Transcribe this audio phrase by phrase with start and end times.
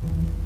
[0.00, 0.37] 大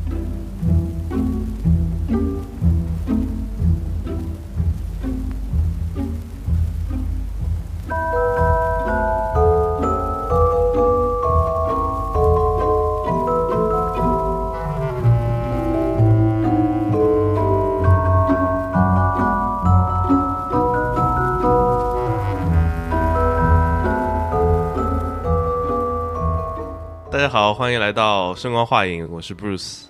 [27.63, 29.83] 欢迎来到声光画影，我是 Bruce。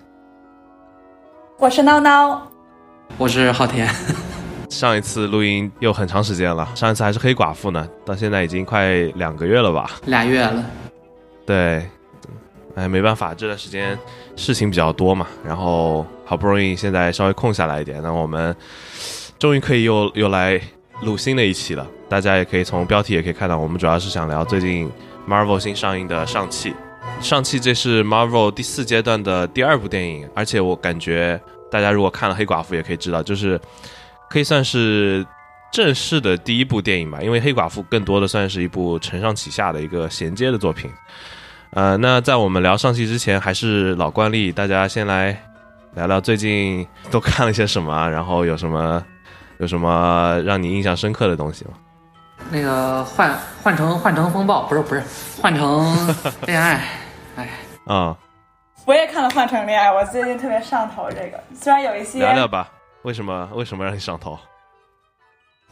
[1.57, 2.47] 我是闹闹，
[3.17, 3.89] 我是昊天。
[4.69, 9.89] 上一次录音又很长时间了，上一次还是黑寡妇呢，到现在已经快两个月了吧？
[10.05, 10.63] 俩月了。
[11.47, 11.83] 对，
[12.75, 13.97] 哎，没办法，这段时间
[14.35, 18.55] 事情比较多嘛，然后好不容易现在稍微空下来一点，那我们
[19.39, 20.61] 终于可以又又来
[21.01, 21.87] 录新的一期了。
[22.07, 24.87] 大家也可以从标题也可以看到，我们主要是想聊最近
[25.27, 26.69] Marvel 新上映的《上汽》。
[27.21, 31.39] 上期这是 Marvel 第四阶段的第二部电影，而且我感觉
[31.71, 33.59] 大家如果看了黑寡妇也可以知道，就是
[34.29, 35.25] 可以算是
[35.71, 40.91] 正式的第一部电影吧，因为黑寡妇更多的算是一部承上启下的一个衔接的作品。
[41.71, 45.35] 呃，那在我们聊上期之前，还是老惯例，大家先来
[45.95, 49.03] 聊聊最近都看了些什么，然后有什么
[49.57, 51.71] 有什么让你印象深刻的东西吗？
[52.51, 55.01] 那个换换成换成风暴，不是不是
[55.41, 56.15] 换成
[56.45, 56.83] 恋爱。
[57.35, 57.49] 哎，
[57.85, 58.15] 啊，
[58.85, 61.43] 我也看了《换乘恋爱》，我最近特别上头这个。
[61.55, 62.69] 虽然有一些聊聊吧，
[63.01, 64.37] 为什么为什么让你上头？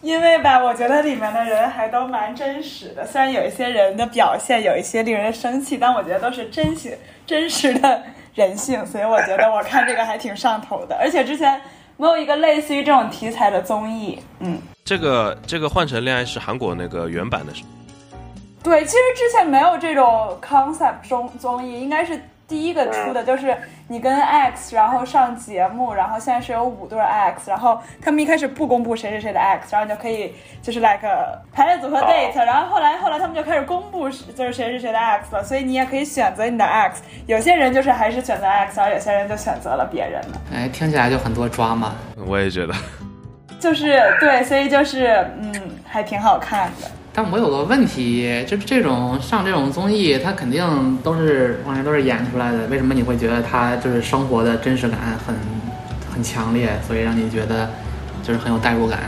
[0.01, 3.05] 因为吧，我觉得里面的人还都蛮真实的。
[3.05, 8.01] 虽然有一些人的表现有一些令人生气，但我觉得都是真实真实的
[8.33, 10.97] 人性，所以我觉得我看这个还挺上头的。
[10.99, 11.61] 而且之前
[11.97, 17.63] 没有一个类似于这种题材的综艺，嗯，这个这个《换乘恋爱》是韩国那个原版的是。
[18.63, 30.99] 对，其实之前没有这种 concept 综综艺，应该是第一个出的，就是你跟 X 然后上节目，然后现在是有五对 X，然后他们一开始不公布谁是谁的 X，然后你就可以就是 like
[31.51, 40.41] 排列组合 date，然后后来后来他们就开始公布就是谁是谁的 X 了，所以你也可以选择你的 X，有些人就是还是选择 X，而有些人就选择了别人了。
[40.53, 41.95] 哎，听起来就很多抓嘛。
[42.27, 42.73] 我也觉得，
[43.59, 45.07] 就是对，所以就是
[45.39, 45.51] 嗯，
[45.87, 46.87] 还挺好看的。
[47.13, 52.67] 但我有个问题，就是这种上这种综艺，他肯定都是完全都是演出来的。
[52.67, 55.35] 为什么你会觉得他就是生活的真实感很
[56.13, 57.69] 很强烈，所以让你觉得
[58.23, 58.99] 就是很有代入感？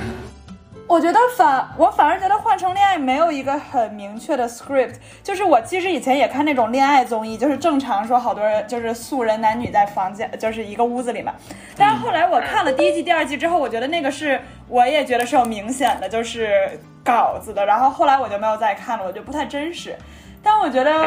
[0.86, 11.34] 我觉得反我反而觉得《换成恋爱》没有一个很明确的 script，就是我其实以前也看那种恋爱综艺，就是正常说好多人就是素人男女在房间就是一个屋子里嘛。
[11.76, 19.96] 但是后来我看了第一季、第二季之后，我觉得那个是我也觉得是有明显的就是稿子的，然后后来我就没有再看了，我觉得不太真实。
[20.44, 21.02] 但我觉得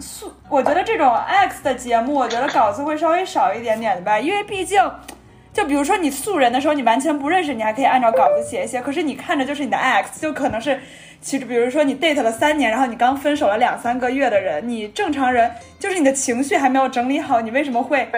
[0.00, 4.82] 素，我觉得这种 X 的节目，我觉得稿子会稍微少一点点的吧，因为毕竟。
[5.52, 8.80] 就比如说你素人的时候，你完全不认识，你还可以按照稿子写一写。
[8.80, 10.78] 可是你看着就是你的 X，就可能是，
[11.20, 18.08] 其实比如说你 date 了三年，然后你刚分手了两三个月的人，你正常人就是你的情绪还没有整理好，你为什么会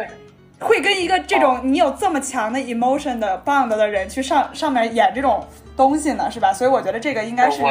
[0.58, 5.42] 会跟一个这种你有这么强的 emotion 的 bond 的人去上上面演这种
[5.74, 6.30] 东西呢？
[6.30, 6.52] 是吧？
[6.52, 7.62] 所以我觉得这个应该是，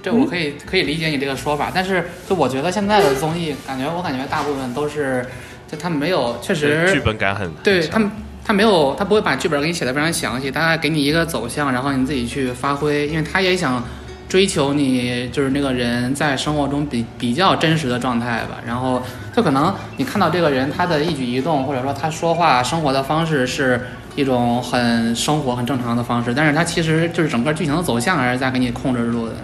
[0.00, 5.26] 对我可以可以理解你这个说法，但是就我觉得现在的综艺，感觉我感觉大部分都是，
[5.66, 8.08] 就他们没有确实剧本感很对他们。
[8.46, 13.82] 他没有，他不会把剧本给你写的非常详细，大概给你一个走向，然后你自己去发挥，因为他也想
[14.28, 18.58] 追求你就是那个人在生活中比比较真实的状态吧。
[18.64, 19.02] 然后
[19.34, 23.80] 就可能你看到这个人他的一举一动，或者说他说话生活的方式是
[24.14, 29.34] 一种很生活很正常的方式，但是他其实就是整个剧情的走向还是在给你控制住的。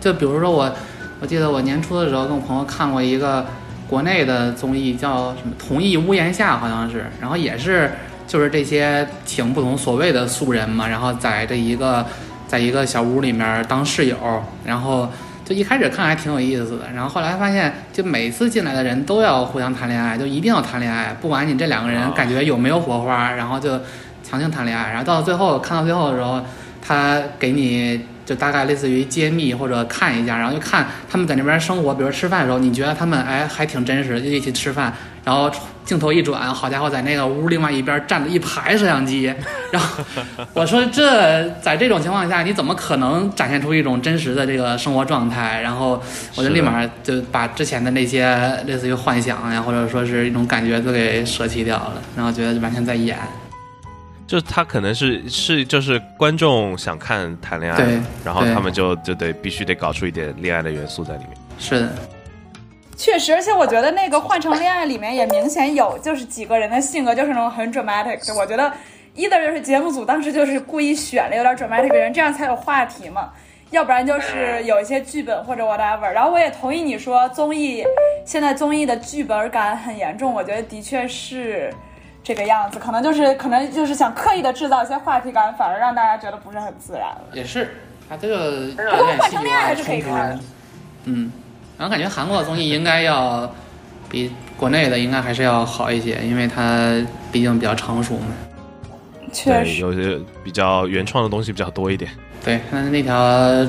[0.00, 0.72] 就比如说我，
[1.18, 3.44] 我记得我年初的时候跟我朋友看过一个
[3.88, 7.90] 国内的综艺，叫什么《同一屋檐下》，好像是，然后也是。
[8.32, 12.02] 就是这些请不同所谓的素人嘛，然后在这一个，
[12.48, 14.16] 在一个小屋里面当室友，
[14.64, 15.06] 然后
[15.44, 23.78] 就一开始看还挺有意思的，然后后来发现，就每次进来的人都要互相谈恋爱，就一定要谈恋爱，不管你这两个人感觉有没有火花，然后就
[24.22, 26.42] 强行谈恋爱，然后到最后看到最后的时候，
[26.80, 34.90] 他给你就大概类似于揭秘或者看一下，然后就看他们在那边生活，比如吃饭的时候，你觉得他们哎还挺真实，就一起吃饭。
[35.22, 35.52] 然后
[35.84, 39.32] 镜头一转，好家伙，在那个屋另外一边站着一排摄像机。
[39.70, 40.04] 然后
[40.54, 46.02] 我说：“这在这种情况下，你怎么可能展现出一种真实的这个生活状态？”然后
[46.36, 48.36] 我就立马就把之前的那些
[48.66, 53.18] 类似于幻想呀，或者说是一种感觉都给舍弃掉了， 然后觉得完全在演。
[54.24, 61.30] 就是他可能是是就是观众想看谈恋爱，然后他们就就得必须得搞出一点恋爱的元素在里面。
[61.58, 61.92] 是的。
[62.96, 68.34] 确实，而且我觉得那个《换成恋爱》里面也明显有，就是几个人的性格就是那种很 dramatic 的。
[68.34, 68.72] 我觉得
[69.16, 73.30] ，either 就是节目组当时就是故意选了有点 dramatic 的人，这样才有话题嘛。
[73.70, 76.08] 要不然就是有一些剧本或者 whatever。
[76.10, 77.82] 然后我也同意你说综艺
[78.26, 81.72] 现在综艺的剧本感很严重，我觉得的确是
[82.22, 82.78] 这个样子。
[82.78, 87.22] 可能就是可能就是想刻意的制造一些话题感，反而让大家觉得不是很自然了。
[87.32, 87.74] 也是，
[88.08, 90.38] 他这个有不过换成恋爱还是可以看的。
[91.04, 91.32] 嗯，
[91.82, 93.52] 然后感觉韩国的综艺应该要
[94.08, 98.26] 比国内的应该还是要好一些，因为它毕竟比较成熟嘛。
[99.32, 102.08] 确对，实，有些比较原创的东西比较多一点。
[102.44, 103.66] 对，它那条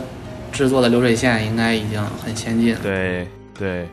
[0.51, 2.80] 制作的流水线应该已经很先进了。
[2.83, 3.27] 对
[3.57, 3.89] 对，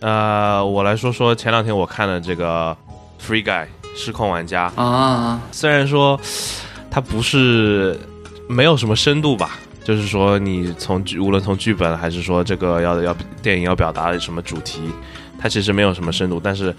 [0.00, 2.76] 呃，我来说说前两天我看的这个
[3.26, 3.62] 《Free Guy》
[3.96, 6.20] 失控玩家，啊，虽然说
[6.90, 7.98] 它不是
[8.50, 14.80] 没有什么深度吧，就是说你从剧无论从剧本还是说这个要要电影要表达的什么主题，
[15.38, 16.74] 它其实没有什么深度，但是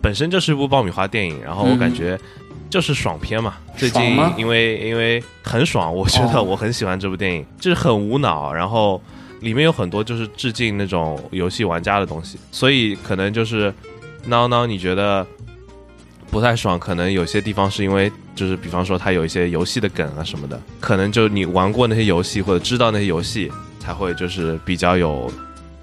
[0.00, 1.78] 本身就是一部爆米花电影，然后我嗯。
[1.78, 2.18] 感觉
[2.70, 3.54] 就是爽片嘛。
[3.76, 4.02] 最近
[4.36, 6.42] 因为因为很爽，我觉得哦。
[6.42, 9.02] 我很喜欢这部电影，就是很无脑，然后
[9.40, 13.72] 里面有很多就是致敬那种游戏玩家的东西，所以可能就是
[14.28, 15.26] 孬孬，你觉得
[16.30, 23.50] 不太爽，可能有些地方是因为就是比方说它有一些游戏的梗啊什么的，可能就你玩过那些游戏或者知道那些游戏，
[23.80, 25.28] 才会就是比较有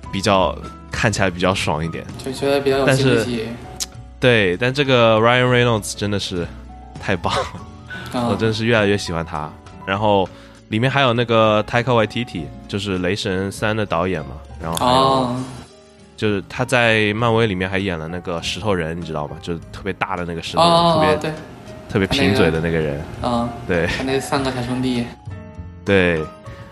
[0.10, 0.58] 比较
[0.90, 2.06] 看起来比较爽一点。
[2.24, 3.48] 就觉得比较有但是戏剧系。
[4.22, 6.48] 对，但这个 Ryan Reynolds 真的是
[7.02, 9.52] 太棒了，啊 我真的是越来越喜欢他。
[9.86, 10.28] 然后
[10.70, 14.32] 里面还有那个 Taika Waititi，就是《雷神三》的导演嘛，
[14.62, 15.44] 然后还有哦，
[16.16, 19.36] 就是他在漫威里面还演了那个石头人，你知道吗？
[19.42, 21.32] 就是特别大的那个石头人，哦，特别对，
[21.96, 23.02] 特别贫嘴的那个人。
[23.24, 23.88] 嗯，对。
[23.88, 25.06] 他那三个小兄弟，
[25.86, 26.22] 对，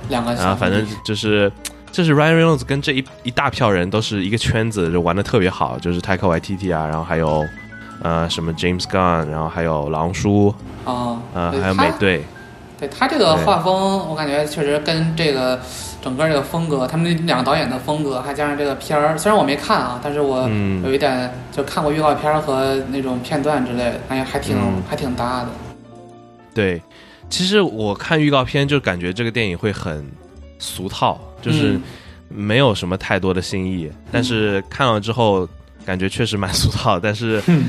[0.09, 1.49] 两个小兄弟，然后反正就是，
[1.93, 7.45] 就是 Ryan Reynolds 跟这一一大票人都是一个圈子，就玩的特别好，就是 Taika Waititi 啊，然后还有
[8.01, 10.53] 呃什么 James Gunn，然后还有狼叔，
[10.83, 12.25] 啊，呃还有美队，
[12.77, 15.57] 对他这个画风，我感觉确实跟这个
[16.03, 20.83] 整个这个风格，他们那两个导演的风格，还加上这个片儿，虽然我没看啊，但是我嗯。
[20.83, 24.83] 有一点就看过预告片儿和那种片段之类的，哎呀还挺、嗯。
[24.89, 25.47] 还挺搭的。
[26.53, 26.81] 对，
[27.29, 30.05] 其实我看预告片就感觉这个电影会很
[30.59, 31.81] 俗套，就是嗯。
[32.27, 35.47] 没有什么太多的新意，但是看了之后
[35.85, 37.65] 感觉确实蛮俗套，但是嗯。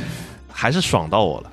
[0.50, 1.50] 还是爽到我了。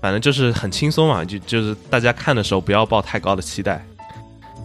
[0.00, 3.84] 反正就是很轻松嘛，就就是大家看的时候不要抱太高的期待，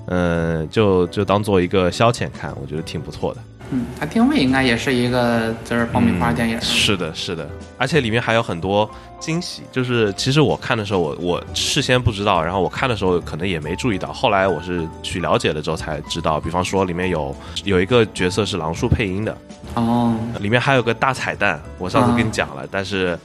[0.07, 3.42] 嗯，就就当做一个消遣看，我觉得挺不错的。
[3.72, 6.56] 嗯，它定位应该也是一个就是爆米花电影。
[6.57, 7.50] 嗯是的，是的，
[7.80, 8.88] 而且里面还有很多
[9.19, 9.63] 惊喜。
[9.72, 16.40] 就是其实我看的时候，我我事先不知道，然后我看的时候可能也没注意到，后来我是去了解了之后才知道。
[16.40, 19.36] 比方说里面有有一个角色是狼叔配音的，
[19.74, 23.18] 哦，里面还有个大彩蛋，我上次啊跟你讲了，但是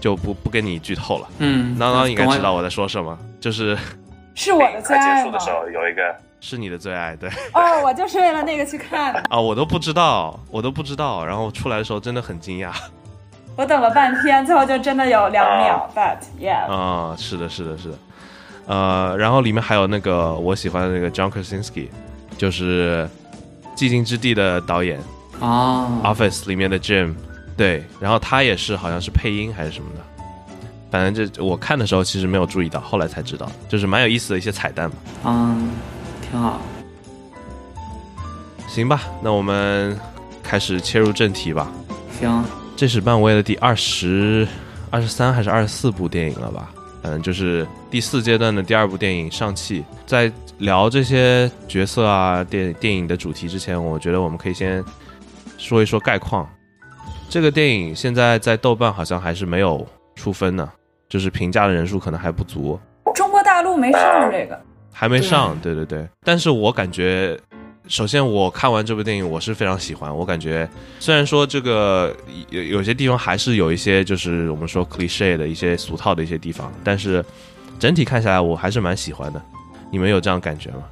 [0.00, 1.28] 就不不跟你剧透了。
[1.38, 3.76] 嗯，孬孬应该知道我在说什么，就是
[4.34, 5.68] 是我的最爱结束的时候？
[5.68, 9.22] 有一个是你的最爱，对哦，我就是为了那个去看的。
[9.30, 12.72] 啊，我都不知道，我都不知道，然后出来的时候真的很惊讶。
[13.54, 17.98] 我等了半天，最后就真的有两秒，but yeah，啊、是的，是的，是的，
[18.66, 21.88] 呃，然后里面还有那个我喜欢的那个 John Krasinski，
[22.38, 23.06] 就是
[23.78, 24.98] 《寂静之地》的导演
[25.40, 27.14] 哦，，Office 里面的 Jim，
[27.54, 30.00] 对，然后他也是好像是配音还是什么的，
[30.92, 34.96] 反正这我看的时候其实没有注意到，后来才知道，就是蛮有意思的一些彩蛋嘛。
[35.24, 35.70] 嗯，
[36.20, 36.60] 挺好。
[38.68, 39.98] 行吧，那我们
[40.42, 41.72] 开始切入正题吧。
[42.20, 42.44] 行，
[42.76, 44.46] 这是漫威的第二十
[44.90, 46.70] 二十三还是二十四部电影了吧？
[47.04, 49.80] 嗯，就是第四阶段的第二部电影《上汽》。
[50.06, 54.84] 在聊这些角色啊、电电影的主题之前，我觉得我们可以先
[55.56, 56.48] 说一说概况。
[57.28, 60.70] 这个电影现在在豆瓣好像还是没有出分呢，
[61.12, 62.80] 就是评价的人数可能还不足，
[63.14, 64.58] 中国大陆没上这个。
[64.90, 65.54] 还没上。
[65.60, 67.38] 对对对，但是我感觉，
[67.86, 70.10] 首先我看完这部电影，我是非常喜欢。
[70.16, 70.66] 我感觉
[70.98, 72.16] 虽然说这个
[72.48, 77.22] 有有些地方还是有一些就是我们说 cliche 的一些俗套的一些地方，但是
[77.78, 79.42] 整体看下来，我还是蛮喜欢的。
[79.90, 80.84] 你们有这样感觉吗？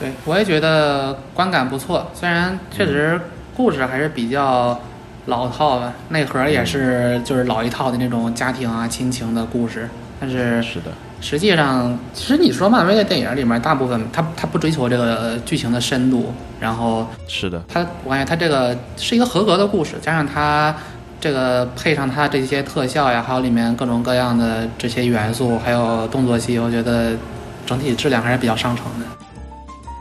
[0.00, 3.20] 对，我也觉得观感不错，虽然确实
[3.54, 4.80] 故事还是比较
[5.26, 9.88] 老套吧，内核也是就是老一套的那种家庭啊、亲情的故事，
[10.20, 10.90] 但是是的，
[11.20, 20.74] 实际上，其实你说漫威的电影里面，大部分他他不追求这个剧情的深度，然后是的，他我感觉他这个是一个合格的故事，加上他
[21.20, 27.12] 这个配上他这些特效呀，还有里面各种各样的这些元素，还有动作戏，我觉得
[27.66, 29.25] 整体质量还是比较上乘的。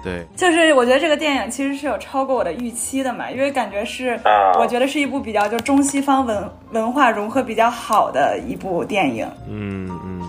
[0.06, 9.28] 对，就是我觉得这个电影其实是有超过我的预期的嘛，因为感觉是，啊我觉得是一部比较就中西方文文化融合比较好的一部电影。
[9.50, 10.22] 嗯嗯，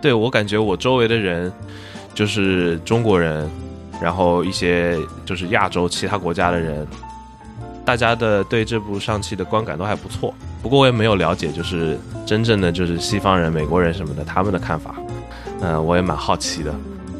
[0.00, 1.52] 对我感觉我周围的人
[2.14, 3.46] 就是中国人，
[4.00, 6.86] 然后一些就是亚洲其他国家的人，
[7.84, 10.32] 大家的对这部上汽的观感都还不错。
[10.62, 14.94] 不过我也没有了解，就是真正的就是西方人、美国人什么的他们的看法，
[15.60, 16.74] 嗯、我也蛮好奇的。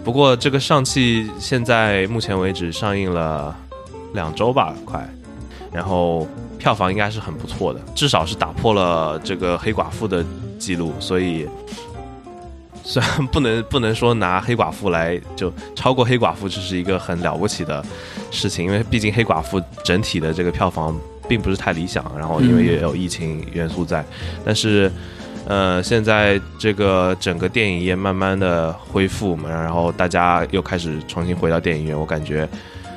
[0.09, 3.55] 不过这个上汽现在目前为止上映了
[4.15, 5.07] 两周吧，快，
[5.71, 6.27] 然后
[6.59, 10.25] 票房应该是很不错的，至少是打破了这个黑寡妇的
[10.59, 11.47] 记录，所以
[12.83, 17.85] 虽然不能不能说拿黑寡妇来就超过黑寡妇，这是一个很了不起的
[18.31, 20.99] 事情，因为毕竟黑寡妇整体的这个票房
[21.29, 24.03] 并不是太理想，然后因为也有疫情元素在，
[24.43, 24.91] 但是。
[25.49, 32.47] 呃，现在这个整个电影业慢慢的恢复嘛，然后大家又开始重新回到电影院，我感觉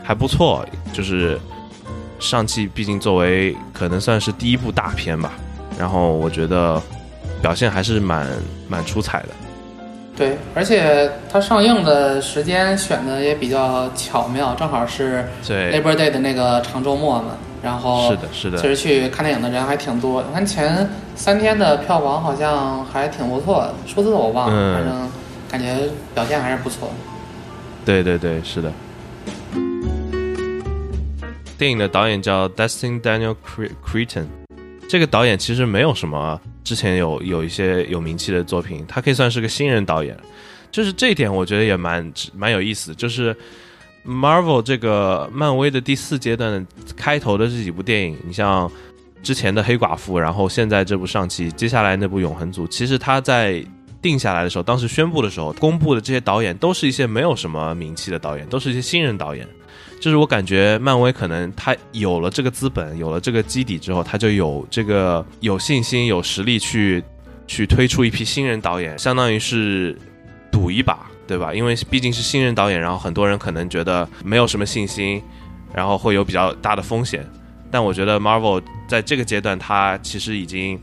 [0.03, 0.65] 还不错。
[0.91, 1.39] 就是
[2.19, 5.31] 上汽毕竟作为可能算是第一部大片吧，
[5.79, 6.79] 然后我觉得
[7.41, 8.27] 表现还是蛮
[8.67, 9.29] 蛮出彩的。
[10.17, 17.37] 对，而且它上映的时间选的也比较巧妙，正好是对，Labor Day 的那个长周末嘛。
[17.63, 20.13] 然后是的，是的，其实去看电影的人还挺多。
[20.13, 25.11] 我看前三天的票房好像还挺不错的，数字我忘了，嗯反正
[25.49, 26.91] 感觉表现还是不错。
[27.85, 28.71] 对对对，是的。
[31.57, 34.25] 电影的导演叫 Dustin Daniel Cre- Cretton，
[34.89, 40.17] 这个导演其实没有什么之前有有一些有名气的作品，他可以算是个新人导演。
[40.71, 42.95] 就是这一点，我觉得也蛮蛮有意思。
[42.95, 43.35] 就是
[44.05, 46.65] Marvel 这个漫威的第四阶段
[46.95, 48.71] 开头的这几部电影，你像
[49.21, 53.63] 之前的黑寡妇，然后现在这部上期，接下来那部永恒族，其实他在
[54.01, 59.47] 定下来的时候，当时宣布的时候，公布的这些导演都是一些没有什么名气的导演，都是一些新人导演。
[59.99, 67.03] 就是我感觉漫威可能他有了这个资本，有了这个基底之后，他就有这个有信心、有实力去
[67.45, 69.95] 去推出一批新人导演，相当于是
[70.51, 71.53] 赌一把，对吧？
[71.53, 75.23] 因为毕竟是新人导演，然后很多人可能觉得没有什么信心，
[75.73, 77.25] 然后会有比较大的风险。
[77.71, 80.77] 但我觉得 Marvel 在这个阶段，他其实已经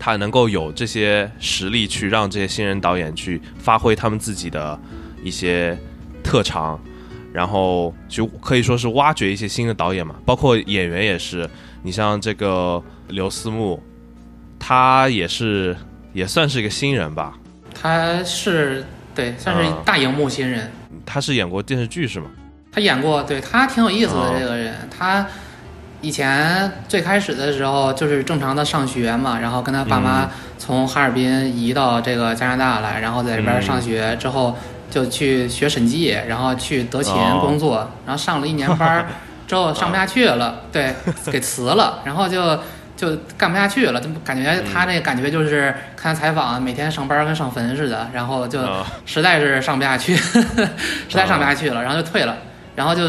[0.00, 4.76] 他能够有这些实力去让这些新人导演去发挥他们自己的
[5.22, 5.78] 一些
[6.24, 6.76] 特长，
[7.32, 11.48] 然后就可以说是挖掘一些新的导演嘛，包括演员也是。
[11.84, 13.80] 你像这个刘思慕，
[14.58, 15.76] 他也是
[16.12, 17.38] 也算是一个新人吧，
[17.72, 20.70] 他是对，算是嗯大荧幕新人。
[21.04, 22.26] 他是演过电视剧是吗？
[22.72, 24.74] 他演过，对他挺有意思的哦这个人。
[24.96, 25.26] 他
[26.00, 34.56] 以前最开始的时候就是正常的上学嘛，然后跟他爸妈嗯从哈尔滨移到这个加拿大来，然后在这边嗯上学之后
[34.90, 39.06] 就去学审计，然后去德勤哦工作，然后上了一年班儿
[39.46, 40.94] 之后上不下去了，对，
[41.30, 42.58] 给辞了，然后就。
[42.96, 50.68] 就干不下去了，就感觉他那感觉就是看采访，每天上班跟上坟似的，然后就啊实在是上不下去， 实
[51.10, 52.36] 在上不下去了，然后就退了，
[52.76, 53.08] 然后就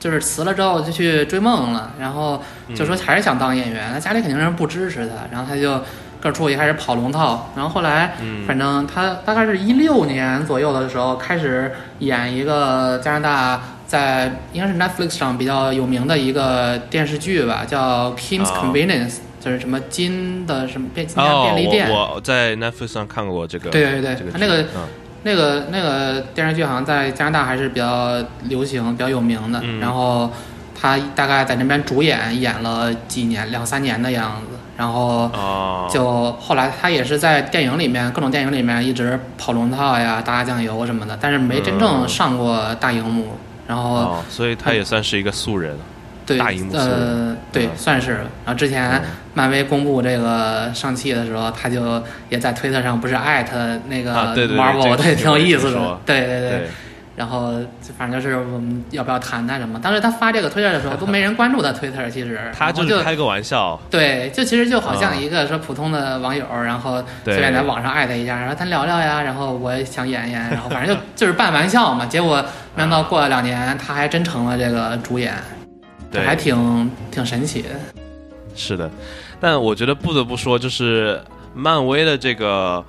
[0.00, 2.42] 就是辞了之后就去追梦了，然后
[2.74, 5.80] 就说还是想当演员，他家里肯定是不支持他，然后他就
[6.20, 8.14] 各处也开始跑龙套，然后后来
[8.46, 13.60] 反正他大概是一六年左右的时候开始演一个加拿大。
[13.86, 21.88] 在应该是 Netflix 上比较有名的一个电视剧吧，叫 Kim's 哦 Convenience，、就是什么金的什么便哦，便利店。
[21.90, 24.88] 我我在 Netflix 上看过这个，对对对这个他那个嗯
[25.22, 29.60] 那个那个电视剧好像在加拿大还是比较流行、比较有名的。
[29.62, 30.30] 嗯然后
[30.78, 34.56] 他大概在那边主演演了几年，两三年的样子。
[34.76, 43.38] 然后哦，就后来他也是在电影里面各种电影里面一直跑龙套呀、打打酱油什么的，但是没真正嗯上过大荧幕。
[43.66, 45.76] 然后哦，所以他也算是一个素人。
[46.24, 48.14] 对，大荧幕呃，对，嗯算是。
[48.44, 53.56] 然后之前嗯漫威公布这个上汽的时候，他就也在推特上不是艾特
[53.88, 56.00] 那个啊对对对 Marvel，这个对，挺有意思的。
[56.04, 56.68] 对对对。
[57.16, 59.80] 对，然后就反正就是我们要不要谈谈什么？
[59.80, 72.04] 当时他发这个推特的时候，都没人关注他推特，其实 他就就是开个玩笑，对，就其实就好像嗯一个说普通的网友，然后随便在网上艾特一下，然后咱聊聊呀，然后我也想演演，然后反正就就是半玩笑嘛。
[72.06, 72.36] 结果
[72.74, 75.34] 没想到过了两年，他还真成了这个主演，
[76.10, 77.68] 对，还挺挺神奇的。
[78.54, 78.90] 是的，
[79.40, 81.20] 但我觉得不得不说，就是
[81.54, 82.84] 漫威的这个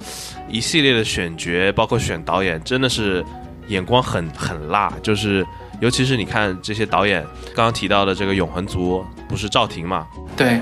[0.50, 3.24] 一系列的选角，包括选导演，真的是
[3.68, 4.92] 眼光很很辣。
[5.02, 5.46] 就是
[5.80, 7.24] 尤其是你看这些导演，
[7.56, 10.08] 刚刚提到的这个《永恒族》，不是赵婷嘛？
[10.36, 10.60] 对，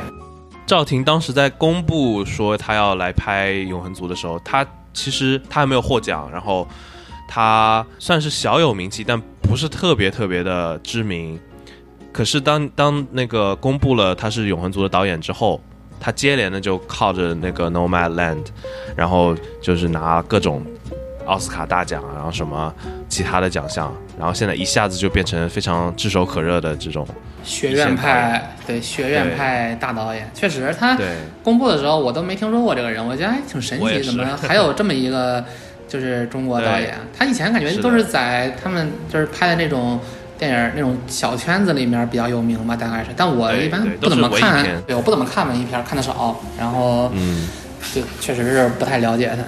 [0.66, 6.68] 赵婷当时在公布说她要来拍《永恒族》的时候，她其实她还没有获奖，然后
[7.28, 11.40] 她算是小有名气，但不是特别特别的知名。
[12.12, 15.62] 可是当当那个公布了他是永恒族的导演之后，
[16.00, 18.46] 他接连的就靠着那个 Nomadland，
[18.96, 20.66] 然后就是拿各种
[21.26, 22.74] 奥斯卡大奖，然后什么
[23.10, 27.08] 其他的奖项，然后现在一下子就变成非常炙手可热的这种
[27.44, 30.98] 学院派，对学院派大导演，确实他
[31.44, 35.44] 公布的时候我都没听说过这个人，我觉得还挺神奇，怎么还有这么一个
[35.88, 36.96] 就是中国导演？
[37.18, 40.00] 他以前感觉都是在他们就是拍的那种
[40.38, 43.10] 电影那种小圈子里面比较有名吧，大概是。
[43.16, 47.48] 但我一般不怎么看片，对我不怎么看文艺片，看的少，然后嗯。
[47.94, 49.44] 就确实是不太了解他。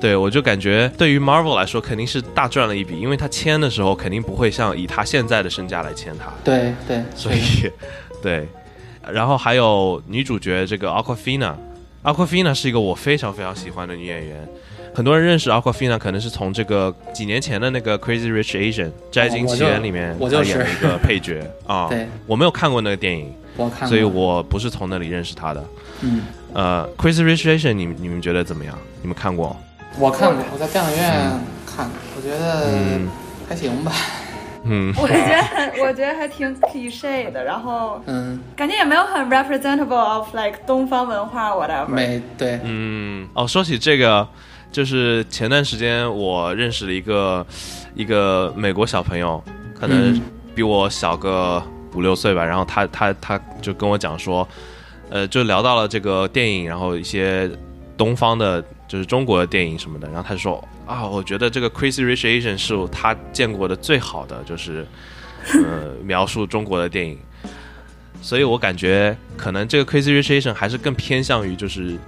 [0.00, 7.70] 对，我就感觉对于 Marvel 来说肯定是大赚了一笔，因为他签的时候肯定不会像以他现在的身价来签他，对对，所以
[8.22, 8.46] 对。
[9.12, 14.48] 然后还有女主角这个 Aquafina，Aquafina 是一个我非常非常喜欢的女演员。
[14.94, 21.88] 很多人认识 Aquafina 可能是从这个几年前的那个 Crazy Rich Asian 摘金奇缘里面我就她演了一个配角 啊。
[21.88, 23.34] 对，我没有看过那个电影，
[23.86, 25.64] 所以我不是从那里认识她的。
[26.00, 26.22] 嗯，
[26.54, 28.78] 呃，Crazy Rich Asian 你们你们觉得怎么样？
[29.02, 29.56] 你们看过？
[29.98, 33.08] 我看过，我在电影院看，我觉得嗯
[33.48, 33.92] 还行吧。
[34.66, 41.86] 嗯，我觉得，我觉得还挺 cliche 的，然后嗯，感觉也没有很 representable of like 东方文化 whatever。
[41.86, 44.26] 没对，嗯，哦，说起这个，
[44.72, 47.46] 就是前段时间我认识了一个
[47.94, 49.42] 一个美国小朋友，
[49.78, 50.22] 可能嗯
[50.54, 51.62] 比我小个
[51.94, 52.42] 五六岁吧。
[52.42, 54.48] 然后他他他就跟我讲说，
[55.10, 57.50] 呃，就聊到了这个电影，然后一些
[57.98, 60.06] 东方的，就是中国的电影什么的。
[60.06, 64.86] 然后他就说啊，我觉得这个《Crazy Rich Asian》是他见过的最好的，就是
[65.52, 67.18] 呃描述中国的电影。
[68.22, 71.98] 所以我感觉可能这个《Crazy Rich Asian》还是更偏向于就是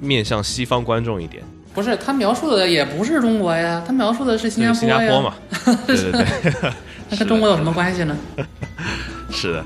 [0.00, 1.44] 面向西方观众一点，
[1.74, 4.80] 不是他描述的也不是中国呀，他描述的是新加坡。
[4.80, 5.34] 新加坡嘛，
[5.86, 6.72] 对对对，
[7.10, 8.16] 那跟中国有什么关系呢？
[9.30, 9.64] 是的。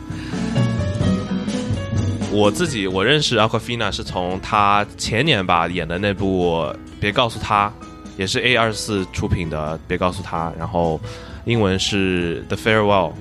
[2.35, 6.63] 我自己我认识 Aquafina 是从她前年吧演的那部
[6.99, 7.69] 《别告诉他》，
[8.17, 11.01] 也是 A 二四出品的《别告诉他》，然后
[11.45, 13.13] 英文是 The Farewell。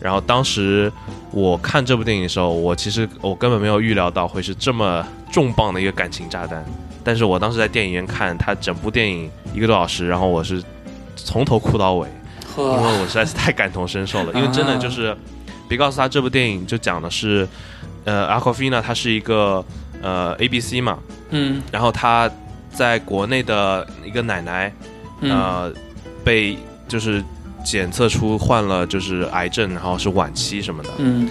[0.00, 0.92] 然后当时
[1.30, 6.64] 我看这部电影的时候，我其实我根本没有预料到会是这么重磅的一个感情炸弹。
[7.04, 10.60] 但是我当时在电影院看它整部电影一个多小时，然后我是
[11.14, 12.08] 从头哭到尾。
[12.58, 14.32] 因为，我实在是太感同身受了。
[14.34, 15.16] 因为真的就是，
[15.68, 17.48] 别告诉他这部电影就讲的是，
[18.04, 19.64] 呃，Aquafina 她是一个
[20.02, 20.98] 呃 ABC 嘛，
[21.30, 22.30] 嗯然后他
[22.72, 24.72] 在国内的一个奶奶，
[25.20, 25.72] 嗯呃，
[26.24, 26.56] 被
[26.88, 27.22] 就是
[27.64, 30.90] 检测出患了就是癌症，然后是晚期什么的。
[30.98, 31.28] 嗯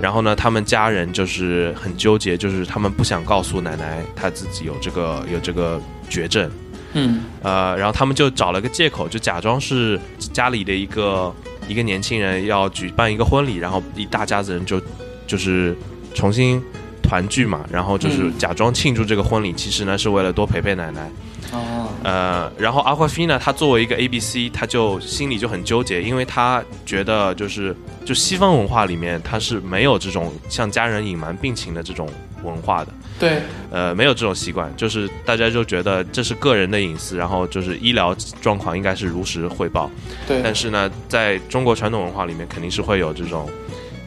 [0.00, 6.50] 然后呢，他们家人就是很纠结，就是他们不想告诉奶奶她自己有这个有这个绝症。
[6.94, 11.32] 嗯呃，然后他们就找了个借口，就假装是家里的一个
[11.68, 14.80] 一个年轻人要举办一个婚礼，然后一大家子人就
[15.26, 15.76] 就是
[16.14, 16.62] 重新
[17.02, 21.10] 团聚嘛，然后就是嗯假装庆祝这个婚礼，其实呢是为了多陪陪奶奶。
[21.52, 32.08] 哦呃，然后 Aquafina 她作为一个 ABC，他就心里就很纠结，因为他觉得就是就西方文化里面，他是没有这种向家人隐瞒病情的这种
[32.42, 32.92] 文化的。
[33.20, 39.88] 对呃，没有这种习惯，就是大家就觉得这是个人的隐私，然后就是医疗状况应该是如实汇报。
[40.26, 43.48] 对但是呢，在中国传统文化里面，肯定是会有这种，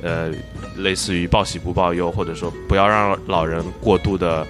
[0.01, 0.31] 呃，
[0.77, 4.45] 类似于报喜不报忧，或者说不要让老人过度的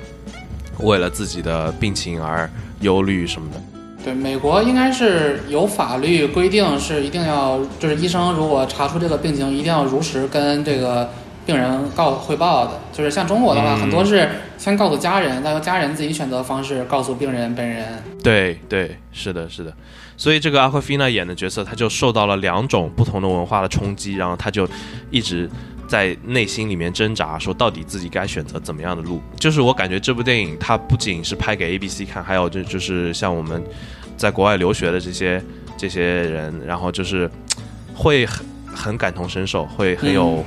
[0.79, 2.49] 为了自己的病情而
[2.81, 3.61] 忧虑什么的。
[4.03, 11.09] 对，美国应该是有法律规定是一定要，就是医生如果查出这个病情，一定要如实跟这个
[11.43, 12.79] 病人告汇报的。
[12.93, 14.29] 就是像中国的话，嗯很多是
[14.59, 18.03] 先告诉家人，再由家人自己选择方式告诉病人本人。
[18.21, 19.73] 对对，是的，是的。
[20.17, 24.67] 所以这个阿奎菲娜演的角色，他就受到了两种不同的文化的冲击，然后他就
[25.11, 25.49] 一直
[25.87, 29.21] 在内心里面挣扎，说到底自己该选择怎么样的路。
[29.39, 33.63] 就是我感觉这部电影，它不仅是拍给 ABC 看，还有就就是像我们
[34.17, 35.43] 在国外留学的这些
[35.77, 37.29] 这些人，然后就是
[37.93, 40.43] 会很很感同身受，会很有、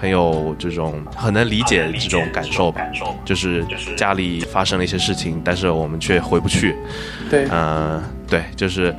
[0.00, 2.80] 很有这种很能理解这种感受吧。
[3.24, 3.64] 就是
[3.96, 6.74] 家里发生了一些事情，但是我们却回不去。
[7.28, 8.94] 对，嗯，对，就是，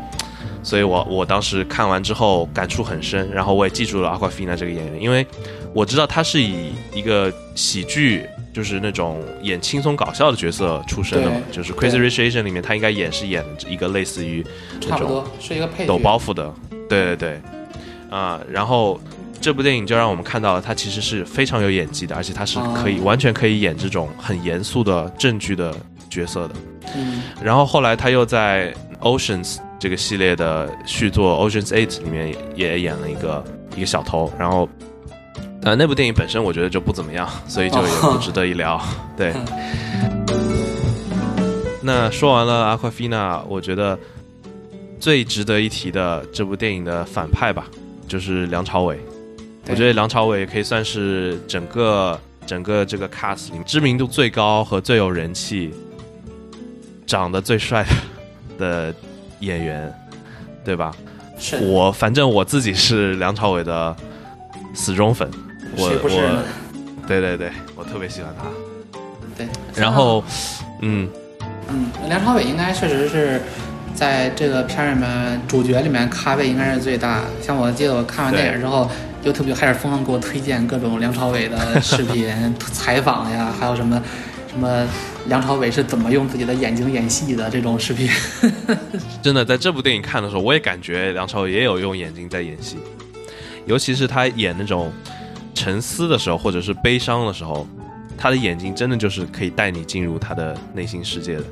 [0.62, 5.26] 所以我我当时看完之后感触很深，然后我也记住了阿 a i n a 这个演员，因为
[5.74, 14.46] 我知道他是以一个喜剧，就是那种演轻松搞笑的角色出身的嘛，就是《Crazy Rich Asian》里面他应该也是演一个类似于
[14.80, 15.88] 差不多是一个配角。
[15.88, 16.54] 抖包袱的，
[16.88, 17.42] 对对对，
[18.12, 19.00] 啊、然后。
[19.41, 25.75] 这部电影就让我们看到了他其实是非常有演技的，而且他是可以、哦完全可以演这种很严肃的正剧的
[26.10, 26.56] 角色的。
[26.95, 33.43] 嗯然后后来他又在 Oceans 这个系列的续作《Ocean's Eight》里面也也演了一个
[33.75, 34.69] 一个小偷，然后
[35.63, 38.80] 呃那部电影本身我觉得就不怎么样，所以就也不值得一聊。
[39.17, 39.34] 对，
[41.82, 43.97] 那说完了阿夸菲娜，我觉得
[44.99, 47.65] 最值得一提的这部电影的反派吧，
[48.08, 48.99] 就是梁朝伟。
[49.67, 55.74] 我觉得梁朝伟可以算是整个整个这个 cast 里面知名度最高和最有人气、
[57.06, 57.86] 长得最帅
[58.58, 58.93] 的
[59.39, 59.93] 演员，
[60.65, 60.93] 对吧？
[61.38, 63.95] 是我反正我自己是梁朝伟的
[64.74, 65.30] 死忠粉，
[65.76, 66.43] 我我
[67.08, 68.45] 对对对，我特别喜欢他。
[69.36, 70.24] 对， 然后，
[70.82, 71.10] 嗯，
[71.69, 73.41] 嗯，梁朝伟应该确实是
[73.95, 77.21] 在这个片儿里面主角里面咖位应该是最大。
[77.41, 78.89] 像我记得我看完电影之后
[79.24, 82.28] ，YouTube 就开始疯狂给我推荐各种梁朝伟的视频、
[82.72, 84.02] 采访呀，还有什么
[84.50, 84.88] 什么
[85.28, 88.10] 梁朝伟是怎么用自己的眼睛演戏的这种视频。
[89.22, 92.78] 真的在这部电影看的时候，我也感觉梁朝伟也有用眼睛在演戏，
[93.66, 94.92] 尤其是他演那种
[95.54, 97.68] 沉思的时候，或者是悲伤的时候，
[98.18, 101.44] 他的眼睛真的就是可以带你进入他的内心世界的。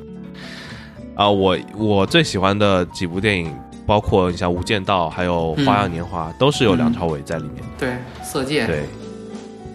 [1.16, 3.54] 啊、我我最喜欢的几部电影，
[3.90, 7.64] 包括你像《无间道》还有《花样年华》都是有梁朝伟在里面的。
[7.80, 7.90] 对，
[8.24, 8.82] 《色戒》，对，《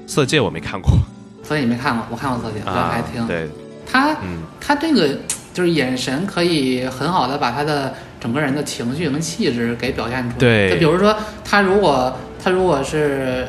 [0.06, 0.92] 色戒》我没看过
[1.42, 2.06] 所以你没看过？
[2.12, 3.26] 我看过《色戒》，我啊还听。
[3.26, 3.48] 对，
[3.84, 5.18] 他嗯，他这个
[5.52, 10.38] 就是眼神可以很好的把他的整个人的情绪跟气质给表现出来。
[10.38, 13.48] 对就比如说他如果他如果是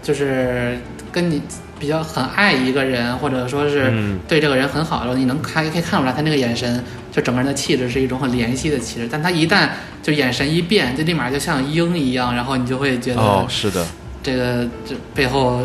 [0.00, 0.78] 就是
[1.10, 1.42] 跟你
[1.76, 9.08] 比较很爱一个人，或者说是嗯对这个人很好的时候，你能看可以看出来他那个眼神，就整个人的气质是一种很怜惜的气质。
[9.08, 9.68] 但他一旦
[10.02, 13.86] 就眼神一变，就立马就像鹰一样，然后你就会觉得哦，是的，
[14.22, 15.60] 这个这背后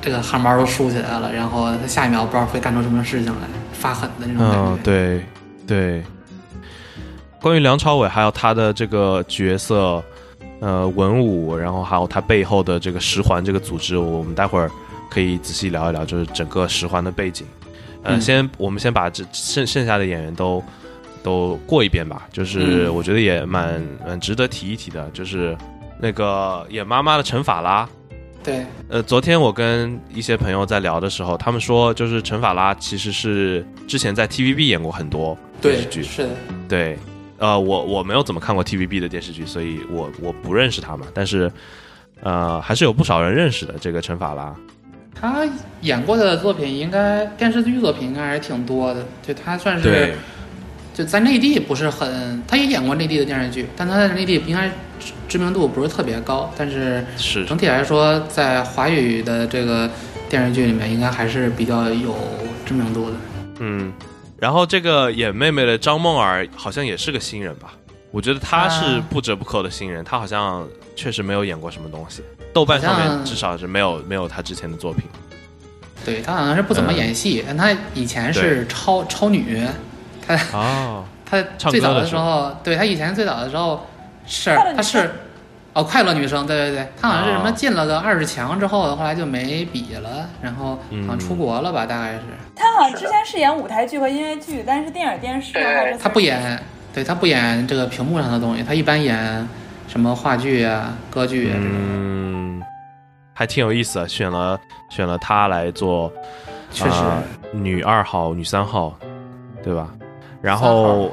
[0.00, 4.58] 这个汗毛都竖起来了，然后他下一秒不知道会干出什么事情来，发狠的那种感觉。
[4.58, 5.24] 嗯，对
[5.66, 6.02] 对。
[7.40, 10.02] 关于梁朝伟还有他的这个角色，
[10.58, 14.68] 呃，文武，然后还有他背后的这个十环这个组织，我们待会儿
[15.08, 17.46] 可以仔细聊一聊，就是整个十环的背景。
[18.02, 20.60] 呃，嗯先我们先把这剩剩下的演员都
[21.28, 22.94] 都过一遍吧，就是嗯。
[22.94, 25.54] 我觉得也蛮蛮值得提一提的，就是
[26.00, 27.86] 那个演妈妈的陈法拉，
[28.42, 36.30] 对，呃，昨天我跟一些朋友在聊的时候，他们说，就是陈法拉其实是之前在 TVB 演过很多电视，剧，是的，
[36.66, 36.98] 对，
[37.36, 41.52] 呃，我我没有怎么看过 TVB 的电视剧，所以我我不认识他嘛，但是，
[42.22, 44.54] 呃，还是有不少人认识的这个陈法拉，
[45.14, 45.44] 他
[45.82, 50.14] 演过的作品应该电视剧作品应该还是挺多的，就他算是
[50.98, 54.66] 就在内地不是很，他也演过内地的电视剧，但他在内地应该
[54.98, 59.88] 知知名度不是特别高，但是是整体来说，在华语的这个
[60.28, 62.16] 电视剧里面，应该还是比较有
[62.66, 63.16] 知名度的。
[63.60, 63.92] 嗯，
[64.40, 67.74] 然后这个演妹妹的张梦儿好像也是个新人吧？
[68.10, 75.04] 我觉得她是啊不折不扣的新人，她好像确实没有演过什么东西，豆瓣上面至少是没有没有她之前的作品。
[76.04, 79.64] 对她好像是不怎么演戏，但她以前是超超女，
[80.28, 83.84] 他哦， 他最早的时候，对他以前最早的时候
[84.26, 85.10] 是他是
[85.72, 87.52] 哦快乐女生，对对对，他好像是什么哦。
[87.52, 92.20] 进了个二十强之后，后来就没比了，然后好像出国了吧，大概是。
[92.54, 95.52] 他好像之前是演舞台剧和音乐剧，但是电影电视
[96.00, 96.60] 他不演，
[96.92, 99.46] 对他不演这个屏幕上的东西，他一般演
[99.86, 101.70] 什么话剧啊、歌剧啊这种。
[101.72, 102.62] 嗯，
[103.34, 104.58] 还挺有意思的，选了
[104.90, 106.12] 选了她来做，
[106.72, 106.90] 确实。
[107.00, 108.94] 呃女二号、女三号，
[109.64, 109.88] 对吧？
[110.40, 111.10] 然后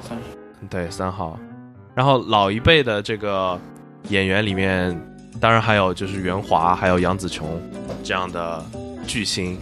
[0.69, 1.37] 对三号，
[1.93, 3.59] 然后老一辈的这个
[4.09, 4.99] 演员里面，
[5.39, 7.61] 当然还有就是袁华，还有杨紫琼
[8.03, 8.63] 这样的
[9.07, 9.57] 巨星。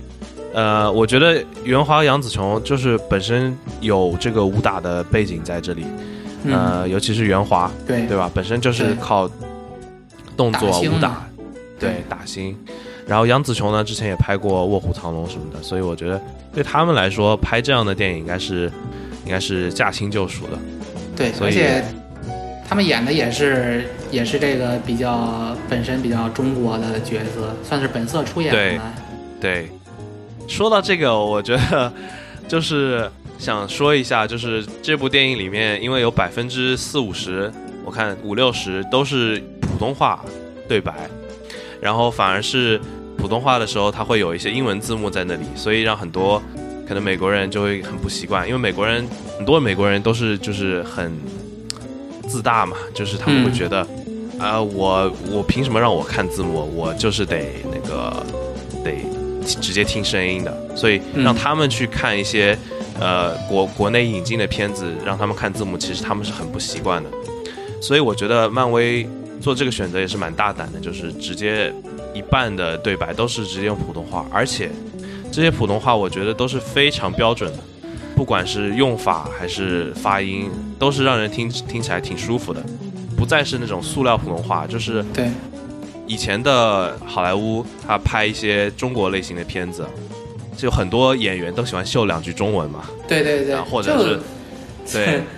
[0.54, 5.84] 呃，我觉得袁华、杨紫琼就是本身有这个武打的背景在这里，
[6.44, 8.30] 嗯，呃，尤其是袁华，对对吧？
[8.34, 9.28] 本身就是靠
[10.38, 11.26] 动作武打，
[11.80, 12.56] 对打星。
[13.08, 16.22] 然后杨紫琼呢，之前也拍过《卧虎藏龙》什么的，所以我觉得
[16.54, 18.72] 对他们来说，拍这样的电影应该是
[19.26, 20.58] 应该是驾轻就熟的。
[21.16, 21.84] 对，所以而且
[22.68, 28.82] 他们演的也是也是这个比较本身比较中国的角色，算是本色出演对的。
[29.40, 29.70] 对，
[30.48, 31.92] 说到这个，我觉得
[32.48, 37.52] 就是想说一下，就是这部电影里面，因为有百分之四五十，
[37.86, 40.24] 我看五六十都是普通话
[40.68, 40.94] 对白，
[41.82, 42.80] 然后反而是
[43.18, 46.42] 普通话的时候，它会有一些英文字幕在那里，所以让很多
[46.88, 51.12] 可能美国人就会很不习惯，因为美国人很多美国人都是就是很
[52.28, 53.88] 自大嘛，就是他们会嗯觉得。
[54.40, 56.70] 啊、我我凭什么让我看字幕？
[56.76, 58.26] 我就是得那个
[58.84, 58.98] 得
[59.46, 62.58] 直接听声音的，所以嗯让他们去看一些、
[63.00, 67.10] 呃国国内引进的片子，让他们看字幕，其实他们是很不习惯的。
[67.80, 69.08] 所以我觉得漫威
[69.40, 71.74] 做这个选择也是蛮大胆的，就是直接
[72.14, 74.70] 一半的对白都是直接用普通话，而且
[75.34, 77.60] 这些普通话我觉得都是非常标准的，
[78.16, 82.64] 不管是用法还是发音，都是让人听听起来挺舒服的，
[83.18, 85.32] 不再是那种塑料普通话，就是对，
[86.06, 89.84] 以前的好莱坞他拍一些中国类型的片子，
[90.56, 94.20] 就很多演员都喜欢秀两句中文嘛，对对对，啊或者是
[94.94, 95.22] 对。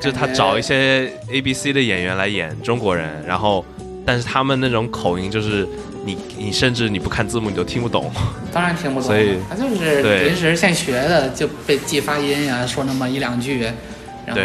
[0.00, 3.64] 就他找一些 A B C 的演员来演中国人，然后，
[4.08, 5.68] 但是他们那种口音就是
[6.06, 8.10] 你你甚至你不看字幕你都听不懂，
[8.50, 10.24] 当然听不懂，所以他就是对。
[10.24, 13.64] 临时现学的，就被记发音呀，说那么一两句，
[14.24, 14.42] 然后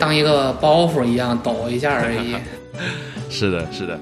[0.00, 2.34] 当一个包袱一样抖一下而已。
[3.30, 3.96] 是的，是的，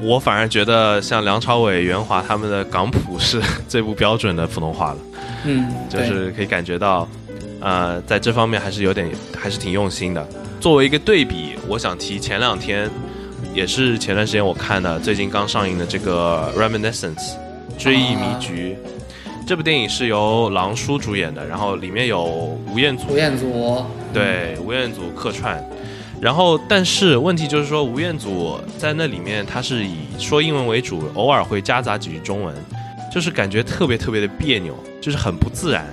[0.00, 4.98] 我反而觉得像梁朝伟、袁华他们的港普是最不标准的普通话了，
[5.44, 7.08] 嗯，就是可以感觉到，
[7.60, 9.08] 呃，在这方面还是有点
[9.40, 10.28] 还是挺用心的。
[10.58, 12.90] 作为一个对比，我想提前两天，
[13.58, 17.16] 也是前段时间我看的，最近刚上映的这个《Reminiscence》
[17.76, 18.76] 追忆迷局。
[19.44, 22.22] 这部电影是由狼叔主演的，然后里面有
[22.72, 25.60] 吴彦祖吴彦祖，对，吴彦祖客串。
[26.20, 32.54] 然后，但是问题就是说，吴彦祖在那里面他是以说英文为主，偶尔会夹杂几句中文，
[33.12, 35.84] 就是感觉特别特别的别扭，就是很不自然。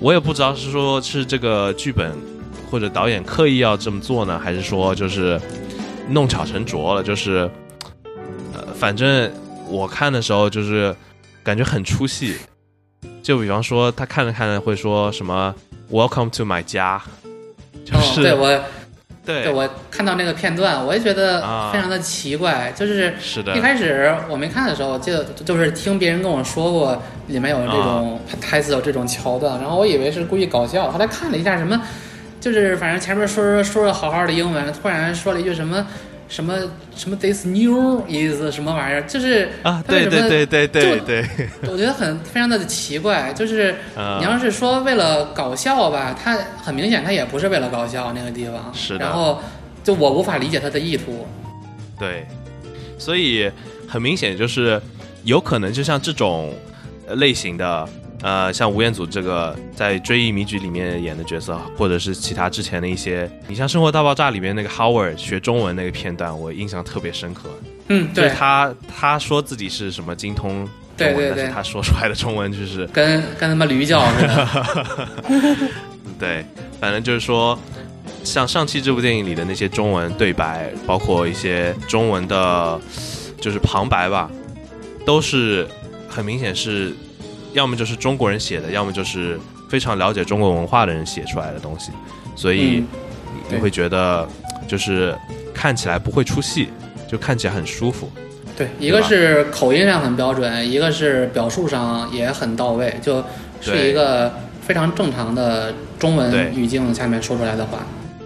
[0.00, 2.10] 我也不知道是说是这个剧本
[2.68, 5.40] 或者导演刻意要这么做呢，还是说就是
[6.08, 7.50] 弄巧成拙了，就是
[8.52, 9.30] 呃，反正
[9.68, 10.94] 我看的时候就是
[11.42, 12.36] 感觉很出戏。
[13.22, 15.54] 就比方说，他看着看着会说什么
[15.90, 17.00] “Welcome to my 家”，
[17.84, 18.48] 就哦，是、对我
[19.26, 19.42] 对。
[19.42, 23.54] 对我看到那个片段，我也觉得啊非常的奇怪，就是是的。
[23.54, 28.20] 一，开始我没看的时候，我记得就是听别人跟我说过里面有这种啊。
[28.40, 31.78] 台词有这种桥段，然后我以为是故意搞笑，后来看了一下什么，
[32.52, 35.86] 就是反正前面说说说着好好的英文，突然说了一句什么
[36.28, 36.54] 什么
[36.96, 41.24] 什么 this new is 什么玩意儿，就是啊，对对对对对对，
[41.70, 49.40] 我觉得很非常的奇怪，就是啊你要是说为了搞笑吧，他很明显他也不是为了搞笑那个地方，是的然后
[49.82, 51.26] 就我无法理解他的意图。
[51.98, 52.26] 对，
[52.98, 53.50] 所以
[53.88, 54.80] 很明显就是
[55.24, 56.52] 有可能就像这种
[57.06, 57.88] 呃类型的，
[58.22, 67.48] 呃，像吴彦祖这个在《追忆迷局》里面演的角色，或者是其他之前的一些，你像《生活大爆炸》里面那个 Howard 学中文那个片段，我印象特别深刻。
[67.88, 75.08] 嗯，就是对，他他说自己是什么精通中文，对对对但是他说出来的中文就是跟跟他妈驴叫似的。
[76.18, 76.44] 对，
[76.80, 77.56] 反正就是说，
[78.24, 82.80] 像上期这部电影里的那些中文对白，包括一些中文的，
[83.40, 84.28] 就是旁白吧，
[85.06, 85.66] 都是
[86.08, 86.92] 很明显是，
[87.58, 89.36] 要么就是中国人写的，要么就是
[89.68, 91.90] 非常了解中国文化的人写出来的东西，
[92.36, 92.86] 所以嗯
[93.50, 94.26] 你会觉得
[94.68, 95.12] 就是
[95.52, 96.68] 看起来不会出戏，
[97.10, 98.08] 就看起来很舒服。
[98.56, 103.24] 对，一个是口音上很标准，一个是表述上也很到位，就
[103.60, 107.84] 是一个非常正常的中文语境下面说出来的话。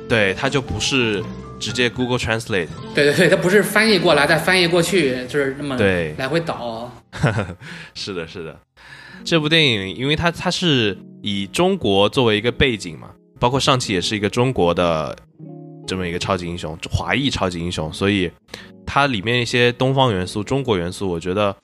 [0.09, 1.23] 对，它就不是
[1.59, 6.93] 直接 Google Translate，对对对，它不是翻译过来再翻译过去，就是那么对来回倒。
[7.95, 8.55] 是的，是的。
[9.25, 15.17] 这部电影，因为它它是以中国作为一个背景嘛，包括上期也是一个中国的
[15.87, 18.31] 这么一个超级英雄，华裔超级英雄，所以
[18.87, 21.55] 它里面一些东方元素、中国元素，我觉得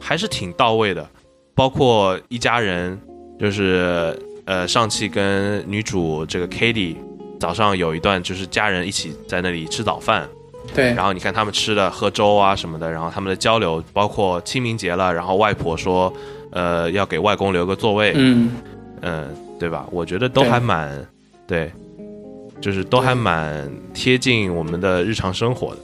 [0.00, 1.08] 还是挺到位的。
[1.54, 2.98] 包括一家人，
[3.38, 6.96] 就是呃，上期跟女主这个 k a t i e
[7.38, 10.26] 早上有一段就是家人一起在那里吃早饭，
[10.74, 16.10] 对，然后你看他们吃的喝粥啊什么的，然后他们的交流，包括清明节了，然后外婆说，
[16.52, 18.50] 呃，要给外公留个座位，嗯，
[19.00, 19.86] 嗯，对吧？
[19.90, 20.90] 我觉得都还蛮
[21.46, 21.70] 对，
[22.60, 25.78] 就是都还蛮贴近我们的日常生活的。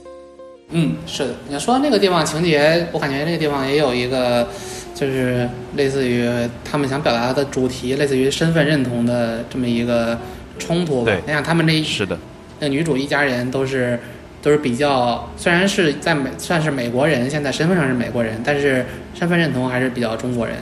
[0.71, 1.33] 嗯，是的。
[1.47, 4.47] 你要说那个地方情节，我感觉那个地方也有一个，
[4.93, 6.29] 就是类似于
[6.63, 10.15] 他们想表达的主题，类似于身份认同的这么一个
[10.59, 11.19] 冲突吧对。
[11.25, 12.15] 你想他们这一是的，
[12.59, 13.99] 那女主一家人都是
[14.41, 20.55] 都是比较，虽然是在美算是美国人，现在身份上是美国人，但是身份认同还是比较中国人。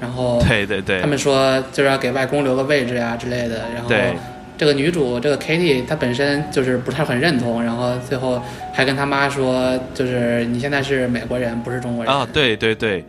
[0.00, 4.14] 然后对对对他，们说就是要给外公留个位置呀之类的，然后对
[4.58, 8.42] 这个女主这个 Kitty 她本身就是不是很认同，然后最后
[8.72, 13.04] 还跟她妈说，就是你现在是美国人，不是中国人啊，对对对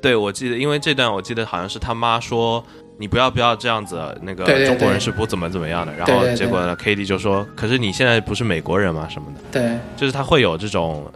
[0.00, 2.64] 对，我记得，因为这段我记得好像是他妈说。
[2.98, 5.92] 你不要不要这样子，那个中国人是不怎么怎么样的。
[5.94, 9.06] 然对对对后结果呢 k a t i e 就说：“可是你现在不是美国人吗？
[9.08, 11.08] 什么的。”对，就是他会有这种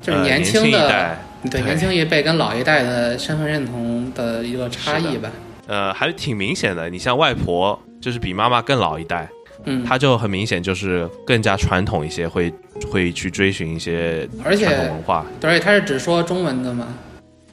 [0.00, 5.30] 就是呃年轻的、一代，对对年轻一辈跟老一代的身份认同的一个差异吧。
[5.66, 6.88] 呃，还挺明显的。
[6.88, 9.28] 你像外婆，就是比妈妈更老一代，
[9.64, 12.52] 嗯，她就很明显就是更加传统一些，会
[12.92, 15.26] 会去追寻一些传统文化。
[15.40, 16.86] 对，而且他是只说中文的吗。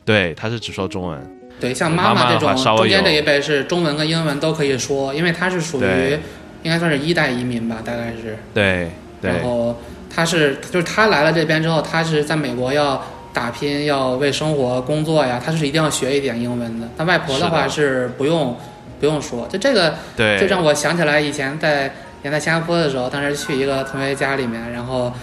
[0.05, 1.40] 对，她是只说中文。
[1.61, 6.17] 对，像妈妈这种中间这一辈是中文跟英文都可以说，因为他是属于
[6.63, 8.35] 应该算是一代移民吧，大概是。
[8.51, 8.89] 对
[9.21, 16.87] 对然后他是就是他来了这边之后，他是在美国要打拼，要为生活工作呀，他是一定要学一点英文的。
[16.97, 18.57] 那外婆的话是不用
[18.99, 25.13] 不用说，就这个对，就让我想起来以前在以前在新加坡的时候，当时去一个同学家里面，然后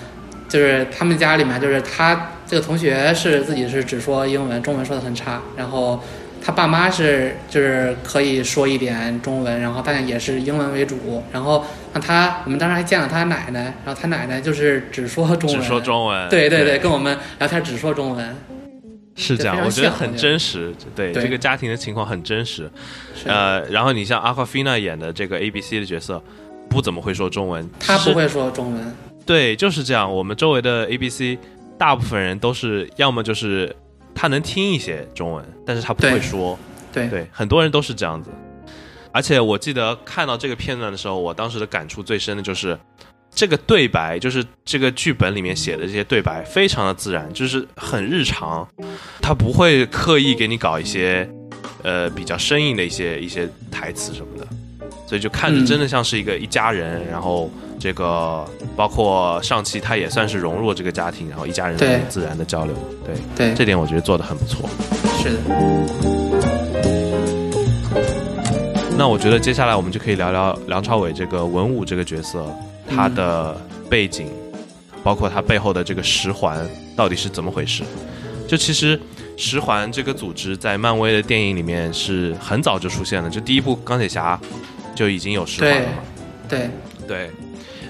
[0.48, 6.00] 就是他们家里面就是他这个同学是自己是只说英文，中文说的很差，然后。
[6.42, 11.22] 他爸妈是就是可以说一点中文，然后但也是英文为主。
[11.32, 16.28] 然后那他我们当时还见了他奶奶，然后他奶奶就是只说中文，只说中文。
[16.28, 18.36] 对对对，跟我们聊天只说中文，
[19.16, 20.72] 是这样，我觉得很真实。
[20.94, 22.70] 对对这个家庭的情况很真实。
[23.14, 26.22] 是呃，然后你像阿 f 菲娜演的这个 A B C 的角色，
[26.70, 28.96] 不怎么会说中文，是他不会说中文，
[29.26, 30.12] 对，就是这样。
[30.12, 31.38] 我们周围的 A B C
[31.76, 33.74] 大部分人都是要么就是
[34.20, 36.58] 他能听一些中文，但是他不会说。
[36.92, 38.28] 对对，很多人都是这样子。
[39.12, 42.76] 而且我记得看到这个片段的时候，我当时的感触最深的就是
[43.32, 48.68] 这个对白，就是这个剧本里面写的这些对白，非常的自然，就是很日常，
[49.22, 51.30] 他不会刻意给你搞一些
[51.84, 54.48] 呃比较生硬的一些一些台词什么的，
[55.08, 55.64] 所以就看着嗯。
[55.64, 58.44] 真的像是一个一家人，然后这个
[58.76, 61.78] 包括上期他也算是融入了这个家庭，然后一家人
[62.10, 62.74] 自然的交流，
[63.06, 63.14] 对。
[63.34, 64.68] 对，这点我觉得做的很不错。
[65.22, 65.38] 是的，
[68.98, 72.44] 那我觉得接下来我们就可以聊聊梁朝伟这个文武这个角色，
[72.88, 73.56] 他的
[73.88, 74.28] 背景，
[75.02, 77.82] 包括他背后的这个十环到底是怎么回事。
[78.46, 78.98] 就其实
[79.36, 84.40] 十环这个组织在漫威的电影里面是很早就出现了，就第一部钢铁侠
[84.98, 86.02] 就已经有十环了嘛。
[86.48, 86.70] 对，
[87.06, 87.30] 对，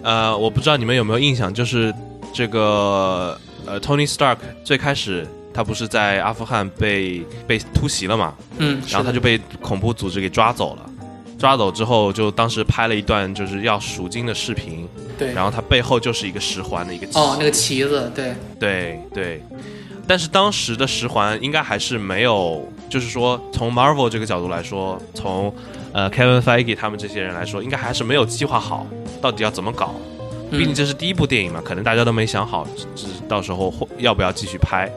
[0.03, 1.94] 呃，我不知道你们有没有印象，就是
[2.35, 10.83] 这个呃，Tony Stark 最开始他不是在阿富汗被被突袭了嘛，嗯，然后他就被恐怖组织给抓走了。
[11.38, 17.16] 抓走之后，就当时拍了一段就是要赎金的视频，对，然后他背后就是一个十环的一个旗。
[17.16, 19.42] 哦，那个旗子，对，对对，
[20.05, 25.55] 但是当时的十环应该还是没有，就是说从 Marvel 这个角度来说，从
[25.92, 28.87] 呃 Kevin Feige 他们这些人来说，应该还是没有计划好
[29.20, 29.94] 到底要怎么搞。
[30.51, 34.90] 毕竟嗯这是第一部电影嘛，可能大家都没想好，只只到时候会要不要继续拍。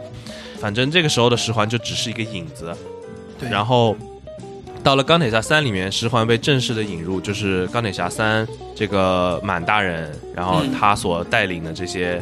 [0.60, 2.74] 反正这个时候的十环就只是一个影子，
[3.40, 3.96] 对，然后
[4.84, 10.72] 到了钢铁侠三里面，十环被正式的引入，就是钢铁侠三这个满大人，然后嗯。
[10.72, 12.22] 他所带领的这些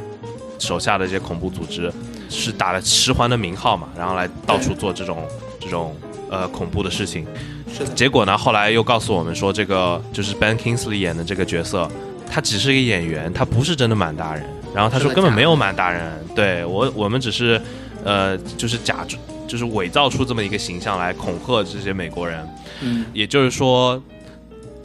[0.57, 1.91] 手下的这些恐怖组织，
[2.29, 5.23] 是打了十环的名号嘛，然后来到处做这种
[5.59, 5.95] 这种
[6.29, 7.25] 呃恐怖的事情。
[7.71, 11.89] 是的，结果呢，后来又告诉我们说，这个就是 Ben Kingsley 演的这个角色，
[12.29, 14.43] 他只是一个演员，他不是真的满大人。
[14.73, 17.59] 然后他说根本没有满大人，对我我们只是
[18.03, 19.05] 呃就是假
[19.47, 22.47] 就是伪造出这么一个形象来恐吓这些美国人。
[22.81, 24.01] 嗯，也就是说，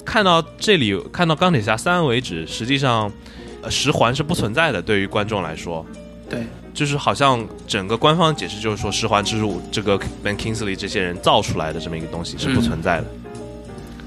[0.05, 3.13] 看到这里看到钢铁侠三为止，实际上
[3.61, 5.85] 呃十环是不存在的，对于观众来说。
[6.31, 6.41] 对，
[6.75, 13.07] 就是好像整个官方解释就是说，十环之路这个 Ben Kingsley 这些人造出来的这么一个东西是不存在的。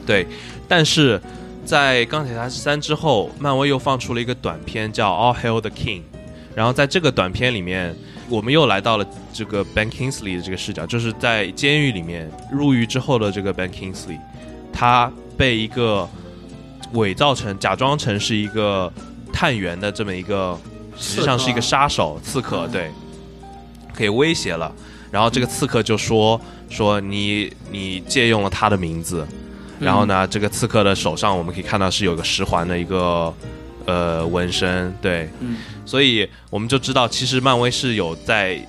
[0.06, 0.27] 对，
[0.67, 1.19] 但是
[1.65, 5.99] 在钢铁侠三之后，漫威又放出了一个短片叫《All Hail the King》，
[6.53, 7.95] 然后在这个短片里面，
[8.30, 14.17] 我们又来到了这个 Ben Kingsley 的这个视角，就是在监狱里面入狱之后的这个 Ben Kingsley，
[14.71, 16.08] 他被一个
[16.93, 18.91] 伪造成、假装成是一个
[19.34, 20.58] 探员的这么一个，
[20.97, 22.91] 实际上是一个杀手、刺客，对，
[23.95, 24.73] 给威胁了。
[25.10, 29.25] 然后这个刺客就说说你你借用了他的名字，
[29.79, 33.33] 然后呢，这个刺客的手上我们可以看到是有个十环的一个
[33.86, 35.57] 呃纹身，对，嗯。
[35.86, 38.60] 所以我们就知道，其实漫威是有在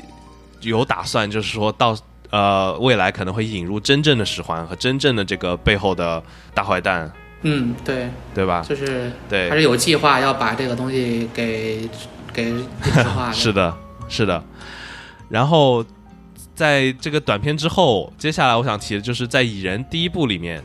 [0.61, 1.97] 有打算，就是说到
[2.31, 6.23] 呃未来可能会引入真正的十环和真正的这个背后的
[6.55, 7.11] 大坏蛋，
[7.43, 8.65] 嗯，对，对吧？
[8.69, 9.51] 就是对。
[9.51, 11.89] 还，是有计划要把这个东西给
[13.33, 13.77] 是的，
[14.09, 14.43] 是的。
[15.29, 15.85] 然后
[16.55, 20.63] 在这个短片之后，接下来我想提的就是在《蚁人》第一部里面，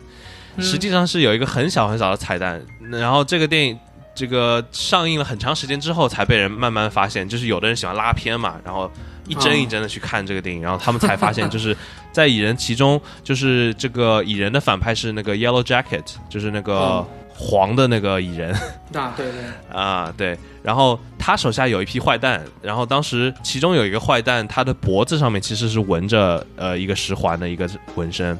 [0.56, 2.62] 嗯实际上是有一个很小很小的彩蛋。
[2.90, 3.78] 然后这个电影
[4.16, 7.28] 这个上映了很长时间之后，才被人慢慢发现。
[7.28, 8.90] 就是有的人喜欢拉片嘛，然后
[9.28, 11.76] 一帧一帧的去看这个电影，然后他们才发现，就是
[12.12, 18.54] 在蚁人其中，就是这个蚁人的反派是那个 Yellow Jacket，就是那个哦黄的那个蚁人。
[18.94, 28.38] 啊，对对，啊，对，然后他手下有一批坏蛋，然后当时其中有一个坏蛋，他的脖子上面其实是纹着呃一个十环的一个纹身，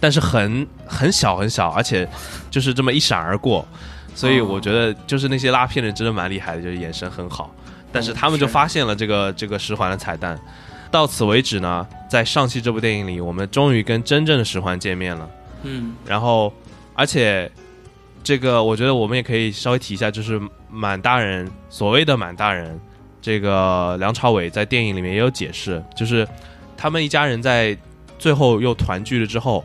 [0.00, 2.08] 但是很很小很小，而且
[2.50, 3.66] 就是这么一闪而过，
[4.14, 7.54] 所以我觉得就是那些拉片人真的蛮厉害的，就是眼神很好。
[7.92, 10.38] 但是他们就发现了这个这个十环的彩蛋。
[10.90, 15.28] 到此为止呢，在上期这部电影里，我们终于跟真正的十环见面了。
[15.62, 16.52] 嗯，然后
[16.94, 17.50] 而且
[18.26, 22.76] 这个我觉得我们也可以稍微提一下，就是满大人所谓的满大人，
[23.22, 26.26] 这个梁朝伟在电影里面也有解释，就是
[26.76, 27.78] 他们一家人在
[28.18, 29.64] 最后又团聚了之后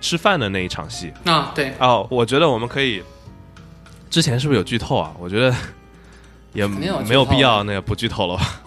[0.00, 1.12] 吃饭的那一场戏。
[1.26, 3.00] 啊，对，哦，我觉得我们可以，
[4.10, 5.14] 之前是不是有剧透啊？
[5.20, 5.54] 我觉得
[6.54, 8.62] 也没有必要那个不剧透了吧。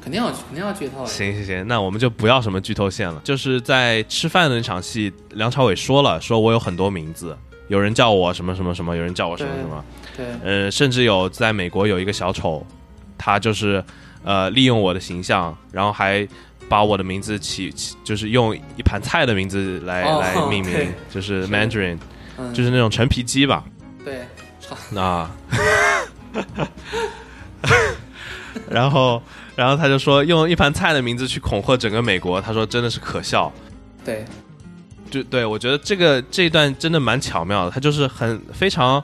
[0.00, 1.06] 肯定要肯定要剧透的。
[1.06, 3.20] 行行行，那我们就不要什么剧透线了。
[3.22, 7.36] 就是在吃饭的那场戏，梁朝伟说了，说我有很多名字，
[7.68, 9.84] 有人叫我什么什么什么，有人叫我什么什么，
[10.16, 12.66] 对，呃，甚至有在美国有一个小丑，
[13.16, 13.82] 他就是
[14.24, 16.26] 呃利用我的形象，然后还
[16.68, 21.98] 把我的名字起，起就是用一盘菜的名字来、哦来 命名，就是 Mandarin，
[22.36, 23.64] 嗯，就是那种陈皮鸡吧。
[24.04, 24.20] 对，
[25.00, 25.30] 啊，
[28.70, 29.22] 然后，
[29.56, 33.52] 然后他就说用一盘菜的名字去恐吓整个美国，他说真的是可笑。
[34.04, 34.24] 对，
[35.10, 39.02] 就对我觉得这个这一段真的蛮巧妙的，他就是很非常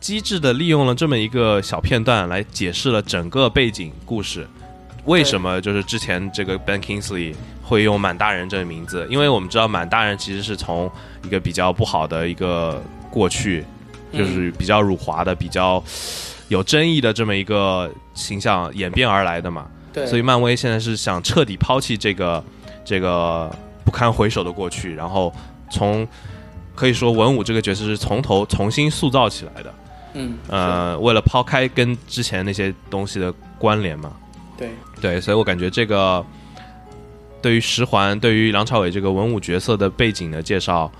[0.00, 4.46] 机智的利用了这么一个小片段来解释了整个背景故事。
[5.04, 9.04] 为什么就是之前这个 Ben Kingsley 会用满大人这个名字？
[9.10, 10.90] 因为我们知道满大人其实是从
[11.24, 12.80] 一个比较不好的一个
[13.10, 13.64] 过去，
[14.12, 15.82] 就是比较辱华的、比较
[16.46, 19.66] 有争议的这么一个形象演变而来的嘛。
[19.92, 22.44] 对，所以漫威现在是想彻底抛弃这个
[22.84, 23.50] 这个
[23.84, 25.32] 不堪回首的过去，然后
[25.70, 26.06] 从
[26.74, 29.74] 可以说文武这个角色是从头重新塑造起来的。
[30.14, 34.12] 嗯，呃，为了抛开跟之前那些东西的关联嘛，
[34.58, 34.70] 对，
[35.00, 36.22] 对，所以我感觉这个
[37.40, 40.92] 对于十环，对于梁朝伟这个文武角色的背景的介绍，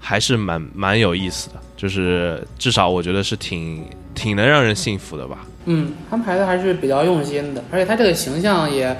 [0.00, 5.46] 还是蛮蛮有意思的，就是至少我觉得是挺挺能让人信服的吧。
[5.66, 8.96] 嗯，安排的还是比较用心的，而且他这个形象也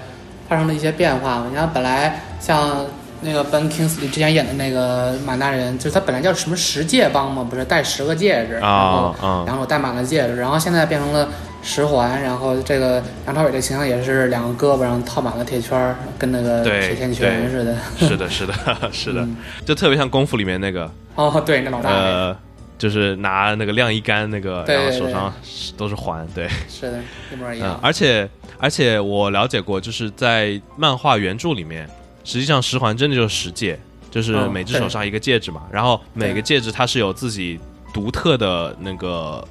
[0.49, 1.47] 发生了一些变化嘛。
[1.51, 2.87] 你看，本来像
[3.21, 11.29] 那个 Ben Kingsley 之前演的那个满大人，就是他本来叫什么十戒帮嘛，不是戴十个戒指，然后戴满了戒指，然后现在变成了
[11.63, 17.77] 十环，然后这个梁朝伟这形象也是两个胳膊上套满了铁圈，跟那个铁线拳似的。
[17.99, 18.55] 是的，是的，
[18.93, 22.37] 是的，嗯就特别像功夫里面那个哦，对，那老大、呃，
[22.79, 25.33] 就是拿那个晾衣杆那个，然后手上
[25.77, 26.99] 都是环，对，是的，
[27.33, 27.81] 一模一嗯样，。
[27.83, 31.89] 而且而且我了解过，就是在漫画原著里面，
[32.27, 33.79] 实际上十环真的就是十戒，
[34.11, 37.59] 就是哦每只手上一个戒指嘛，然后每个戒指它是有自己
[37.95, 39.47] 独特的那个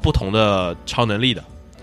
[0.00, 1.42] 不同的超能力的，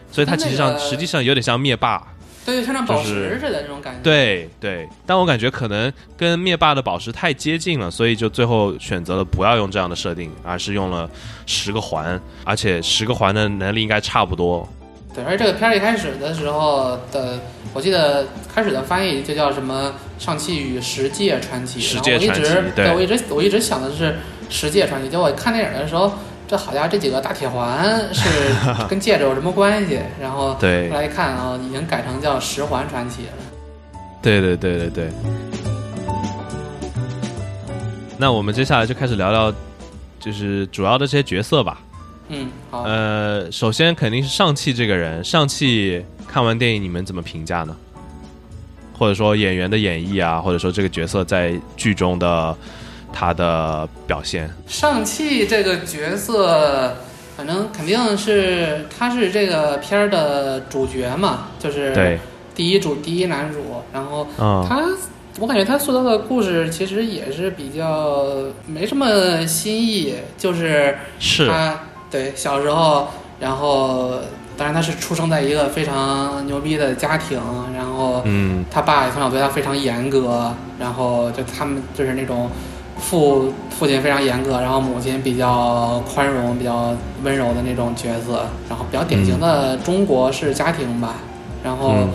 [0.09, 2.01] 所以它其实上那个实际上有点像灭霸，
[2.45, 3.99] 对，像那宝石似的那种感觉。
[4.01, 11.09] 对对，但我感觉可能跟灭霸的宝石太接近了，所以就最后选择了不要用这样的设定，而是用了
[11.45, 14.67] 十个环，而且十个环的能力应该差不多。
[15.17, 17.39] 对，而且这个片儿一开始的时候的，
[17.73, 19.91] 我记得开始的翻译就叫什么
[20.23, 24.15] 《上汽与十界传奇》，十然后我一界传奇直对我一直我一直想的是
[24.47, 26.11] 十界传奇，结果看电影的时候，
[26.47, 28.29] 这好家伙，这几个大铁环是
[28.87, 29.99] 跟戒指有什么关系？
[30.21, 33.89] 然后对后来一看啊，已经改成叫十环传奇了。
[34.21, 35.09] 对对对对对。
[38.19, 39.51] 那我们接下来就开始聊聊，
[40.19, 41.81] 就是主要的这些角色吧。
[42.29, 47.75] 嗯，好，呃，首先肯定是上汽这个人，上汽看完电影你们怎么评价呢？
[48.97, 52.57] 或者说演员的演绎啊，或者说这个角色在剧中的
[53.13, 54.51] 他的表现？
[54.67, 56.97] 上汽这个角色，
[57.37, 62.17] 反正肯定是他是这个片儿的主角嘛，就是对，
[62.55, 64.83] 第一主第一男主，然后嗯，他，
[65.39, 68.25] 我感觉他塑造的故事其实也是比较
[68.65, 71.79] 没什么新意，就是是，他
[72.09, 73.07] 对小时候，
[73.39, 74.11] 然后
[74.57, 77.39] 当然他是出生在一个非常牛逼的家庭，
[77.75, 82.49] 然后嗯，他爸也从小对他非常严格，然后就他们就是那种
[82.97, 91.15] 父父亲非常严格，然后母亲比较宽容、比较温柔的那种角色，然后比较典型的中国式家庭吧。
[91.63, 92.09] 然后嗯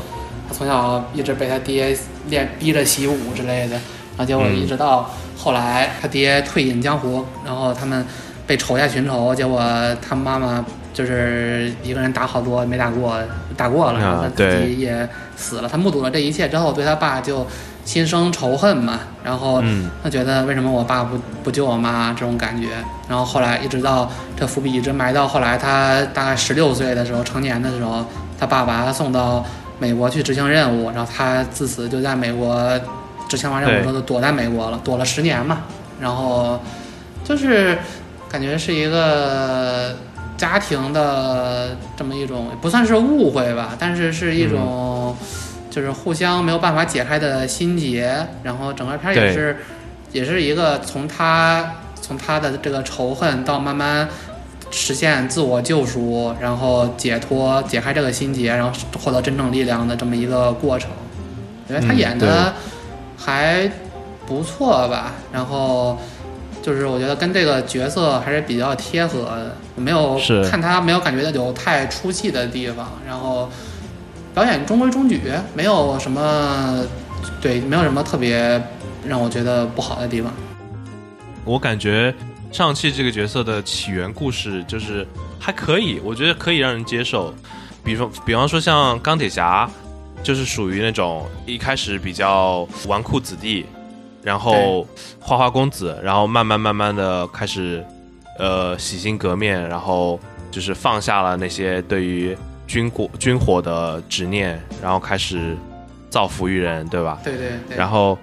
[0.48, 1.96] 他从小一直被他爹
[2.28, 3.74] 练逼着习武之类的，
[4.16, 8.04] 然后结果嗯一直到后来他爹退隐江湖，然后他们
[8.46, 9.62] 被仇家寻仇，结果
[10.06, 13.18] 他妈妈就是一个人打好多没打过，
[13.56, 15.68] 打过了，然后他自己也死了。
[15.68, 17.46] 他目睹了这一切之后，对他爸就
[17.84, 22.68] 心生仇恨嘛，然后嗯他觉得为什么我爸不不救我妈这种感觉，
[23.08, 28.04] 然后后来一直到这伏笔一直埋到后来他大概十六岁的时候，成年的时候，
[28.38, 29.44] 他爸把他送到
[29.78, 32.78] 美国去执行任务，然后他自此就在美国
[33.28, 35.62] 执行完任务之后就躲在美国了，躲了十年嘛，
[36.00, 36.60] 然后
[37.24, 37.78] 就是
[38.32, 39.94] 感觉是一个
[40.38, 45.14] 家庭的这么一种不算是误会吧，但是是一种
[45.70, 48.26] 就是互相没有办法解开的心结。
[48.42, 49.58] 然后整个片儿也是
[50.12, 54.08] 也是一个从他从他的这个仇恨到慢慢
[54.70, 60.90] 实现自我救赎，然后解脱解开这个心结，然后获得真正力量的这么一个过程。
[61.68, 62.54] 我觉得他嗯演的
[63.18, 63.70] 还
[64.26, 65.98] 不错吧，然后。
[66.62, 73.50] 就是我觉得跟这个角色还是比较贴合的，没有是看他没有感觉到有太出戏的地方，然后
[74.32, 75.20] 表演中规中矩，
[75.54, 76.84] 没有什么
[77.40, 78.62] 对，没有什么特别
[79.04, 80.32] 让我觉得不好的地方。
[81.44, 82.14] 我感觉
[82.52, 85.06] 上汽这个角色的起源故事就是
[85.40, 87.34] 还可以，我觉得可以让人接受。
[87.84, 89.68] 比方，比方说像钢铁侠，
[90.22, 93.66] 就是属于那种一开始比较纨绔子弟，
[94.22, 94.86] 然后
[95.20, 97.84] 花花公子，然后慢慢慢慢的开始，
[98.38, 100.18] 呃，洗心革面，然后
[100.50, 105.56] 就是放下了那些对于军火军火的执念，然后开始
[106.08, 107.18] 造福于人，对吧？
[107.24, 108.16] 对对对，然后，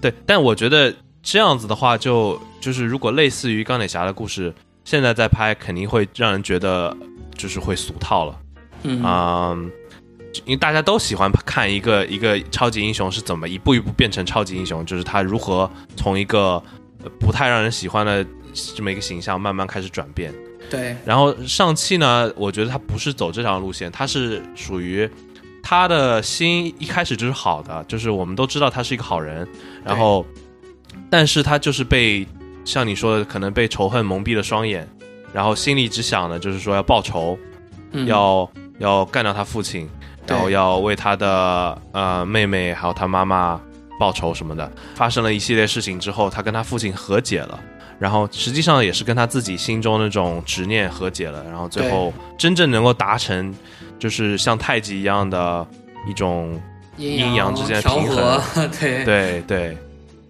[0.00, 0.92] 对，但我觉得
[1.22, 4.52] 这样子的话就，就是如果类似于钢铁侠的故事，
[4.84, 6.96] 现在在拍，肯定会让人觉得
[7.36, 8.38] 就是会俗套了。
[8.84, 9.02] 嗯。
[9.02, 9.56] 啊、
[10.44, 16.62] 因为大家都喜欢看一个一个超级英雄是怎么一步一步变成超级英雄，就是他如何从一个
[17.02, 18.24] 呃不太让人喜欢的
[18.74, 20.32] 这么一个形象慢慢开始转变。
[20.70, 20.96] 对。
[21.04, 25.08] 然后上汽呢，我觉得他不是走这条路线，他是属于
[25.62, 29.46] 他的心一开始就是好的，就是我们都知道他是一个好人，
[29.84, 30.24] 然后，
[31.10, 32.26] 但是他就是被
[32.64, 34.88] 像你说的，可能被仇恨蒙蔽了双眼，
[35.32, 37.38] 然后心里只想的就是说要报仇，
[37.90, 38.06] 嗯。
[38.06, 43.60] 要要干掉他父亲，对然后要为他的呃妹妹还有他妈妈
[43.98, 44.70] 报仇什么的。
[44.94, 47.58] 发生了一系列事情之后，他跟他父亲和解了。
[47.98, 53.54] 然后实际上也是跟他自己心中那种执念和解了，然后最后真正能够达成，
[53.96, 55.64] 就是像太极一样的
[56.08, 56.60] 一种，
[56.96, 59.76] 阴阴阳之间的调平衡和，对对对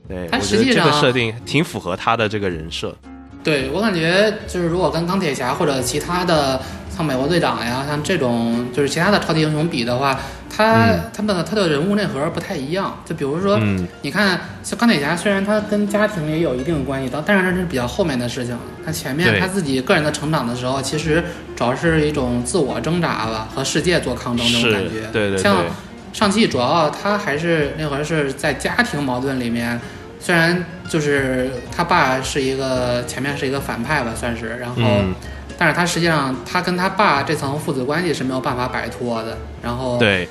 [0.06, 2.94] 对，他我觉得这个设定挺符合他的这个人设。
[3.42, 6.60] 对我感觉就是如果跟钢铁侠或者其他的
[6.94, 10.20] 像美国队长呀，像这种就是其他的超级英雄比的话，
[10.54, 12.98] 他、嗯他们的他的人物内核不太一样。
[13.04, 18.56] 就比如说，嗯，你看像钢铁侠，虽然他跟家庭也有一定的关系，但但是这是比较后面的事情。
[18.84, 21.24] 他前面他自己个人的成长的时候，其实
[21.56, 25.06] 主要是一种自我挣扎吧，和世界做抗争这种感觉。
[25.12, 25.64] 对对像，
[26.12, 29.80] 上汽主要他还是那会儿是在家庭矛盾里面，
[30.20, 35.14] 虽然就是他爸是一个前面是一个反派吧，算是，然后、嗯，
[35.62, 39.38] 但是他实际上他跟他爸这层父子关系是没有办法摆脱的。
[39.62, 40.28] 然后，对，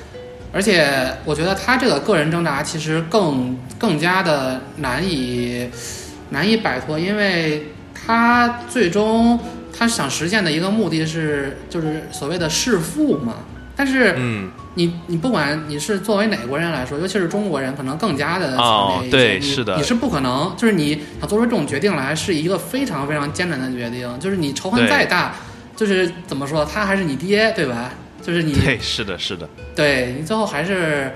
[0.52, 5.70] 而且我觉得他这个个人挣扎其实更更加的难以
[6.28, 9.40] 难以摆脱，因为他最终
[9.74, 13.36] 他想实现的一个目的是就是所谓的弑父嘛，
[13.74, 14.14] 但是。
[14.18, 18.56] 嗯，你你不管你是作为哪国人来说，尤其是中国人，可能更加的
[19.10, 24.18] 对是的你是不可能，就是你想做出这种决定来，是一个非常非常艰难的决定。
[24.18, 25.34] 就是你仇恨再大，
[25.76, 27.92] 就是怎么说，他还是你爹，对吧？
[28.22, 31.12] 就是你对，是的，是的，对你最后还是，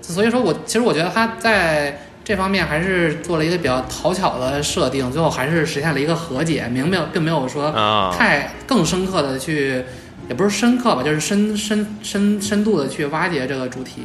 [0.00, 9.84] 所以说我其实我觉得他在这方面还是做了一个比较讨巧的设定，最后还是实现了一个和解，明没有并没有说啊，太更深刻的去，
[10.28, 14.02] 也不是深刻吧，就是深深深深度的去挖掘这个主题。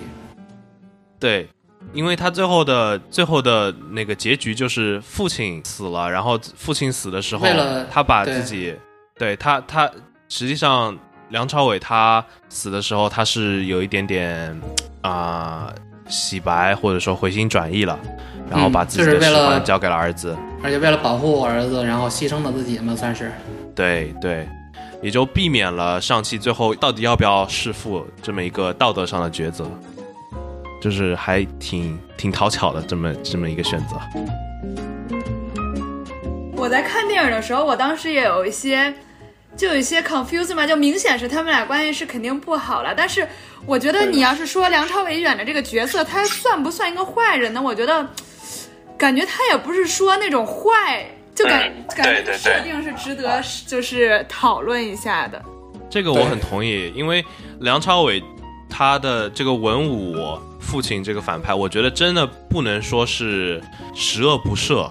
[1.19, 1.47] 对，
[1.93, 7.45] 因为他最后的最后的那个结局就是父亲死了，然后父亲死的时候，
[7.91, 8.75] 他把自己，
[9.17, 9.89] 对他他
[10.29, 10.97] 实际上
[11.29, 14.59] 梁朝伟他死的时候，他是有一点点
[15.01, 15.73] 啊、
[16.07, 17.99] 洗白或者说回心转意了，
[18.49, 20.37] 然后嗯把自己的就是为了交给了儿子。
[20.63, 23.31] 而且为了保护儿子，然后牺牲了自己嘛，算是。
[23.73, 24.47] 对对，
[25.01, 29.65] 也就避免了上汽最后到底要不要弑父这么一个道德上的抉择，
[30.81, 33.99] 就是还挺挺讨巧的这么这么一个选择。
[36.55, 38.93] 我在看电影的时候，我当时也有一些，
[39.57, 42.93] 就有一些 confused 嘛，就明显是他们俩关系是肯定不好了。
[42.95, 43.27] 但是
[43.65, 47.59] 我觉得你要是说梁朝伟演的这个角色，他算不算一个坏人呢？
[47.59, 48.07] 我觉得，
[48.95, 51.03] 感觉他也不是说那种坏，
[51.41, 55.43] 就感、感觉这个设定是值得就是讨论一下的。
[55.89, 57.23] 这个我很同意，因为
[57.59, 58.23] 梁朝伟
[58.69, 60.15] 他的这个文武
[60.59, 63.61] 父亲这个反派，我觉得真的不能说是
[63.93, 64.89] 十恶不赦，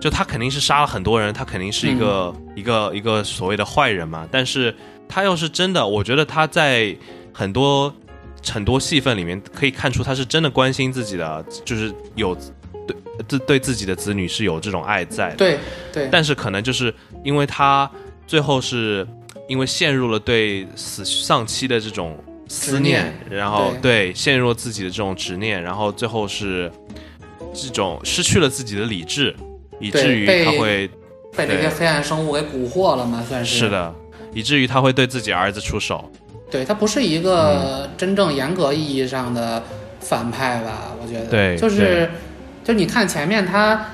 [0.00, 4.28] 就他肯定是杀了很多人，他肯定是一个、一个一个所谓的坏人嘛。
[4.30, 4.74] 但是
[5.08, 6.94] 他要是真的，我觉得他在
[7.32, 7.94] 很多
[8.50, 12.36] 很多戏份里面可以看出他是真的关心自己的，就是有
[13.18, 15.36] 对对对自己的子女是有这种爱在的。
[15.36, 15.58] 对
[15.92, 16.92] 对，但是可能就是
[17.24, 17.90] 因为他
[18.26, 19.06] 最后是
[19.48, 26.70] 因为陷入了对死丧妻的这种思念，然后对陷入了自己的这种执念，然后最后是
[27.52, 29.34] 这种失去了自己的理智，
[29.80, 30.88] 以至于他会
[31.36, 33.24] 被这些黑暗生物给蛊惑了嘛？
[33.28, 33.94] 算是是的，
[34.32, 36.10] 以至于他会对自己儿子出手。
[36.50, 39.62] 对他不是一个真正严格意义上的
[40.00, 40.94] 反派吧？
[41.02, 42.10] 我觉得，对，就是，
[42.64, 43.88] 就你看前面他，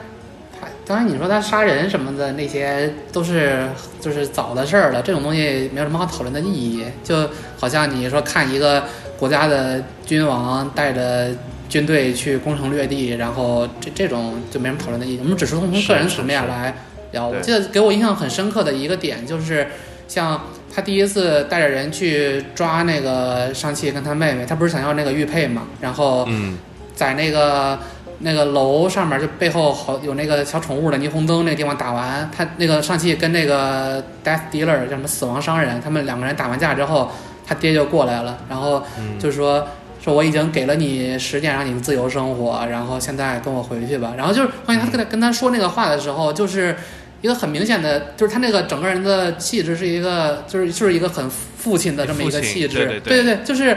[0.60, 3.68] 他当然你说他杀人什么的那些都是
[4.00, 6.84] 就是早的事儿了，这种东西没有什么好讨论的意义。
[7.02, 8.84] 就好像你说看一个
[9.18, 11.30] 国家的君王带着
[11.68, 15.18] 军队去攻城略地，然后这这种就没什么讨论的意义。
[15.22, 16.74] 我们只是从个人层面来
[17.12, 17.28] 聊。
[17.28, 19.66] 我记得给我印象很深刻的一个点就是，
[20.06, 20.40] 像。
[20.70, 25.66] 他第一次带着人去抓那个上气跟他妹妹，他不是想要那个玉佩嘛？
[25.80, 26.28] 然后，
[26.94, 27.76] 在那个
[28.20, 37.10] 那个楼上面，就背后好有那个小宠物的霓虹灯那个地方打完，他那个上气跟那个 death dealer 叫什么死亡商人，他们两个人打完架之后，
[37.46, 38.82] 他爹就过来了，然后
[39.18, 39.66] 就说
[40.00, 44.14] 说我已经给了你十年让你自由生活，然后现在跟我回去吧。
[44.16, 46.76] 然后就是关键他跟他跟他说那个话的时候，就是。
[47.20, 53.76] 一个很明显的，就是他那个整个人的气质是一个，就是就是一个很父亲的这么一个气质，对对对，就是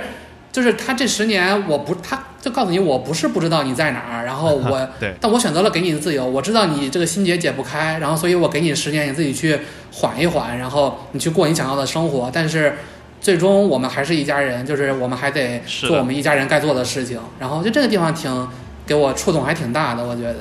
[0.52, 5.14] 就是他这十年，我不，他就告诉你，我不是不知道你在哪儿，然后我， 对。
[5.22, 9.60] 但我选择了给你的自由，我知道你这个心结解不开，然后所以我给你十年，你自己去
[9.92, 12.76] 缓一缓，然后你去过你想要的生活，但是
[13.22, 18.48] 最终我们还是一家人，就是我们还得做我们一家人该做的事情，然后就这个地方挺
[18.86, 20.36] 给我触动还挺大的，我觉得。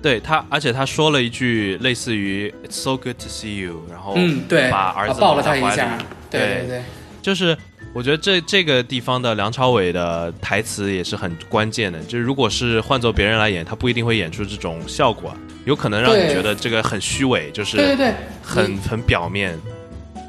[0.00, 5.98] 对他，而且他说了一句类似于 "It's so good to see you"，然后嗯，对，把儿子抱了他一下，
[6.30, 6.82] 对对对，
[7.20, 7.56] 就是
[7.94, 15.34] 我觉得这这个地方的梁朝伟的台词也是很关键的，就是如果是换做别人来演，他不一定会演出这种效果，
[15.64, 19.58] 有可能让你觉得这个很虚伪，就是对对对，很很表面，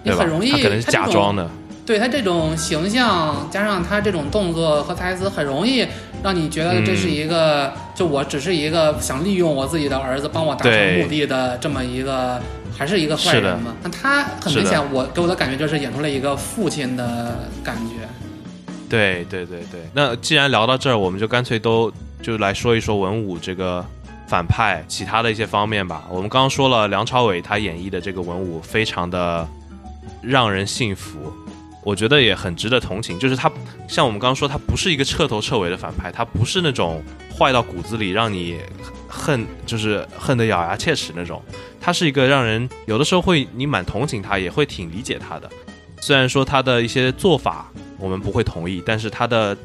[0.04, 1.48] 你很容易，他可能是假装的。
[1.86, 5.86] 对他这种形象，加上他这种动作和台词，很容易
[6.24, 12.42] 让你觉得这是一个，就我只是一个想利用我自己的儿子帮我达成目的的这么一个，
[12.78, 13.74] 还是一个坏人嘛？
[13.82, 18.08] 但他很明显，我给我的感觉就是演出了一个父亲的感觉。
[18.90, 21.92] 对对对对，那既然聊到这儿，我们就干脆都
[22.22, 23.86] 就来说一说文武这个
[24.28, 26.04] 反派其他的一些方面吧。
[26.10, 29.48] 我们刚刚说了梁朝伟他演绎的这个文武非常的
[30.22, 31.32] 让人信服。
[31.90, 33.52] 我觉得也很值得同情，就是他
[33.88, 37.04] 像我们刚刚说，他不是一个彻头彻尾的反派，他不是那种
[37.36, 38.60] 坏到骨子里让你
[39.08, 41.42] 恨，就是恨得咬牙切齿那种。
[41.82, 45.50] 他是一个让人有的时候会你蛮同情他，也会挺理解他的。
[46.00, 49.58] 虽然说他的一些做法我们不会同意，但是他的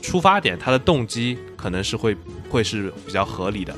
[0.00, 2.16] 出发点、他的动机可能是会
[2.48, 3.76] 会是比较合理的。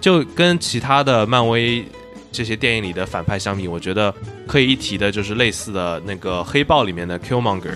[0.00, 1.84] 就跟其他的漫威。
[2.30, 4.14] 这些电影里的反派相比，我觉得
[4.46, 7.74] 可以一提的就是类似的那个黑豹里面的 Killmonger。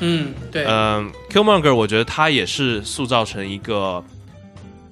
[0.00, 0.64] 嗯，对。
[0.66, 4.02] 嗯，Killmonger，我觉得他也是塑造成一个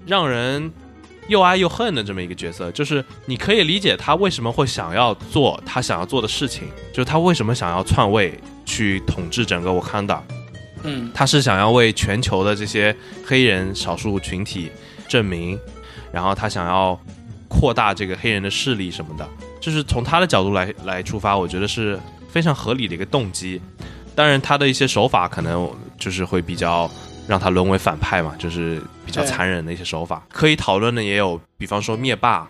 [0.07, 0.71] 让人
[1.29, 2.71] 又爱又恨的这么一个角色。
[2.73, 10.23] 就是你可以理解他为什么会想要做他想要做的事情，就是他为什么想要篡位去统治整个瓦坎达。
[10.83, 12.95] 嗯，他是想要为全球的这些
[13.27, 14.71] 黑人少数群体
[15.09, 15.59] 证明，
[16.13, 17.01] 然后他想要。
[17.49, 19.27] 扩大这个黑人的势力什么的，
[19.59, 23.61] 就是从他的角度来来出发，我觉得是非常合理的一个动机。
[24.15, 26.91] 当然，他的一些手法可能就是会比较
[27.27, 30.23] 让他沦为反派嘛，就是比较残忍的一些手法。
[30.31, 32.49] 可以讨论的也有，比方说灭霸。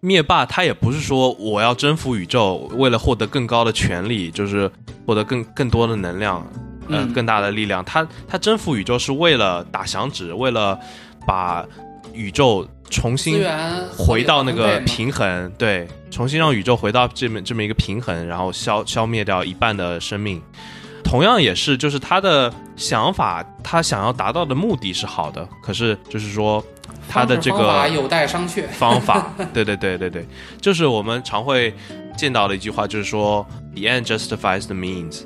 [0.00, 4.70] 灭霸他也不是说我要征服宇宙，为了获得更高的权利，就是
[5.06, 6.46] 获得更更多的能量，
[6.88, 7.84] 嗯，更大的力量。
[7.84, 10.78] 他他征服宇宙是为了打响指，为了
[11.26, 11.64] 把。
[12.12, 13.44] 宇宙重新
[13.96, 20.40] 回到那个平衡，对，重新让宇宙回到这么这么一个平衡，然后消消灭掉一半的生命。
[21.02, 26.64] 同样也是，就是他的想法，他想要达到的目的是好的，可是就是说
[27.08, 28.68] 他的这个有待商榷。
[28.68, 30.24] 方法，对对对对对，
[30.60, 31.74] 就是我们常会
[32.16, 33.44] 见到的一句话，就是说
[33.74, 35.22] “the end justifies the means”，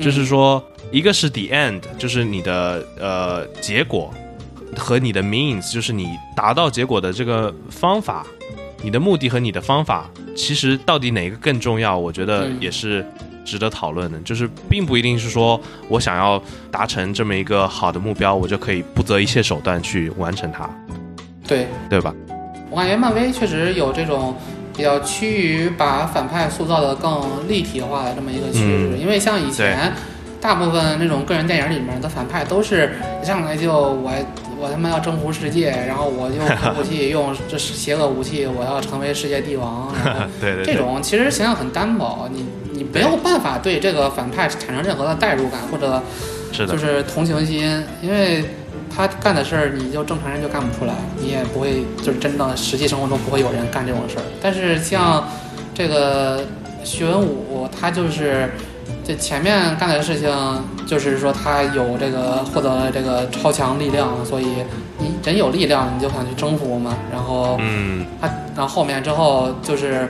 [0.00, 4.12] 就是说一个是 “the end”，就是你的呃结果。
[4.76, 8.24] 和你的 means 就是你达到结果的这个方法，
[8.82, 11.98] 你的目的和你的方法，其实到底哪个更重要？
[11.98, 13.04] 我觉得也是
[13.44, 14.18] 值得讨论的。
[14.20, 16.40] 就是并不一定是说我想要
[16.70, 20.68] 达成这么一个好的目标，我就可以不择一切手段去完成它。
[21.46, 22.14] 对，对吧？
[22.70, 24.36] 我感觉漫威确实有这种
[24.76, 29.92] 比较趋于把反派塑造的更立体化的这么一个趋势，因为像以前
[30.40, 34.12] 大部分那种个人电影里面的反派都是一上来就我。
[34.60, 39.92] 我他妈要征服世界，然后我用核 武器，用这邪恶武器，我要成为世界帝王。
[40.40, 42.28] 对对，这种其实形象很单薄。
[42.32, 46.02] 你你没有办法对这个反派产生任何的代入感或者，
[46.66, 48.44] 就是同情心，因为
[48.94, 54.22] 他干的事儿，你就正常人就干不出来，你也不会就是真的实际生活中不会有人干这种事儿。
[54.40, 55.28] 但是像
[55.74, 56.44] 这个
[56.84, 58.50] 徐文武，他就是
[59.08, 60.28] 这前面干的事情，
[60.86, 64.44] 就是说他有这个获得了这个超强力量，所以
[64.98, 66.94] 你人有力量，你就想去征服嘛。
[67.10, 70.06] 然后嗯，他，然后后面之后就是，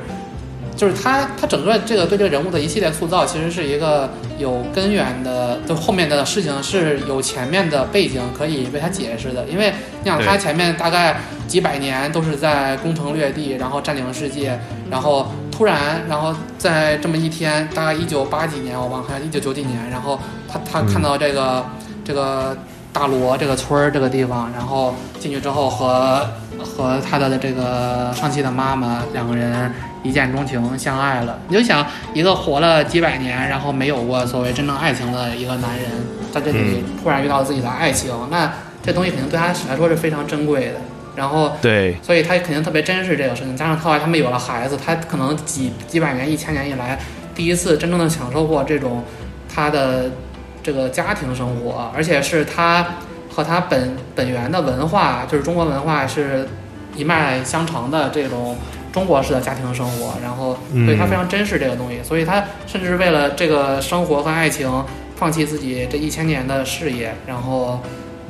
[0.74, 9.46] 就是他他整个这个对这个人物的一系列塑造，其实是一个有根源的，就后面的事情是有前面的背景可以为他解释的。
[9.46, 9.72] 因为
[10.02, 14.58] 你想，他前面大概几百年都是在攻城略地，然后占领世界，
[14.90, 21.66] 然后突然，然后在这么一天，大概一九八几年，我忘了，还是一九九几年，然后他他看到这个、
[22.04, 22.56] 这个
[22.92, 26.24] 大罗这个村儿这个地方，然后进去之后和
[26.62, 29.68] 和他的这个上期的妈妈两个人
[30.04, 31.36] 一见钟情相爱了。
[31.48, 31.84] 你就想
[32.14, 35.90] 一个活了几百年，然后没有过所谓真正爱情的一个男人，
[36.32, 38.48] 在这里突然遇到自己的爱情，那
[38.80, 40.74] 这东西肯定对他来说是非常珍贵的。
[41.18, 43.56] 然后对，所以他肯定特别珍视这个事情。
[43.56, 46.96] 加上后来他们有了孩子，他可能几几百年、一千年以来，
[47.34, 49.02] 第一次真正的享受过这种
[49.52, 50.12] 他的
[50.62, 52.86] 这个家庭生活，而且是他
[53.28, 56.46] 和他本本源的文化，就是中国文化是
[56.94, 58.56] 一脉相承的这种
[58.92, 60.14] 中国式的家庭生活。
[60.22, 60.56] 然后，
[60.86, 64.70] 所以他非常珍视这个东西，所以他甚至为了这个生活和爱情，
[65.16, 67.80] 放弃自己这一千年的事业，然后。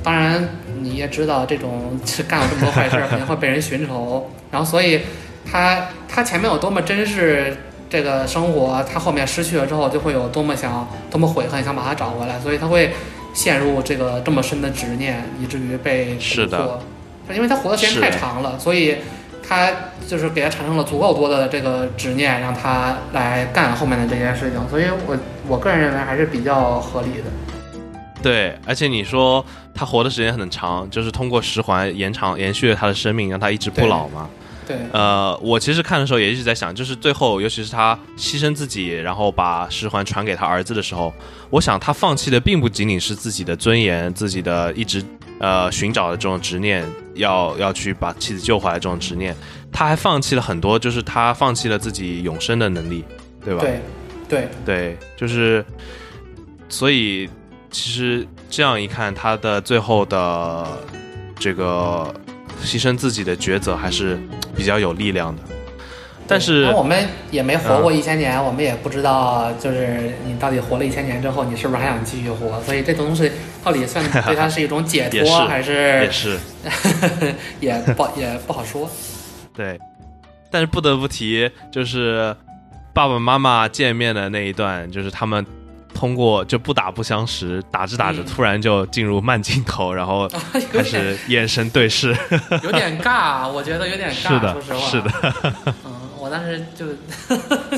[0.00, 0.48] 当然，
[0.82, 1.98] 你也知道，这种
[2.28, 4.30] 干了这么多坏事儿， 肯定会被人寻仇。
[4.50, 5.00] 然后，所以
[5.50, 7.56] 他他前面有多么珍视
[7.90, 12.38] 这个生活，他后面失去了之后，就会有多么想、多么悔恨，想把它找回来。
[12.40, 12.92] 所以他会
[13.34, 16.80] 陷入这个这么深的执念，以至于被是的。
[17.34, 18.96] 因为他活的时间太长了，所以
[19.46, 19.70] 他
[20.06, 24.58] 就是给他产生了足够多的这个执念，让他来干后面的这件事情。
[24.70, 25.16] 所以我
[25.46, 27.57] 我个人认为还是比较合理的。
[28.22, 29.44] 对，而且你说
[29.74, 34.28] 他活的时间很长，就是通过十环延长延续了他的生命，让他一直不老嘛。
[34.66, 41.10] 对，呃，我其实看的时候也一直在想，就是最后，尤其是他牺牲自己，然后把十环传给他儿子的时候，
[41.48, 45.02] 我想他放弃的并不仅仅是自己的尊严，自己的一直
[45.40, 49.34] 呃寻找的这种执念，要要去把妻子救回来这种执念，
[49.72, 53.02] 他还放弃了很多，就是他放弃了自己永生的能力，
[53.42, 53.62] 对吧？
[53.62, 53.80] 对，
[54.28, 55.64] 对，对，就是，
[56.68, 57.26] 所以
[57.70, 60.66] 其实这样一看，他的最后的
[61.38, 62.12] 这个
[62.62, 64.18] 牺牲自己的抉择还是
[64.56, 65.42] 比较有力量的。
[66.30, 72.60] 但是我们也没活过一千年，我们也不知道，就是你到底活了一千年之后，你是不是还想继续活？
[72.62, 73.32] 所以这东西
[73.64, 76.38] 到底算 对他是一种解脱，还也是是
[77.60, 78.90] 也不也不好说。
[79.54, 79.80] 对，
[80.50, 82.36] 但是不得不提，就是
[82.92, 85.46] 爸爸妈妈见面的那一段，就是他们
[85.98, 90.28] 通过就不打不相识，打着打着嗯突然就进入慢镜头，然后
[90.72, 92.16] 开始眼神对视。
[92.62, 94.86] 有点尬，我觉得有点尬，是的说实话。
[94.88, 95.10] 是的。
[95.84, 96.86] 嗯，我当时就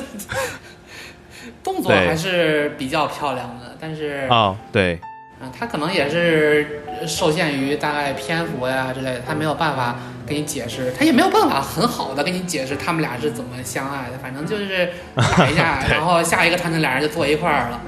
[1.65, 5.01] 动作还是比较漂亮的，但是哦，对，
[5.43, 17.81] 嗯，他可能也是受限于大概篇幅呀之类的，他没有办法给你解释，他也没有办法很好的给你解释他们俩是怎么相爱的，反正就是打一下， 然后下一个场景俩人就坐一块儿了。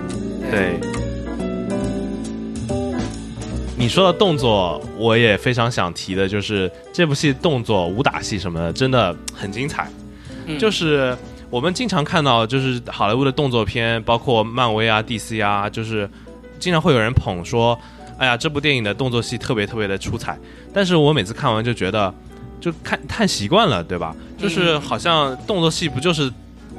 [0.50, 0.80] 对。
[3.76, 9.88] 你说的动作，我也非常想提的，就是这部戏动作、武打戏什么的，真的很精彩。
[10.46, 11.16] 嗯就是
[11.50, 16.08] 我们经常看到，就是好莱坞的动作片，包括漫威啊、DC 啊，就是
[16.62, 17.76] 经常会有人捧说，
[18.16, 20.38] 哎呀，这部电影的动作戏特别特别的出彩。
[20.72, 22.14] 但是我每次看完就觉得，
[22.60, 24.14] 就看看习惯了，对吧？
[24.38, 26.32] 就是好像动作戏不就是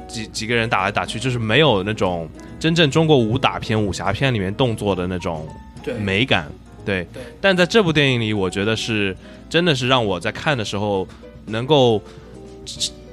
[0.08, 2.26] 几几个人打来打去，就是没有那种
[2.58, 5.46] 真正中国武打片、武侠片里面动作的那种，
[6.00, 6.50] 美感。
[6.82, 9.14] 对，对但在这部电影里，我觉得是
[9.50, 11.06] 真的是让我在看的时候
[11.44, 12.00] 能够，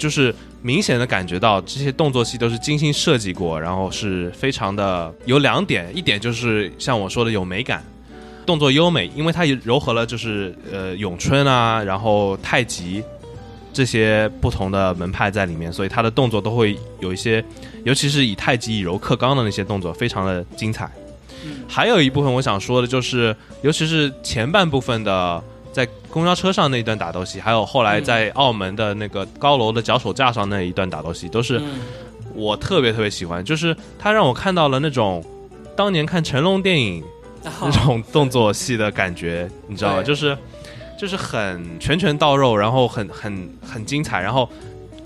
[0.02, 0.34] 就是
[0.64, 7.84] 明显的感觉到这些动作戏都是精心设计过，然后是非常的有两点，一点就是像我说的有美感，
[8.44, 13.04] 动作优美，因为它也糅合了就是呃咏春啊，然后太极
[13.72, 17.46] 这些不同的门派在里面，所以它的动作都会有一些，
[17.84, 20.90] 尤其是以太极以柔克刚的那些动作，非常的精彩。
[21.46, 31.80] 嗯还有一部分我想说的就是，尤其是前半部分的在公交车上那一段打斗戏，还有后来在澳门的那个高楼的脚手架上那一段打斗戏，都是嗯
[32.36, 33.44] 我特别特别喜欢。
[33.44, 35.24] 就是它让我看到了那种
[35.76, 37.04] 当年看成龙电影
[37.62, 40.04] 那种动作戏的感觉，你知道吗？
[40.04, 40.38] 就是
[41.00, 44.48] 就是很拳拳到肉，然后很很很精彩，然后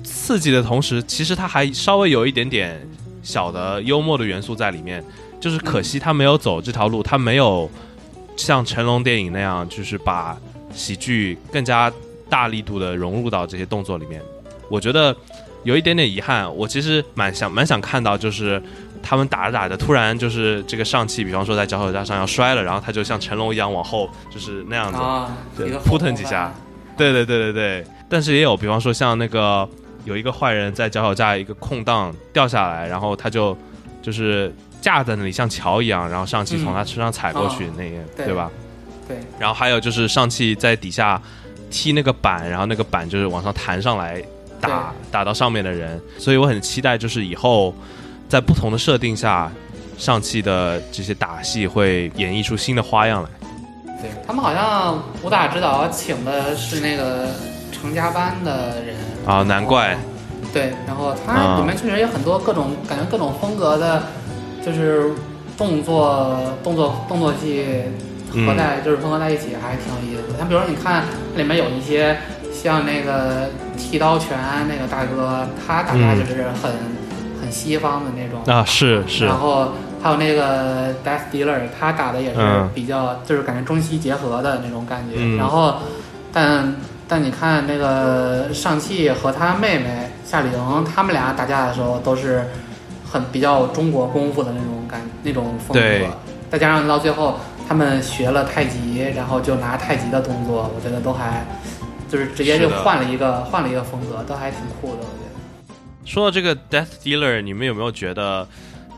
[0.03, 2.79] 刺激的同时，其实它还稍微有一点点
[3.23, 5.03] 小的幽默的元素在里面，
[5.39, 7.69] 就是可惜他没有走这条路，他没有
[8.35, 10.37] 像成龙电影那样，就是把
[10.75, 11.91] 喜剧更加
[12.29, 14.21] 大力度的融入到这些动作里面。
[14.69, 15.15] 我觉得
[15.63, 18.61] 有一点点遗憾，我其实蛮想蛮想看到，就是
[19.01, 24.91] 他们打着打着，突然就是这个上汽，比方说在脚手架上要摔了，然后他就像成龙一样往后，就是那样
[25.55, 26.53] 子，扑腾几下，
[26.97, 27.85] 对对对对对。
[28.09, 29.67] 但是也有，比方说像那个
[30.03, 33.57] 有一个坏人在脚手架一个空档掉下来，然后他就
[34.01, 38.51] 就是架在那里像桥一样，然后上汽从他身上踩过去哦那个，对对吧？
[38.51, 38.64] 对，
[39.39, 41.21] 然后还有就是上汽在底下
[41.69, 44.23] 踢那个板，然后那个板就是往上弹上来
[44.59, 47.73] 打打到上面的人，所以我很期待就是以后
[48.27, 49.51] 在不同的设定下，
[49.97, 53.29] 上汽的这些打戏会演绎出新的花样来。
[54.01, 57.27] 对他们好像武打指导请的是那个
[57.71, 58.95] 成家班的人。
[59.25, 59.97] 啊难怪。
[60.53, 61.59] 对，然后它啊。
[61.59, 64.03] 里面确实有很多各种感觉各种风格的，
[64.65, 65.11] 就是
[65.57, 67.65] 动作动作动作戏
[68.35, 70.37] 合嗯在、就是混合在一起，还挺有意思的。
[70.39, 71.03] 像比如说你看
[71.35, 72.17] 里面有一些
[72.51, 76.19] 像那个剃刀拳那个大哥，他打架嗯。
[76.19, 76.71] 就是很、
[77.41, 79.25] 很西方的那种啊，是是。
[79.25, 82.69] 然，后还有那个 Death Dealer，他打的也是嗯。
[82.73, 85.15] 比较，就是感觉中西结合的那种感觉。
[85.17, 85.37] 嗯。
[85.37, 85.75] 然后，
[86.33, 86.75] 但
[87.07, 90.51] 但你看那个上汽和他妹妹夏玲，
[90.95, 92.43] 他们俩打架的时候都是
[93.07, 96.07] 很比较中国功夫的那种感那种风格，
[96.49, 101.45] 再加上到最后他们学了太极，然后就拿太极的动作，我觉得都还
[102.07, 105.75] 就是直接就换了一个换了一个风格，都还挺酷的，我觉得。
[106.05, 108.47] 说到这个 Death Dealer，你们有没有觉得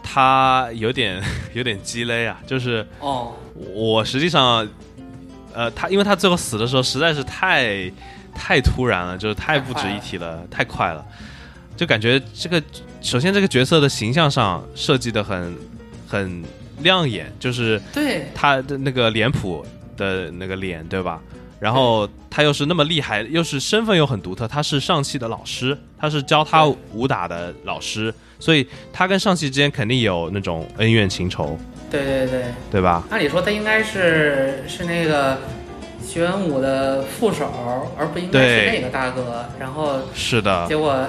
[0.04, 2.38] 他有点 有点鸡肋啊？
[2.46, 3.32] 就是哦，
[3.74, 4.68] 我实际上，
[5.54, 7.90] 呃，他因为他最后死的时候实在是太
[8.36, 11.04] 太突然了，就是太不值一提了，太快了，
[11.78, 12.62] 就感觉这个
[13.02, 15.56] 首先这个角色的形象上设计的很
[16.06, 16.44] 很
[16.80, 19.66] 亮眼，就是对，他的那个脸谱
[19.96, 21.22] 的那个脸，对吧？
[21.60, 31.58] 然后他又是那么厉害，又是身份又很独特，他是上戏的老师，他是教他武打的老师，所以他跟上戏之间肯定有那种恩怨情仇，
[31.90, 32.44] 对对对。
[32.70, 33.04] 对吧？
[33.10, 35.40] 按理说他应该是是那个
[36.06, 37.52] 徐文武的副手，
[37.98, 39.44] 而不应该是那个大哥。
[39.60, 41.08] 然后是的，结果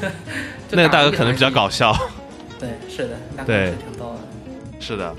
[0.70, 1.96] 那个大哥可能比较搞笑，
[2.60, 4.20] 对，是的，对挺逗的。
[4.80, 5.14] 是的。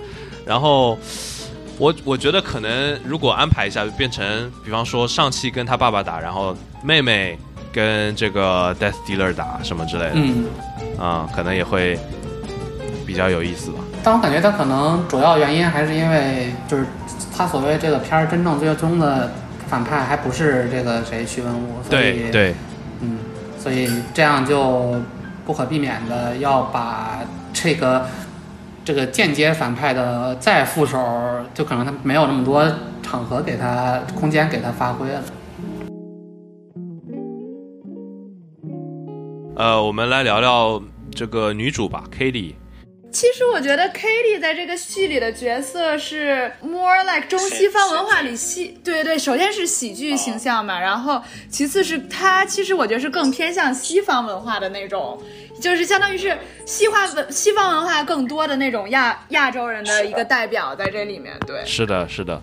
[0.45, 0.97] 然后
[1.77, 7.37] 我我觉得可能如果安排一下，变成比方说上汽跟他爸爸打，然后妹妹
[7.71, 10.45] 跟这个 Death Dealer 打什么之类的，嗯，
[10.97, 11.99] 啊、可能也会
[13.05, 13.79] 比较有意思吧。
[14.03, 16.85] 但我感觉他可能主要原因还是因为就是
[17.35, 19.31] 他所谓这个片儿真正最终的
[19.67, 22.55] 反派还不是这个谁徐文武，所以对对，
[23.01, 23.17] 嗯，
[23.59, 24.95] 所以这样就
[25.45, 27.19] 不可避免的要把
[27.51, 28.07] 这个
[28.87, 30.97] 这个间接反派的再副手，
[31.53, 32.65] 就可能他没有那么多
[33.03, 35.21] 场合给他空间给他发挥了。
[39.57, 40.81] 呃，我们来聊聊
[41.13, 42.55] 这个女主吧 k a t i e
[43.09, 51.19] 其实我觉得 Katie 在这个戏里的角色是 more like 中西方文化里戏，对对，首先是喜剧形象嘛，然后
[51.49, 55.19] 其次是她其实我觉得是更偏向西方文化的那种，
[55.61, 61.63] 就是相当于是西化文西方文化更多的那种亚亚洲人的一个代表在这里面，对。
[61.65, 62.41] 是的，是的，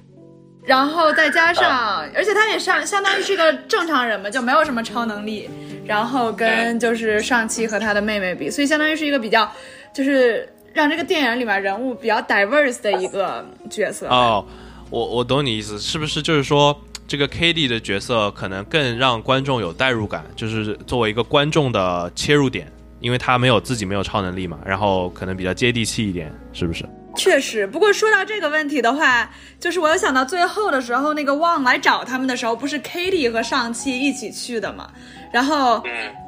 [0.65, 5.49] 然后再加上，而且他也上相当于是个正常人嘛，就没有什么超能力。
[5.87, 9.47] 然后跟就是上期和他的妹妹比，所以相当于是一个比较，
[9.95, 14.09] 就是让这个电影里面人物比较 diverse 的一个角色。
[14.09, 14.43] 哦，
[14.89, 16.75] 我我懂你意思，是不是就是说
[17.07, 22.67] 这个 k d 的角色可能更让观众有代入感，就是作为一个观众的切入点，
[23.05, 26.89] 因为他没有自己没有超能力嘛，然后可能比较接地气一点，是不是？
[27.15, 29.31] 确实，不过说到这个问题的话，
[29.61, 34.91] 就是我有想到最后的时候，那个旺来找他们的时候，不是 Katie 和上期一起去的嘛？
[35.31, 35.83] 然后，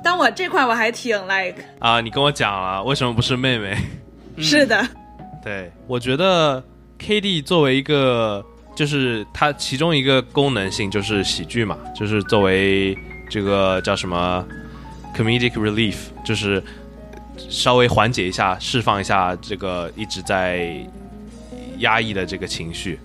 [0.04, 3.74] 当我这块我还挺 like，啊，你跟我讲了，为什么不是妹妹？
[4.38, 4.86] 是的，
[5.42, 6.62] 对，我觉得
[6.98, 12.96] K D 作为一个，就是它其中一个功能性就是喜剧嘛，就是作为
[13.30, 14.46] 这个叫什么
[15.16, 16.62] comedic relief，就是
[17.48, 20.86] 稍微缓解一下、释放一下这个一直在
[21.78, 22.98] 压抑的这个情绪。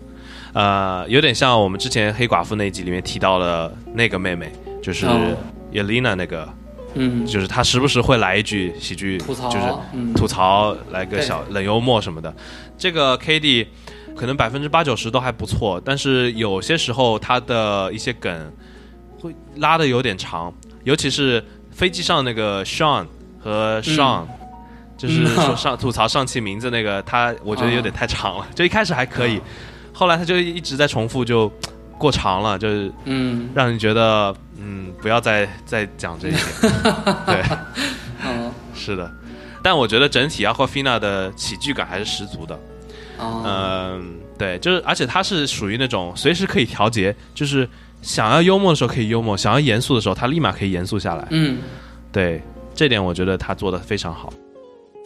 [0.54, 4.52] 呃，有点像我们之前黑寡妇那一集里面提到的那个妹妹，
[4.82, 5.38] 就是哦
[5.72, 6.54] Elena 那个，
[6.96, 12.36] 嗯，就是她时不时会来一句喜剧，吐槽，就是嗯，吐槽，来个小冷幽默什么的。
[12.78, 13.68] 这个 K D
[14.14, 18.52] 可能百分之八九十都还不错，但是有些时候他的一些梗
[19.20, 20.54] 会拉的有点长，
[20.84, 21.42] 尤其是
[21.82, 23.08] 飞机上那个 Sean
[23.44, 24.22] 和 Sean、
[24.96, 25.34] 就是嗯。
[25.36, 29.42] 说上吐槽上期名字那个，他我觉得有点太长了， 就一开始还可以，啊
[29.92, 31.52] 后来他就一直在重复，就
[31.98, 33.50] 过长了，就是嗯。
[33.56, 36.44] 让你觉得嗯，不要再再讲这一点。
[37.26, 37.44] 对，
[38.28, 39.12] 嗯是的，
[39.64, 42.60] 但我觉得整体 Aquafina 的喜剧感还是十足的。
[43.18, 43.42] 哦。
[43.44, 47.68] 嗯，对，就是而且他是属于那种随时可以调节，就是
[48.02, 51.28] 想要幽默的时候可以幽默，想要严肃的时候他立马可以严肃下来。
[51.30, 51.60] 嗯
[52.12, 52.42] 对，
[52.74, 54.34] 这点我觉得他做的非常好。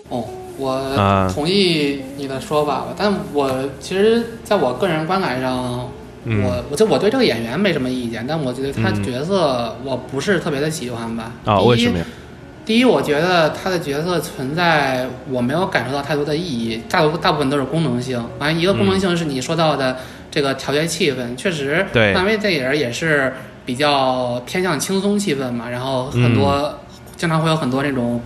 [0.09, 0.23] 哦，
[0.57, 5.89] 我啊同意你的说法吧，但我其实在我个人观感上，
[6.23, 11.31] 嗯我我就我对这个演员没什么意见，但我觉得他嗯角色我不是特别的喜欢吧。
[11.45, 12.05] 啊，为什么呀？
[12.65, 18.23] 第一，我觉得他的角色存在，我没有感受到太多的意义，大多大部分都是功能性。
[18.39, 19.95] 完，一个功能性是你说到的
[20.35, 23.31] 这个调节气氛，确实，对漫威电影也是
[23.65, 26.77] 比较偏向轻松气氛嘛，然后很多、
[27.15, 28.19] 经常会有很多那种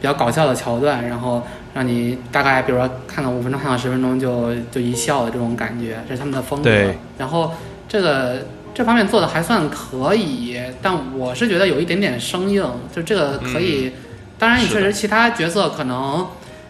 [0.00, 1.42] 比较搞笑的桥段，然后
[1.74, 6.70] 让你大概比如说看个五分钟、看个十分钟就就一笑的这种感觉，这是他们的风格。
[7.18, 7.52] 然后
[7.88, 13.90] 这个这方面做的还算可以，但我是觉得有一点点生硬，就这个可以。
[14.38, 16.24] 当然，你确实其他角色可能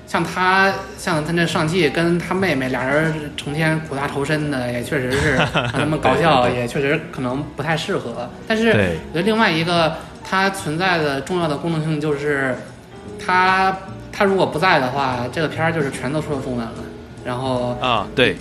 [0.08, 8.28] 像他，像他那上汽跟他妹妹俩人成天苦大仇深的，也确实是 让他们搞笑，也确实可能不太适合。
[8.46, 8.72] 但是，我
[9.12, 12.56] 觉得另外一个它存在的重要的功能性就是，
[13.24, 13.76] 他
[14.10, 16.72] 他如果不在的话，这个片儿就是全都说中文了。
[17.22, 18.38] 然后啊，对，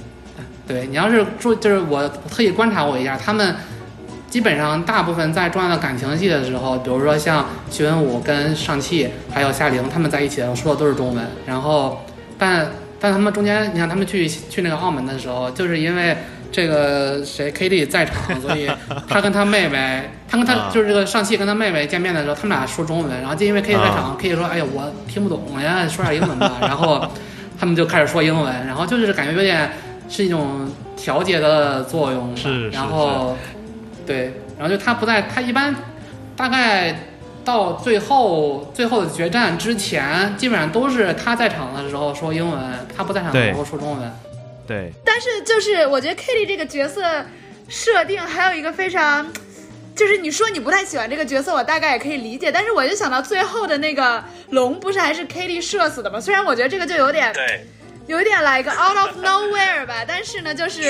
[0.66, 3.54] 对你要是注，就是我特意观察我一下，他们
[4.30, 12.06] 基本上大部分在重要的感情戏的时候，比如说像徐文武跟上汽还有夏玲他们在一起的时候说的都是中文，然后
[12.38, 12.68] 但
[13.00, 16.16] 但他们中间，你看他们去去那个澳门的时候，就是因为。
[16.50, 18.72] 这个谁 k d 在场，所以
[19.06, 27.06] 他跟他妹妹，他跟他啊就是这个上汽跟他妹妹见面的时候，他们俩说中文，然后就因为 k d 在场啊 k d 说：“哎呀，我听不懂呀，说点英文吧。”然后
[27.60, 29.70] 他们就开始说英文，然后就是感觉有点
[30.08, 33.36] 是一种调节的作用是然后
[34.08, 35.76] 对，然后就他不在，他一般
[36.36, 36.96] 大概
[37.44, 42.60] 到最后最后的决战之前，基本上都是他在场的时候说英文，
[42.96, 44.12] 他不在场的时候说中文。
[44.66, 47.26] 对，但是就是我觉得 Kitty 这个角色
[47.70, 49.26] 设定还有一个非常，
[49.96, 52.52] 就是你说你不太喜欢这个角色，我大概也可以理解。
[52.52, 56.20] 但是我就想到最后的那个龙，不是还是 Kitty 射死的吗？
[56.20, 57.66] 虽然我觉得这个就有点对，
[58.08, 60.82] 有一点 like out of nowhere 吧，但是呢，就是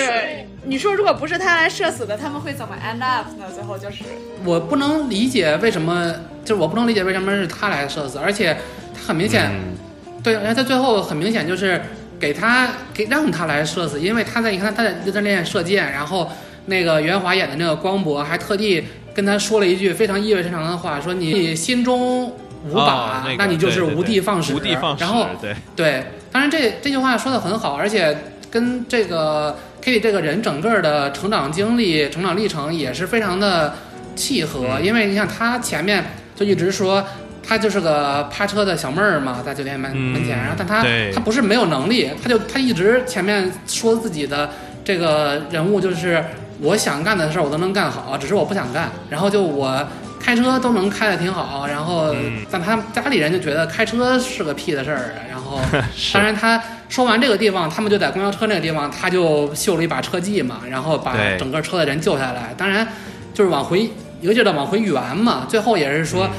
[0.63, 3.45] 你说如果不是他来射死的，他们会怎么 end up 呢？
[3.53, 4.03] 最后就是。
[4.45, 6.13] 我不能理解为什么，
[6.45, 8.55] 就是我不能理解为什么是他来射死，而且
[8.93, 9.75] 他很明显，嗯。
[10.23, 11.81] 对，而且他最后很明显就是
[12.19, 16.29] 给他给让他来射死，因为他在你看他在就在练射箭，然后
[16.65, 18.83] 那个袁华演的那个光博还特地
[19.15, 22.25] 跟他说了一句非常意味深长的话，说你心中
[22.67, 28.15] 无靶，哦那个你就是无的放矢，无的放矢，然后对，对，当然这这句话说的很好，而且
[28.51, 33.73] 跟这个 Kitty 这个人整个的成长经历、成长历程也是非常的
[34.15, 34.65] 契合。
[34.77, 36.03] 嗯因为你看他前面
[36.35, 37.03] 就一直说
[37.41, 44.49] 他就是个趴车的小妹儿嘛，在酒店门、嗯门前，然后但他对他不是没有能力，他就他一直前面说自己的
[44.83, 46.23] 这个人物就是
[46.61, 49.87] 我想干的事儿我都能干好，只是我不想干，然后就我。
[50.27, 55.57] 开车都能开的挺好，然后嗯但他家里人就觉得开车是个屁的事儿，然后
[56.13, 62.53] 当然，他说完这个地方，他们就在公交车那个地方，他就秀了一把车技嘛，然后把整个车的人救下来。
[62.57, 62.85] 当然，
[63.33, 65.45] 就是往回一个劲儿的往回圆嘛。
[65.47, 66.31] 最后也是说，嗯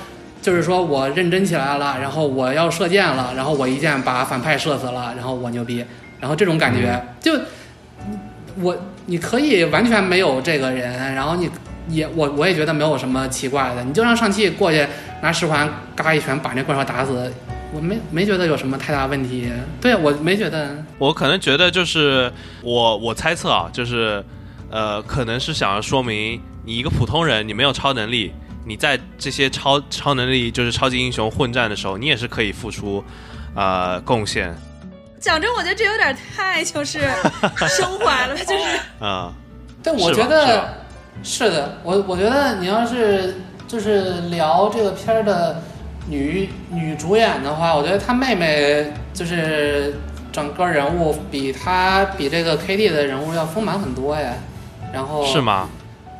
[0.42, 5.82] 就是说我认真起来了，然后我要射箭了，然后我一箭把反派射死了，然后我牛逼，
[6.20, 7.40] 然后这种感觉、嗯就
[8.60, 8.76] 我
[9.06, 11.48] 你可以完全没有这个人，然后你。
[11.88, 14.86] 也我我也觉得没有什么奇怪的，你就让上汽过去
[15.22, 17.32] 拿十环嘎一拳把那怪兽打死，
[17.72, 19.50] 我没没觉得有什么太大问题。
[19.80, 22.32] 对我没觉得，我可能觉得就是
[22.62, 24.24] 我我猜测啊，就是
[24.70, 28.32] 呃，可能是想要说明你一个普通人，你没有超能力，
[28.66, 33.02] 你在这些超超能力就是超级英雄混战的时候，你也是可以付出
[33.54, 34.54] 呃贡献。
[35.20, 37.00] 讲真，我觉得这有点太就是
[37.68, 39.32] 升华了，就是啊、
[39.82, 40.68] 但我觉得吧
[41.22, 45.62] 是的，我我觉得你要是就是聊这个片儿的
[46.08, 49.94] 女女主演的话，我觉得她妹妹就是
[50.32, 54.32] 整个人物比她比这个 K D 的人物要丰满很多呀。
[54.92, 55.40] 然后是？
[55.40, 55.68] 吗？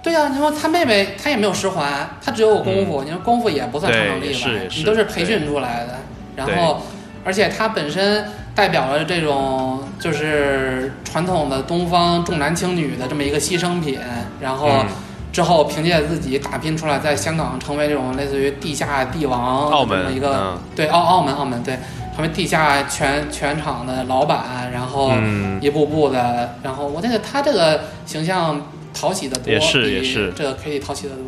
[0.03, 5.95] 对呀、你说她妹妹她也没有十环，她只有功夫，你说功夫也不算超能力吧你都是培训出来的。
[6.37, 6.83] 然后，
[7.25, 8.25] 而且她本身
[8.55, 13.99] 代表了这种就是传统的东方重男轻女的这么一个牺牲品，
[14.41, 14.87] 然后嗯。
[15.31, 20.59] 之后凭借自己打拼出来，在香港成为这种类似于地下帝王澳门这么一个、嗯。
[20.75, 21.79] 对澳澳门澳门对，
[22.17, 25.63] 成成为地下全全场的老板，然后嗯。
[25.63, 28.61] 一步步的，然后我觉得他这个形象
[28.93, 30.33] 讨喜的多，也是也是。
[30.35, 31.25] 这个 K D 讨喜的多。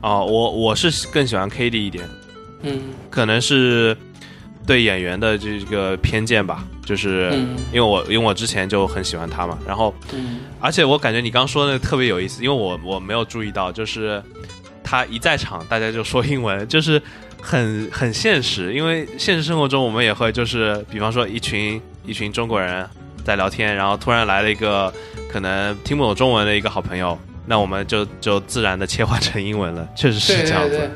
[0.00, 2.02] 哦，我我是更喜欢 k d 一点，
[2.62, 2.80] 嗯。
[3.10, 3.94] 可能是
[4.66, 7.56] 对演员的这个偏见吧，就是嗯。
[7.72, 10.40] 因为我因为我之前就很喜欢他嘛，然后嗯。
[10.60, 14.22] 而且我感觉你刚说的特别有意思，因为我我没有注意到，就是
[14.82, 17.00] 他一在场大家就说英文，就是
[17.40, 22.84] 很很现实，因为现实生活中我们也会就是比方说一群一群中国人
[23.24, 24.92] 在聊天，然后突然来了一个
[25.30, 30.90] 可能听不懂中文的一个好朋友，那我们就就自然的切换成英文了，确实是这样子，对对。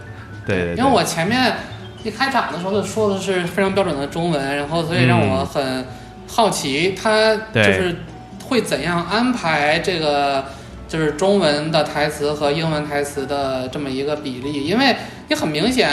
[0.47, 1.55] 对对对，因为我前面
[2.03, 5.84] 一开场的时候就说的是非常标准的中文，然后所以让我很
[6.26, 7.96] 好奇他就是
[8.44, 10.44] 会怎样安排这个
[10.88, 14.96] 就是中文的台词和英文台词的这么一个比例，因为
[15.28, 15.88] 你很明显。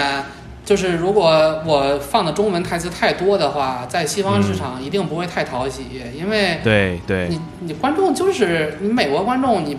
[0.68, 5.84] 就是如果我放的中文台词太多的话，在西方市场一定不会太讨喜，
[6.14, 7.30] 因为对对。
[7.30, 9.78] 你你观众就是你美国观众，你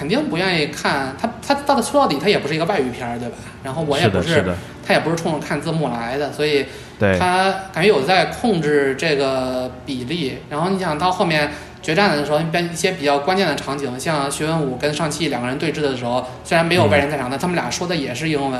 [0.00, 3.34] 肯定不愿意看他他到底说到底他也不是一个外语片儿，对吧？
[3.62, 4.42] 然后我也不是
[4.82, 6.64] 他也不是冲着看字幕来的，所以
[6.98, 10.38] 对他感觉有在控制这个比例。
[10.48, 18.58] 然后你想到后面决战的时候，一般一些比较关键的场景，像徐文武跟上汽两个人对峙的时候，虽然没有外人在场，但他们俩说的也是英文，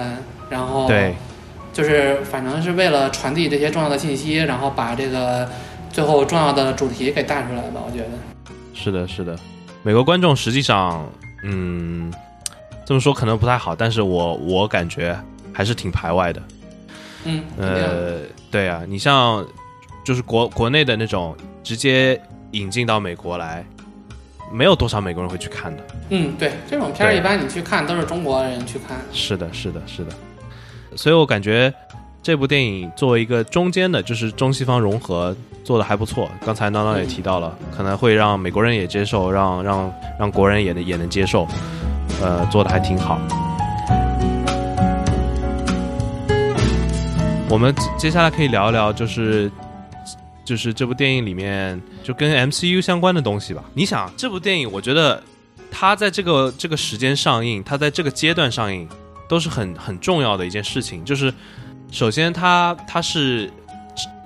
[0.50, 1.14] 然后对
[1.72, 5.48] 就是反正是为了传递这些重要的信息，然后把这个
[5.90, 7.80] 最后重要的主题给带出来吧。
[7.86, 9.34] 我觉得，是的，是的，
[9.82, 11.10] 美国观众实际上，
[11.42, 12.12] 嗯，
[12.84, 15.18] 这么说可能不太好，但是我我感觉
[15.52, 16.42] 还是挺排外的。
[17.24, 18.20] 嗯，呃，
[18.50, 19.46] 对啊，你像
[20.04, 22.20] 就是国国内的那种直接
[22.52, 23.64] 引进到美国来，
[24.52, 25.82] 没有多少美国人会去看的。
[26.08, 28.98] 嗯，对，这种片儿一般你去看都是中国人去看。
[29.12, 30.12] 是的，是的，是的。
[30.96, 31.72] 所以我感觉
[32.22, 36.30] 这部电影作为一个中间的，就是中西方融合做的还不错。
[36.44, 41.48] 刚才闹闹也提到了，可能会让美国人也接受，让让让国人也能也能接受，
[42.22, 43.18] 呃，做的还挺好。
[47.48, 49.50] 我们接下来可以聊一聊，就是
[50.44, 53.64] 就是这部电影里面就跟 MCU 相关的东西吧。
[53.72, 55.22] 你想，这部电影，我觉得
[55.70, 58.86] 它在这个这个时间上映，它在这个阶段上映，
[59.26, 61.02] 都是很很重要的一件事情。
[61.02, 61.32] 就是
[61.90, 63.50] 首先它它是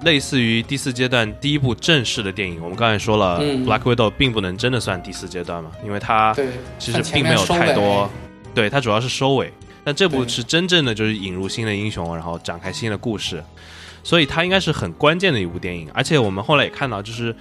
[0.03, 2.61] 类似于第四阶段第一部正式的电影。
[2.63, 6.35] 我们刚才说了、嗯 b l a c k Widow 并不能真的算第四阶段嘛，因为它，
[6.79, 8.09] 其实并没有太多，
[8.55, 9.53] 对，它主要是收尾。
[9.83, 13.43] 但这部是真正的就是引入新的英雄，然后展开新的故事，
[14.03, 15.91] 所以它应该是很关键的一部电影。
[15.93, 17.35] 而且我们后来也看到，就是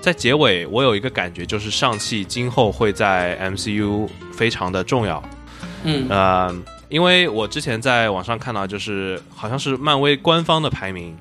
[0.00, 5.22] 在结尾，我有一个感觉，就是上汽今后会在 MCU 非常的重要。
[5.84, 6.54] 嗯呃，
[6.90, 11.16] 因为我之前在网上看到，就是好像是漫威官方的排名，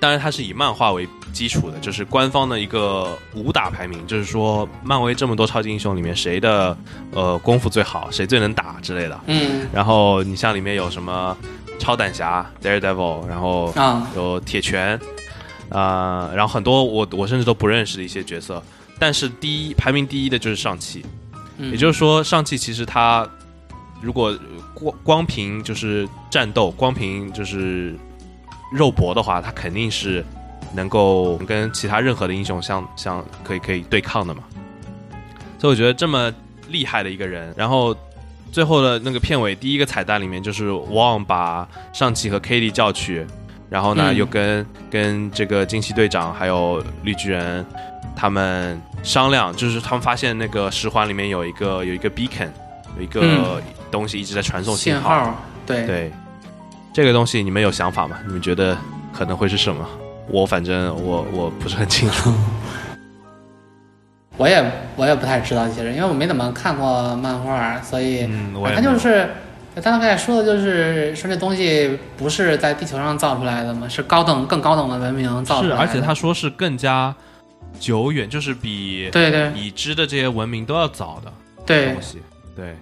[0.00, 6.76] 当然它是以漫画为基础的，就是官方的一个武打排名，就是说漫威这么多超级英雄里面谁的
[7.12, 9.20] 呃功夫最好，谁最能打之类的。
[9.26, 9.66] 嗯。
[9.72, 11.36] 然后你像里面有什么
[11.78, 14.98] 超胆侠 Daredevil，然后啊，有铁拳，
[15.68, 18.60] 啊，然后很多我我甚至都不认识的一些角色，
[18.98, 21.06] 但是第一排名第一的就是上汽，
[21.58, 21.70] 嗯。
[21.70, 23.28] 也就是说上汽其实它
[24.00, 24.36] 如果
[24.74, 27.94] 光光凭就是战斗，光凭就是
[28.72, 30.24] 肉搏的话，他肯定是
[30.74, 34.42] 能够跟其他任何的英雄相相可以可以对抗的嘛。
[35.58, 36.32] 所以我觉得这么
[36.68, 37.96] 厉害的一个人，然后
[38.52, 43.26] 最后的那个片尾第一个彩蛋里面，就是旺把上汽和 k a t i e 叫去，
[43.70, 47.64] 然后呢、嗯又跟跟这个惊奇队长还有绿巨人
[48.14, 52.48] 他们商量，就是他们发现那个十环里面有一个有一个 beacon，
[52.96, 53.62] 有一个嗯
[53.94, 55.24] 东西一直在传送信号。
[55.24, 56.12] 号，对，对，
[56.92, 58.18] 这个东西你们有想法吗？
[58.26, 58.76] 你们觉得
[59.12, 59.88] 可能会是什么？
[60.28, 62.32] 我反正我我不是很清楚。
[64.36, 64.64] 我也
[64.96, 69.28] 我也不太知道这些人，因为我没怎么看过漫画，所以嗯，我他就是。
[69.76, 75.80] 他刚才说的就是说这东西不是在地球上造出来的嘛，是高等更高等的文明造出，来的。
[75.80, 77.12] 而且他说是更加
[77.80, 81.32] 久远，就是比对对已知的这些文明都要早的
[81.66, 82.22] 对东，西。
[82.54, 82.76] 对，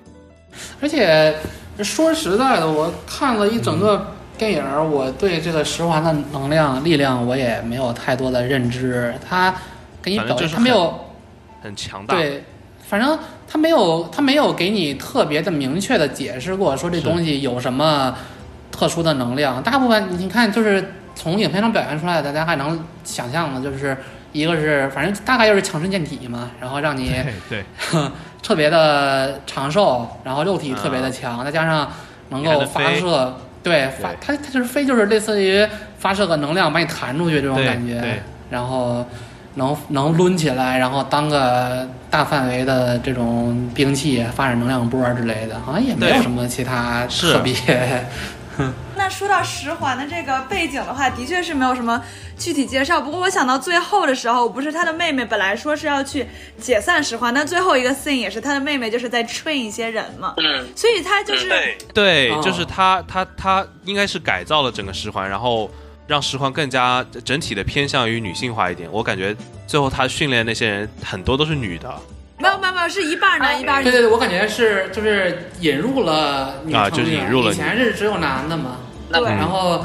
[0.80, 1.34] 而且
[1.82, 9.14] 说实在的，我看了一整个电影儿，我对这个十环的能量力量我也没有太多的认知。
[9.28, 9.54] 他
[10.02, 11.06] 给你表现，他没有
[11.62, 12.14] 很强大。
[12.14, 12.44] 对，
[12.88, 13.18] 反正
[13.48, 18.14] 他没有他没有给你特别的明确的解释过，说这东西有什么
[18.70, 19.62] 特殊的能量。
[19.62, 23.96] 大部分你看就是从影片中表现出来的，大家还能想象的，就是
[24.32, 27.64] 一个是反正大概就是强身健体嘛，然后让你对对，
[28.42, 31.88] 特别的长寿，然后肉体特别的强，再加上
[32.30, 35.66] 能够发射，对发它它就是飞就是类似于
[35.98, 38.20] 发射个能量把你弹出去这种感觉对，
[38.50, 39.06] 然后
[39.54, 47.54] 能能抡起来，然后当个大范围的这种兵器，发展能量波之类的，好像也没有什么其他特别。
[49.12, 52.02] 那说到十环的这个背景的话，的确是没有什么
[52.38, 52.98] 具体介绍。
[52.98, 56.26] 不过我想到最后的时候，不是他的妹妹本来说是要去
[56.58, 61.52] 解散十环，但最后一个 scene 也是他的妹妹就是在 train 一些人嘛，嗯，所以他就是、
[61.92, 65.70] 对，哦就是他他他应该是改造了整个十环，然后
[66.06, 68.88] 让十环更加整体的偏向于女性化一点。
[68.90, 69.36] 我感觉
[69.66, 71.94] 最后他训练那些人很多都是女的
[72.38, 73.84] 没有没有没有是一半男一半女。
[73.84, 78.78] 对对对，我感觉是就是引入了女啊就是引入了以前是只有男的嘛，
[79.20, 79.84] 对然后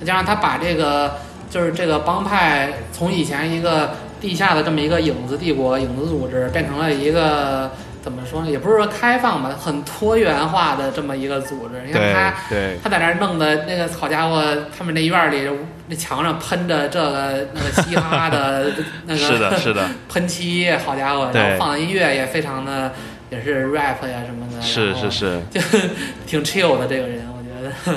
[0.00, 1.18] 再加上他把这个
[1.50, 7.70] 就是这个帮派从以前一个地下的这么一个影子帝国、影子组织，变成了一个
[8.02, 8.50] 怎么说呢？
[8.50, 11.82] 也不是说开放吧，很多元化的这么一个组织。
[11.86, 14.42] 你看他对他在那儿弄的那个好家伙，
[14.76, 15.48] 他们那院儿里
[15.88, 18.66] 那墙上喷着这个那个嘻哈的
[19.06, 22.92] 那个是的是的 喷漆，好家伙，然后放的音乐也非常的
[23.30, 25.60] 也是 rap 呀什么的，是是是，就
[26.26, 27.23] 挺 chill 的这个人。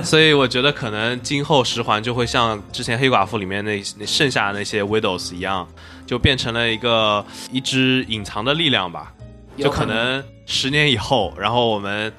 [0.04, 5.68] 所以我觉得可能今后十环就会像之前黑寡妇里面那那剩下的那些 widows 一样，
[6.06, 9.12] 就变成了一个一支隐藏的力量吧。
[9.58, 12.14] 就有可可能十年以后，然后我们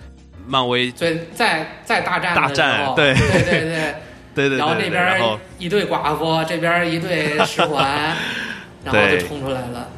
[0.47, 3.95] 漫威对再再大战大战对对对对，
[4.35, 8.17] 对对对然后那边后一对寡妇，这边一对十环，
[8.85, 9.89] 然后就对冲出来了。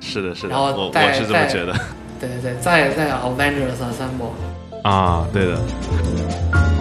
[0.00, 1.72] 是的是的，然后我再我是这么觉得
[2.20, 6.73] 对对对，再再 Avengers Assemble，啊，对的。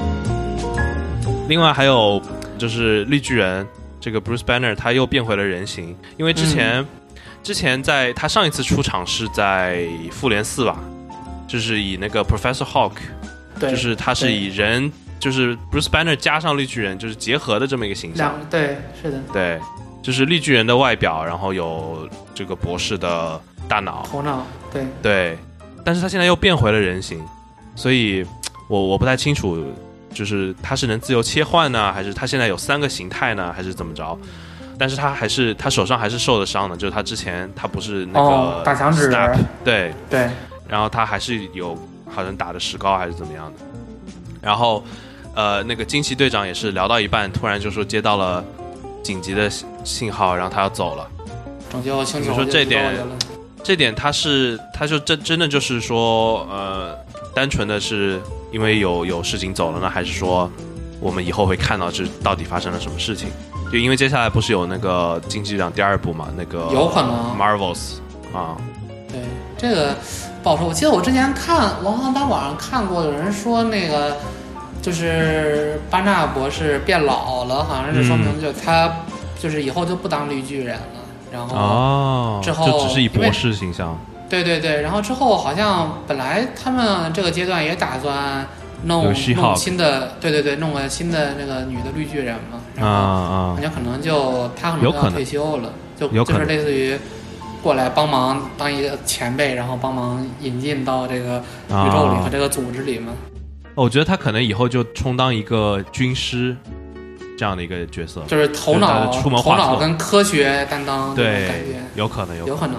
[1.47, 2.21] 另外还有
[2.57, 3.65] 就是绿巨人
[3.99, 6.87] 这个 Bruce Banner 他又变回了人形，因为之前、嗯。
[7.43, 10.79] 之前在他上一次出场是在复联四吧，
[11.45, 12.93] 就是以那个 Professor Hulk，
[13.59, 14.89] 对，就是他是以人
[15.19, 19.19] 就是 Bruce Banner 加上绿巨人就是结合的这么一个形象，两对是的。
[19.33, 19.59] 对，
[20.01, 23.37] 就是绿巨人的外表，然后有这个博士的
[23.67, 24.85] 大脑，头脑，对。
[25.01, 25.37] 对，
[25.83, 27.21] 但是他现在又变回了人形，
[27.75, 28.25] 所以
[28.69, 29.65] 我我不太清楚，
[30.13, 34.17] 就是他是能自由切换呢，还是他现在有三个形态呢，还是怎么着？
[34.77, 39.07] 但是他还是他手上还是受了伤的，就是他之前他不是那个、哦打响指
[39.63, 40.27] 对，对
[40.67, 41.77] 然后他还是有
[42.09, 43.59] 好像打的石膏还是怎么样的，
[44.41, 44.83] 然后
[45.35, 48.43] 呃那个惊奇队长也是聊到一半，突然就说接到了
[49.03, 51.07] 紧急的信信号，然后他要走了。
[51.71, 52.31] 拯救星球。
[52.31, 52.95] 你说这点
[53.63, 56.97] 这点他是，他就真真的就是说，呃，
[57.33, 60.49] 单纯的是因为有有事情走了呢，还是说
[60.99, 63.29] 我们以后会看到这到底发生了什么事情？
[63.71, 67.95] 就因为接下来不是有那个《惊奇队长》第二部嘛，那个有可能 Marvels
[68.31, 68.55] 啊，
[69.11, 69.19] 对
[69.57, 69.95] 这个
[70.43, 70.67] 不好说。
[70.67, 74.15] 我记得我之前看，我好像在网上看过，有人说那个
[74.79, 78.93] 就是巴纳博士变老了，好像是说明就他
[79.39, 80.83] 就是以后就不当绿巨人了。
[81.31, 83.97] 然后，哦，之后就只是以博士形象
[84.33, 88.43] 对对对，然后之后好像本来他们这个阶段也打算
[88.85, 92.59] 弄弄新的，对对对，弄个新的那个女的绿巨人嘛。
[92.75, 96.97] 然啊后啊好，像可能就他可能就要退休了，就就是类似于
[97.61, 101.37] 过来帮忙当一个前辈，然后帮忙引进到这个
[101.69, 103.13] 宇宙里和啊这个组织里嘛。
[103.75, 106.57] 我觉得他可能以后就充当一个军师
[107.37, 112.77] 这样的一个角色，就是头脑头脑跟科学担当这种感对觉，，有可能有有可能。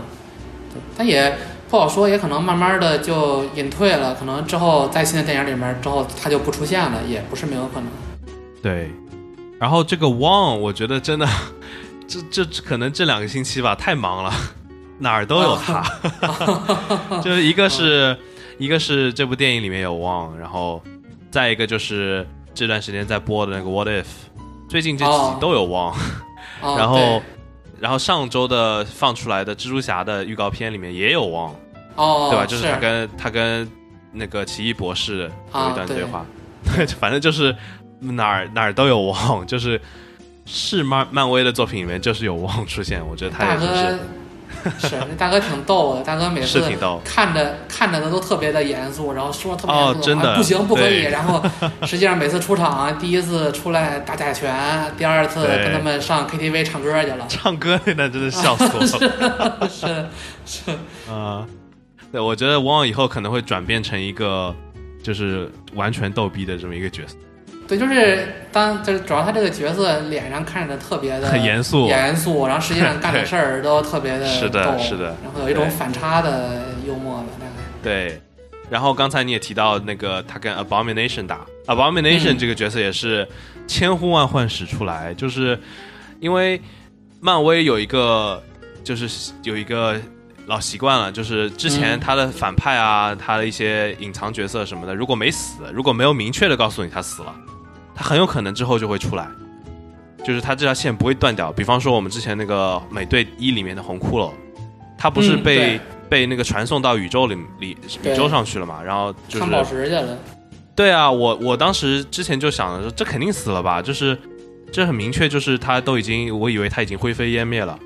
[0.95, 1.37] 对，但也
[1.69, 7.89] 不好说，也可能慢慢的就隐退了，可能之后在新的电影里面之后他就不出现了，也不是没有可能。
[8.63, 8.91] 对，
[9.59, 11.27] 然后这个 Wang，我觉得真的，
[12.07, 14.33] 这这这可能这两个星期吧，太忙了，
[14.99, 15.83] 哪儿都有他。
[17.23, 18.17] 就是一个是
[18.59, 20.81] 一个是这部电影里面有 Wang，然后
[21.31, 24.05] 再一个就是这段时间在播的那个 What If，
[24.69, 25.95] 最近这几集哦都有 Wang，、
[26.63, 27.23] 哦、然后对
[27.85, 31.53] 然后上周的放出来的蜘蛛侠的预告片里面也有 Wang，、
[31.97, 32.47] 哦，对吧？
[32.47, 32.65] 就是。
[32.65, 33.71] 他跟他跟
[34.11, 35.97] 那个奇异博士有一段啊对。
[35.97, 36.25] 对话，
[36.75, 37.55] 对， 反正就是
[38.01, 39.79] 哪儿哪儿都有汪，就是
[40.47, 43.99] 是漫漫威的作品里面就是有汪出现，我觉得他大哥也是
[44.81, 46.63] 是那大哥挺逗的，大哥每次
[47.05, 51.43] 看着看着的都特别的严肃，然后说特别严肃，哦真的啊不行不可以，然后
[51.87, 54.55] 实际上每次出场，第一次出来打假拳，
[54.97, 59.69] 第二次跟他们上 KTV 唱歌去了，唱歌那段真的笑死我了。
[59.69, 60.07] 是
[60.47, 60.71] 是，
[61.11, 61.47] 啊、
[62.11, 64.55] 对，我觉得汪以后可能会转变成一个
[65.03, 67.17] 就是完全逗逼的这么一个角色，
[67.67, 77.53] 对，就是当就是主要他这个角色脸上看着特别的很严肃，严肃，然后实际上 干的事儿都特别的是的是的然后有一种反差的幽默吧，大概。
[77.83, 78.21] 对，
[78.69, 82.39] 然后刚才你也提到那个他跟 Abomination 打，Abomination 嗯。
[82.39, 83.27] 这个角色也是
[83.67, 85.59] 千呼万唤始出来，就是
[86.21, 86.61] 因为
[87.21, 88.43] 漫威有一个
[88.83, 89.99] 就是有一个
[90.47, 92.01] 老习惯了，就是之前嗯。
[92.01, 97.35] 他的反派啊，他的一些隐藏角色什么的，如果没死，如果没有明确的告诉你他死了，
[97.95, 99.29] 他很有可能之后就会出来。
[100.25, 104.31] 就是他这条线不会断掉，比方说我们之前那个美队一里面的红骷髅，
[104.97, 108.83] 他不是嗯被、对被那个传送到宇宙里里宇宙上去了嘛？
[108.83, 110.19] 然后就是看宝石去了。
[110.75, 113.83] 对啊，我我当时之前就想着说，这肯定死了吧？
[113.83, 114.19] 就是
[114.73, 117.79] 这很明确，就是他都已经，我以为他已经灰飞烟灭了，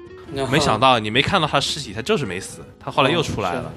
[0.49, 3.73] 没想到你没看到他尸体，他就是没死，他后来又出来了。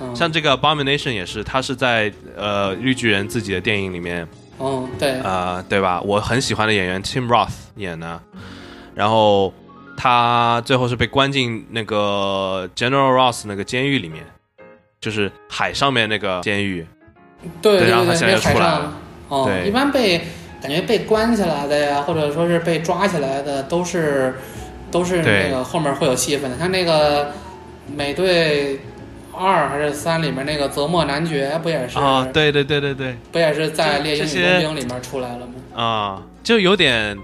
[0.00, 4.26] 嗯，像这个 Abomination 也是，他是在呃绿巨人自己的电影里面，
[4.58, 6.00] 嗯，对，呃，对吧？
[6.02, 8.20] 我很喜欢的演员 Tim Roth 演的，
[8.94, 9.52] 然后
[9.96, 14.24] 他最后是被关进那个 General Ross 那个监狱里面，
[15.00, 16.86] 就是海上面那个监狱。
[17.60, 18.92] 对对然后他对，现在出来了，
[19.28, 19.68] 哦，对。
[19.68, 20.22] 一般被
[20.62, 24.34] 感觉被关起来的呀，或者说是被抓起来的，都是
[24.90, 27.30] 都是那个后面会有戏份的，像那个
[27.94, 28.80] 美队
[29.36, 31.98] 二还是三里面那个泽莫男爵，不也是？
[31.98, 35.52] 啊，对对对对对，不也是在《猎鹰与冬兵》里面出来了吗？
[35.74, 37.16] 啊、就有点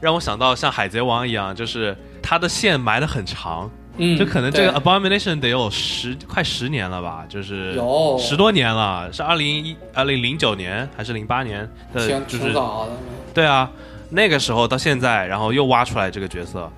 [0.00, 8.16] 让我想到像海贼王一样，就是他的线埋的很长，嗯，就可能这个 Abomination 得有十快十年了吧，就是有。
[8.18, 12.92] 十多年了，是二零一二零零九年还是零八年的，挺就是挺早的，
[13.34, 13.70] 对啊，
[14.10, 16.70] 那个时候到现在，然后又挖出来这个角色，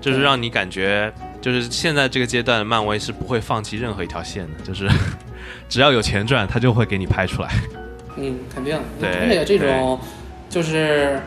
[0.00, 4.88] 就是让你感觉，就是现在这个阶段，漫威是不会放弃任何一条线的，就是
[5.68, 7.48] 只要有钱赚，他就会给你拍出来。
[8.16, 9.98] 嗯，肯定，对而且这种
[10.48, 11.20] 就是。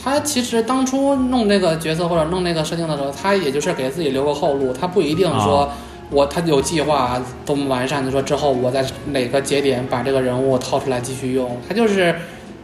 [0.00, 5.74] 他其实当初弄这个角色或者弄那个设定的时候，他也就是给自己留个后路，他不一定说啊
[6.08, 12.14] 我他有计划多么完善的说之后我在哪个节点把这个人物掏出来继续用，他就是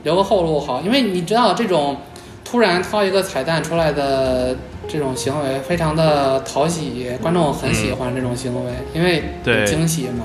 [0.05, 1.97] 留个后路好，因为你知道这种
[2.45, 4.57] 突然掏一个彩蛋出来的
[4.89, 10.25] 这种行为非常的讨喜，观众很喜欢这种行为，因为有对惊喜嘛。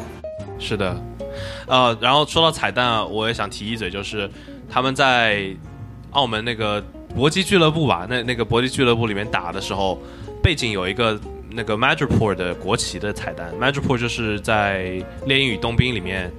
[0.60, 0.96] 是的，
[1.68, 4.30] 呃，然后说到彩蛋，我也想提一嘴，就是
[4.70, 5.48] 他们在
[6.12, 6.84] 澳门那个
[7.16, 9.98] 搏击俱乐部吧，那那个搏击俱乐部里面打的时候，
[10.44, 11.20] 背景有一个
[11.50, 14.84] 那个 Madripoor 的国旗的彩蛋，Madripoor 就是在
[15.26, 16.30] 《猎鹰与冬兵》里面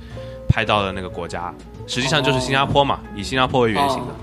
[0.48, 1.52] 拍到的那个国家，
[1.86, 4.14] 实际上就是新加坡嘛，以新加坡为原型的。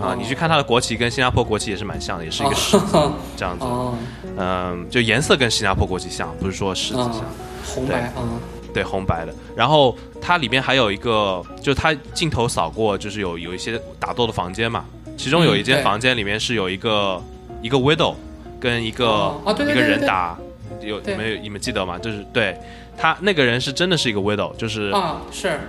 [0.00, 3.64] 啊，哦你去看它的国旗，跟新加坡国旗也是蛮像的，也是一个狮子哦这样子。
[3.64, 3.94] 哦，
[4.36, 7.20] 嗯，就颜色跟新加坡国旗像，不是说狮子像。
[7.20, 8.40] 嗯红白嗯，
[8.74, 9.32] 对，红白的。
[9.54, 14.84] 然后它里面还有一个，就是它镜头扫过，就是有有一些打斗的房间嘛。
[15.16, 17.22] 其中有一间房间里面是有一个、
[17.62, 18.14] 一个 widow
[18.58, 20.36] 跟一个、一个人打，
[20.80, 21.96] 有你们有你们记得吗？
[21.98, 22.58] 就是对
[22.96, 25.60] 他那个人是真的是一个 widow，就是、啊是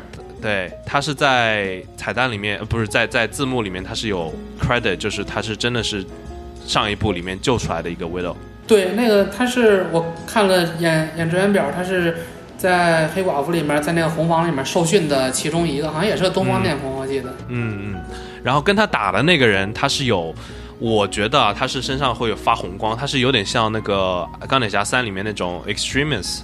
[0.41, 6.03] 对他是在彩蛋里面，呃不是在在字幕里面他是有 credit，就是他是真的是
[6.65, 8.35] 上一部里面救出来的一个 widow。
[8.67, 12.17] 对那个他是我看了演演职员表，他是
[12.57, 17.29] 在黑寡妇里面，在那个红房里面受训的其中一个，好像也是个东方面孔，我记得。
[17.47, 18.01] 嗯嗯，
[18.43, 20.33] 然后跟他打的那个人，他是有，
[20.79, 26.41] 我觉得啊，他是身上会有发红光，他是有点像那个《钢铁侠三》里面那种 extremis，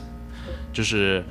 [0.73, 1.23] 就是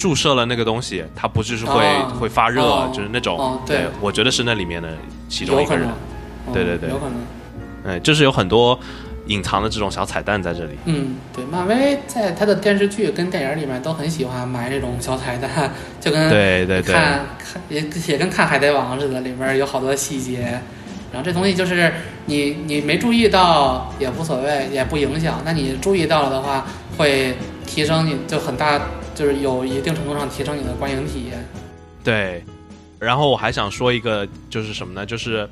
[0.00, 2.90] 注射了那个东西，它不就是会、啊会发热，哦。
[2.92, 3.80] 就是那种，哦对。
[4.00, 4.88] 我觉得是那里面的
[5.28, 5.86] 其中一个人。
[5.86, 5.96] 有可能，，
[6.48, 6.88] 嗯对对对。
[6.88, 7.14] 有可能。
[7.84, 8.78] 嗯，就是有很多
[9.26, 10.72] 隐藏的这种小彩蛋在这里。
[10.86, 15.70] 嗯，对，漫威在他的电视剧跟电影里面都很喜欢埋这种小彩蛋，
[16.00, 20.60] 就跟对对对，看看也也跟看《海贼王》似的，里面有好多细节。
[21.12, 21.92] 然后这东西就是
[22.26, 25.42] 你你没注意到也无所谓，也不影响。
[25.44, 26.64] 那你注意到了的话，
[26.96, 27.34] 会
[27.66, 28.80] 提升你就很大，
[29.20, 31.46] 就是有一定程度上提升你的观影体验。
[32.02, 32.42] 对，
[32.98, 35.04] 然后我还想说一个，就是什么呢？
[35.04, 35.46] 就是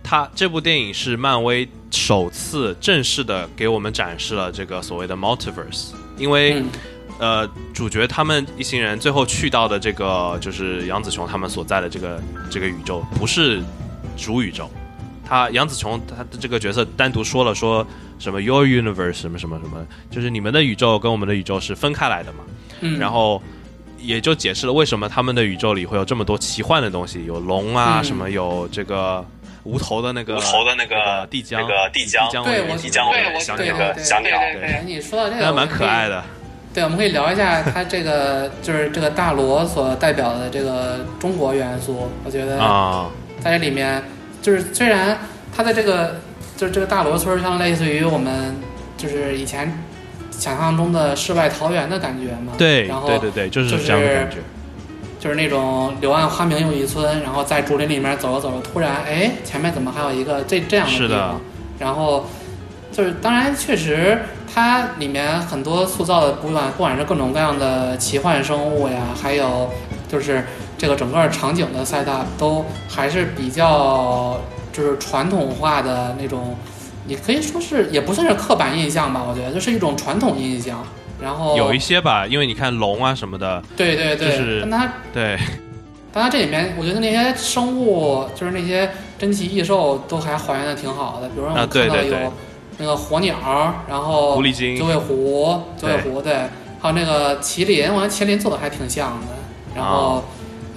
[0.00, 6.68] 他这部电影是漫威首次正式的给我们展示了这个所谓的 multiverse，因为、嗯
[7.18, 13.60] 呃，主角他们一行人最后去到的这个就是杨紫琼他们所在的这个这个宇宙，不是
[14.16, 14.70] 主宇宙。
[15.26, 17.84] 他杨紫琼他的这个角色单独说了说
[18.20, 22.44] 什么 your universe 什么什么什么，就是你们的宇宙跟我们的宇宙是分开来的嘛。
[22.80, 23.40] 嗯，然后
[23.98, 29.24] 也就解释了为什么他们的宇宙里会有这么多奇幻的东西，有龙啊，嗯什么有这个
[29.64, 36.22] 无头的那个无头的那个个帝江，那个地江帝江对我为即将对我小鸟对对对小鸟对对对，你说到这个那蛮可爱的。
[36.72, 42.08] 对，我们可以聊一下它这个就是这个大罗所代表的这个中国元素。
[42.24, 44.00] 我觉得啊，在这里面，
[44.40, 45.18] 就是虽然
[45.52, 46.20] 它的这个
[46.56, 48.54] 就是这个大罗村儿像类似于我们
[48.96, 49.76] 就是以前
[50.40, 54.38] 想象中的世外桃源的感觉嘛，对然后对对对，就是就是这样的感觉。
[55.20, 61.38] 就是那种柳暗花明又一村，然后在竹林里面走着走着，突然哎，前面怎么还有一个这这样的地方？
[61.78, 62.24] 然后
[62.90, 64.18] 就是当然确实
[64.50, 69.70] 它里面很多塑造的，不管不管是各种各样的奇幻生物呀，还有
[70.08, 70.42] 就是
[70.78, 74.40] 这个整个场景的 set up 都还是比较
[74.72, 76.56] 就是传统化的那种，
[77.10, 80.80] 你可以说是也不算是刻板印象吧，我觉得就是一种传统印象。
[81.20, 85.36] 然后有一些吧，因为你看龙啊什么的，对对对，就是但它对，
[86.12, 88.88] 但它这里面，我觉得那些生物，就是那些
[89.18, 91.28] 珍奇异兽，都还还原的挺好的。
[91.30, 92.32] 比如说我看到有
[92.78, 96.32] 那个火鸟，然后狐狸精九尾狐，九尾狐对，
[96.80, 99.26] 还有那个麒麟，我觉得麒麟做的还挺像的。
[99.74, 100.22] 然后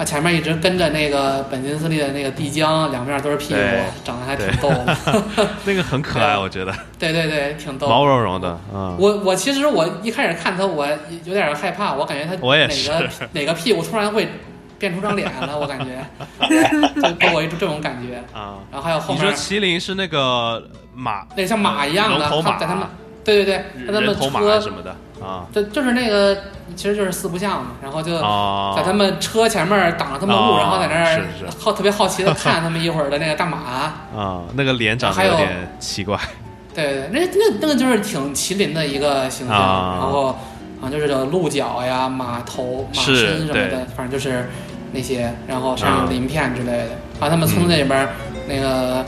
[0.03, 3.59] 它前面一直跟着那个本金斯利的那个帝江，两面都是屁股，
[4.03, 4.97] 长得还挺逗的。
[5.63, 7.87] 那个很可爱，我觉得对对对，挺逗。
[7.87, 10.85] 毛茸茸的，嗯，我我其实我一开始看他，我
[11.23, 14.27] 有点害怕，我感觉他哪个 哪个屁股突然会
[14.77, 16.05] 变出张脸了，我感觉，
[17.01, 18.17] 就给我一种这种感觉。
[18.37, 18.59] 啊。
[18.69, 20.61] 然后还有后面你说麒麟是那个
[20.93, 22.85] 马，那像马一样的，他在他们，
[23.23, 24.93] 对对对，在他们车，什么的
[25.23, 25.45] 啊。
[25.53, 26.35] 对，就是那个
[26.75, 31.25] 其实就是四不像嘛，然后就啊，在他们车前面挡着他们路，哦然后在那儿
[31.59, 33.57] 好特别好奇的 看他们一会儿的那个大马。
[34.15, 36.19] 啊，那个脸长得有有点奇怪。
[36.75, 40.35] 对对，那那那个就是挺麒麟的一个形象，啊然后
[40.81, 44.49] 啊就是这个鹿角呀、马头、马身什么的，反正就是
[44.91, 46.07] 那些，然后上有啊。
[46.09, 46.89] 鳞片之类的。
[47.19, 48.09] 还有他们村子里边儿
[48.49, 49.05] 那个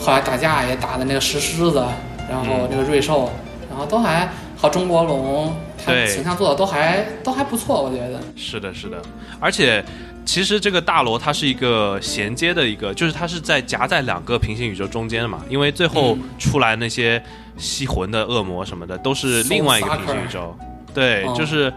[0.00, 1.84] 后来打架也打的那个石狮子，
[2.28, 2.68] 然后嗯。
[2.70, 3.30] 这个瑞兽，
[3.68, 4.28] 然后都还
[4.64, 5.54] 好中国龙，
[5.84, 8.18] 它对形象做的都还都还不错，我觉得。
[8.34, 8.96] 是的，是的，
[9.38, 9.84] 而且
[10.24, 17.22] 其实这个大罗它是一个衔接的一个，就是它是在夹在两个平行宇宙中间的嘛，因为最后嗯出来那些
[17.58, 20.56] 吸魂的恶魔什么的都是另外一个平行宇宙，
[20.94, 21.70] 对，哦就是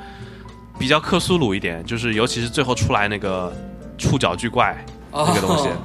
[0.79, 3.51] 比较克苏鲁一点，就是尤其是最后出来那个
[3.97, 4.77] 触角巨怪
[5.11, 5.67] 那个东西。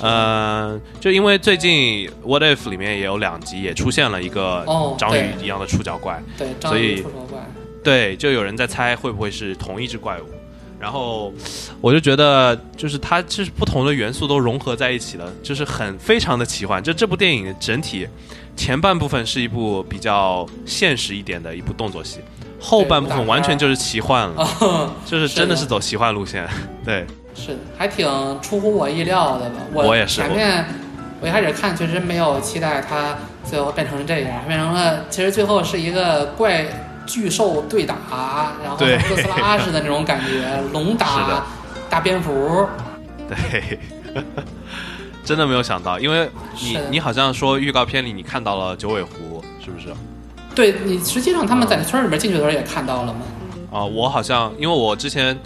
[0.00, 7.38] 哦呃，就因为最近《What If》里面也有两集也出现了一个哦章鱼一样的触角怪，对，章所以鱼触角怪，
[7.82, 10.24] 对，就有人在猜会不会是同一只怪物，
[10.78, 11.32] 然后
[11.80, 16.82] 我就觉得就是它就是不同的元素都融合在一起了，就是很非常的奇幻。
[16.82, 18.06] 就这部电影整体
[18.56, 22.20] 前半部分是一部比较现实一点的一部动作戏，
[22.60, 26.48] 后半部分完全就是奇幻了， 哦，就是真的是走奇幻路线。
[26.84, 27.06] 对，
[27.36, 28.08] 是的，还挺
[28.40, 29.56] 出乎我意料的吧。
[29.72, 30.64] 我我也是前面
[31.20, 36.64] 我一开始看确实没有期待它最后变成这样，变成了其实最后是一个怪
[37.06, 37.96] 巨兽对打，
[38.62, 41.44] 然后哥斯拉似的那种感觉，龙打
[41.88, 42.66] 大蝙蝠。
[43.28, 43.78] 对，
[45.24, 46.28] 真的没有想到，因为
[46.60, 49.94] 你你好像说预告片里你看到了九尾狐，是不是？
[50.54, 53.20] 对你，实际上他们在村里面进去的时候也看到了吗。
[53.70, 55.38] 啊、我好像因为我之前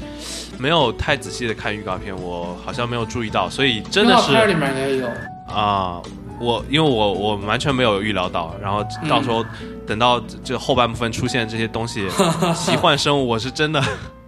[0.61, 5.09] 没有太仔细的看预告片，我好像没有注意到，所以真的是预告片里面也有。
[5.53, 6.01] 啊、
[6.39, 9.45] 我因为我我完全没有预料到，然后到时候
[9.87, 12.07] 等到这后半部分出现这些东西，
[12.55, 13.83] 奇幻生物，我是真的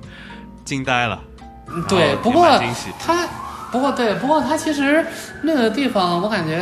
[0.64, 1.20] 惊呆了。
[1.68, 3.26] 嗯对，不过蛮惊喜它，
[3.70, 5.04] 不过对，不过他其实
[5.42, 6.60] 那个地方，我感觉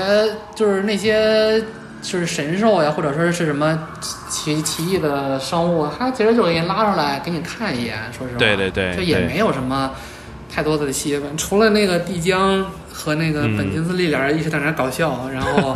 [0.54, 1.60] 就是那些
[2.02, 3.78] 就是神兽呀，或者说是什么
[4.28, 7.98] 奇奇异的生物，它其实就给你拉出来给你看一眼。
[8.12, 9.90] 说实话，对对对对就也没有什么
[10.52, 15.74] 太多的戏份，除了那个帝江和那个嗯本金斯利俩人一直在那搞笑，然后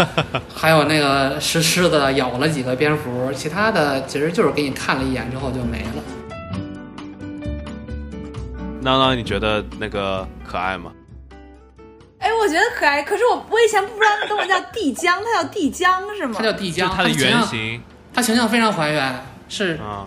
[0.55, 6.03] 还有那个石狮子咬了几个蝙蝠，其他的其实就是给你看了一眼之后就没了。
[8.81, 10.91] 娜娜，你觉得那个可爱吗？
[12.25, 16.43] 哎，我觉得可爱，可是我我以前不知道那动物叫帝江，它叫帝江是吗它？
[16.43, 17.83] 叫帝江，就它的原型
[18.15, 20.07] 它形象非常还原，是啊，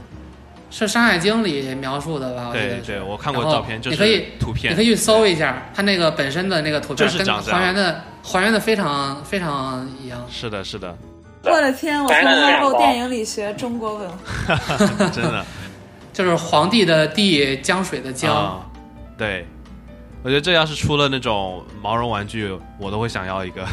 [0.71, 2.49] 是《山海经》里描述的吧？
[2.51, 10.25] 对对，我看过照片，就你可以是图片你可，以去搜一下它那个本身的那个图片，就是跟长这样还原的还原的非常非常一样。
[10.27, 10.97] 是的，是的，
[11.43, 14.57] 我的天，我从反正 Marvel 电影里学中国文化。
[15.13, 15.45] 真的。
[16.13, 18.65] 就是皇帝的帝，江水的江，啊，
[19.15, 19.45] 对，
[20.27, 23.65] 我觉得这要是出了那种毛绒玩具，我都会想要一个。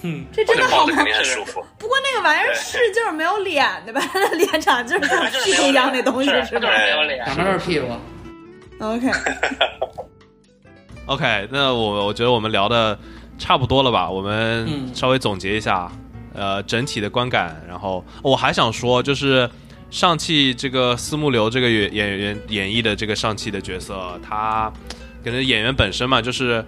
[0.00, 1.04] 嗯，这真的好吗抱着肯？
[1.04, 1.62] 定很舒服。
[1.76, 4.00] 不过那个玩意儿是就是没有脸的吧？
[4.10, 7.88] 它的 脸长就是像屁股一样那东西是是吧对没有脸两边都是屁股。
[11.04, 12.98] ？OK，OK， 那我我觉得我们聊的
[13.38, 14.10] 差不多了吧？
[14.10, 15.92] 我们嗯稍微总结一下，
[16.32, 17.62] 呃，整体的观感。
[17.68, 19.46] 然后我还想说，就是
[19.90, 24.72] 上汽这个私募流这个演演员演绎的这个上汽的角色，他
[25.24, 26.64] 可能演员本身嘛，就是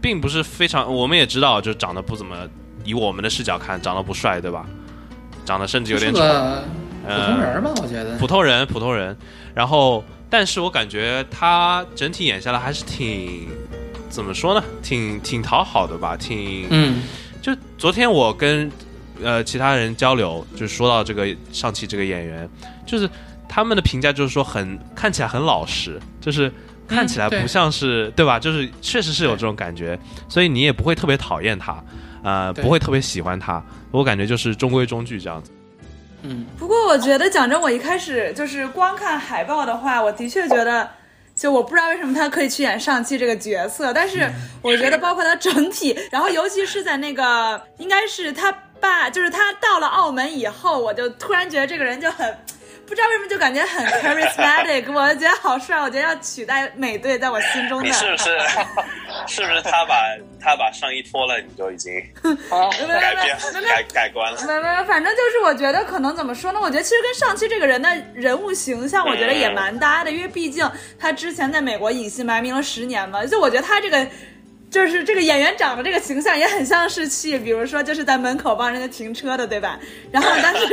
[0.00, 2.36] 并不是非常，我们也知道，就长得不怎么，
[2.84, 4.66] 以我们的视角看，长得不帅，对吧？
[5.44, 6.20] 长得甚至有点丑。
[6.20, 6.32] 普通
[7.06, 8.16] 呃人吧，我觉得。
[8.16, 9.14] 普通人，普通人。
[9.54, 13.46] 然后但是我感觉他整体演下来还是挺
[14.08, 17.02] 怎么说呢，挺挺讨好的吧，挺嗯
[17.42, 18.72] 就昨天我跟
[19.22, 22.48] 呃其他人交流，就说到这个上汽这个演员，
[22.86, 23.08] 就是
[23.46, 26.50] 他们的评价就是说很看起来很老实，就是
[26.86, 28.38] 看起来不像是、对吧？
[28.38, 29.98] 就是确实是有这种感觉，
[30.28, 31.82] 所以你也不会特别讨厌他，
[32.22, 33.62] 呃，不会特别喜欢他。
[33.90, 35.50] 我感觉就是中规中矩这样子。
[36.22, 40.88] 嗯，不过我觉得讲真，我一开始就是光看海报的话，我的确觉得，
[41.34, 44.30] 就我不知道为什么他可以去演上汽这个角色，但是
[44.62, 48.50] 我觉得包括他整体，然后尤其是在那个应该是他
[48.80, 52.34] 爸，就是他到了澳门以后，我就突然觉得这个人就很。
[52.86, 57.86] 不知道为什么就感觉很 charismatic，我觉得好帅，我觉得要取代美队在我心中的。
[57.86, 58.38] 你是不是
[59.26, 60.04] 是不是他把
[60.40, 61.92] 他把上衣脱了，你就已经
[62.50, 64.40] 好，改变改改观了？
[64.46, 66.60] 没没，反正就是我觉得可能怎么说呢？
[66.60, 74.06] 我觉得其实跟上期这个人的人物形象，我觉得也蛮搭的，因为毕竟他之前在美国隐姓埋名了十年嘛，就我觉得他这个。
[74.74, 79.78] 就是这个演员长得这个形象也很像是去，比如说就是在门口帮人家停车的，对吧？
[80.10, 80.66] 然后但是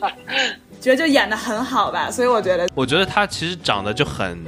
[0.80, 4.42] 觉得就演的很好吧，所以我觉得我觉得他其实长得就很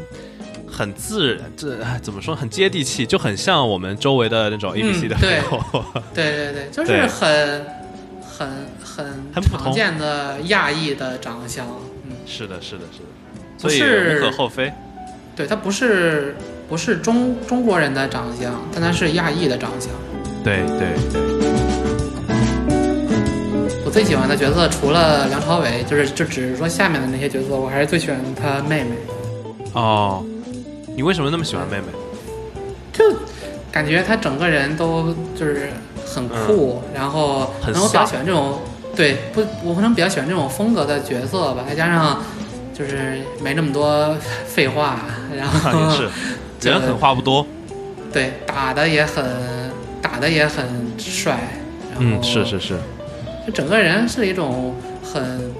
[0.66, 5.84] 很自然，这哎怎么说很接地气，就很像我们周围的那种 A B C 的对朋友。
[6.14, 7.66] 对对对，就是很
[8.22, 8.48] 很
[8.82, 9.04] 很
[9.34, 11.66] 很普通常见的亚裔的长相，
[12.06, 13.04] 嗯，是的，是的，是的，
[13.58, 14.72] 所以无可厚非。
[15.40, 16.36] 对他不是
[16.68, 19.90] 不是中中国人的长相，但他是亚裔的长相。
[20.44, 21.22] 对对对，
[23.86, 28.90] 我最喜欢的角色除了梁朝伟，就是就只是说下面的那些角色，我还是最喜欢他妹妹，
[29.72, 30.22] 哦，
[30.94, 31.84] 你为什么那么喜欢妹妹？
[32.92, 33.02] 就
[33.72, 35.70] 感觉他整个人都就是
[36.04, 38.58] 很酷，然后很然后我比较喜欢这种
[38.94, 42.22] 对不，我可能比较喜欢这种风格的角色吧，再加上
[42.80, 44.16] 就是没那么多
[44.46, 45.00] 废话，
[45.36, 46.08] 然后也是，
[46.70, 47.46] 人狠话不多。
[48.10, 49.22] 对打的也很
[50.00, 50.66] 打的也很
[50.98, 51.38] 帅，
[51.92, 52.78] 然后嗯，是是是，
[53.46, 55.52] 就整个人是一种很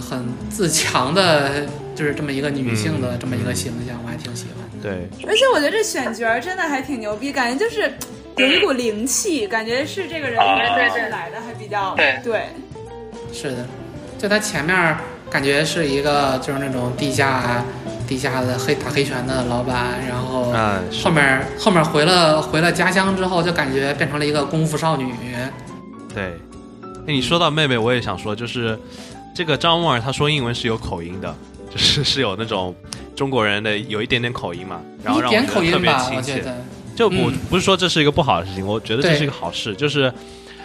[0.00, 1.66] 很自强的，
[1.96, 4.88] 就是这么一个女性的嗯这么一个形象，我还挺喜欢的。
[4.88, 7.92] 对，而且我觉得这选角真的还挺牛逼，感觉就是
[8.36, 12.44] 有一股灵气，感觉是这个人啊对对来的，还比较对对。
[13.32, 13.66] 是的，
[14.16, 14.96] 就他前面
[15.34, 17.64] 感觉是一个就是那种地下
[18.06, 25.12] 地下的黑打黑拳的老板，然后嗯，后面后面回了回了家乡之后，就感觉变成了一个功夫少女。
[26.14, 26.34] 对。
[27.04, 28.78] 那，你说到妹妹，我也想说，就是
[29.34, 31.34] 这个张梦儿，她说英文是有口音的，
[31.68, 32.72] 就是是有那种
[33.16, 36.34] 中国人的有一点点口音嘛，然后让我觉得特口音吧，别亲切。
[36.34, 36.56] 我觉得。
[36.94, 40.14] 就不嗯不是说这是一个不好的事情，我觉得这是一个好事，就是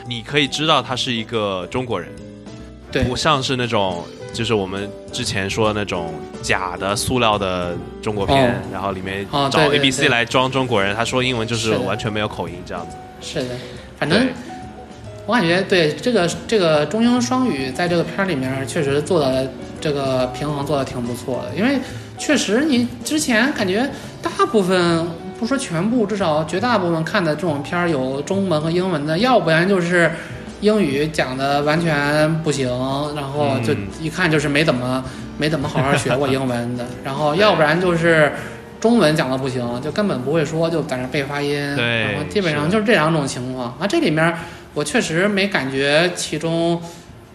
[0.08, 2.08] 你可以知道他是一个中国人，
[2.92, 8.54] 对不像是那种就是我们之前说的那种假的塑料的中国片，哦。
[8.72, 12.96] 然后里面哦找对对 A B C 来装中国人，他说英文就是完全没有口音这样子。
[13.22, 13.56] 是的，
[13.98, 14.28] 反正
[15.26, 21.80] 我感觉对这个这个中英双语在这个片儿里面确实做的这个平衡做的挺不错的，因为
[22.18, 23.90] 确实你之前感觉
[24.22, 25.08] 大部分
[25.40, 30.12] 不说全部，至少绝大部分看的这种片儿有中文和英文的，要不然就是
[30.62, 32.68] 英语讲的完全不行，
[33.16, 35.04] 然后就嗯一看就是没怎么
[35.38, 38.32] 没怎么好好学过英文的，然后要不然就是。
[38.80, 41.76] 中文讲的不行，就根本不会说，就在那背发音。
[41.76, 43.76] 对然后基本上就是这两种情况。
[43.78, 44.34] 啊，这里面
[44.74, 46.82] 我确实没感觉其中，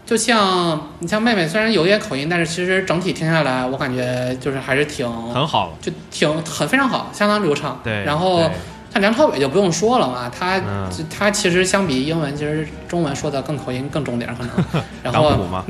[0.07, 7.79] 就像你像妹妹，虽然有一点口音，但是其实整体听下来，我感觉就是还是挺很好，就挺很非常好，相当流畅。
[7.85, 8.03] 对。
[8.05, 8.51] 然后
[8.95, 14.83] 对像梁朝伟就不用说了嘛，他、嗯他其实相比英文，其实中文说的更口音更重点儿可能。
[15.03, 15.65] 然港后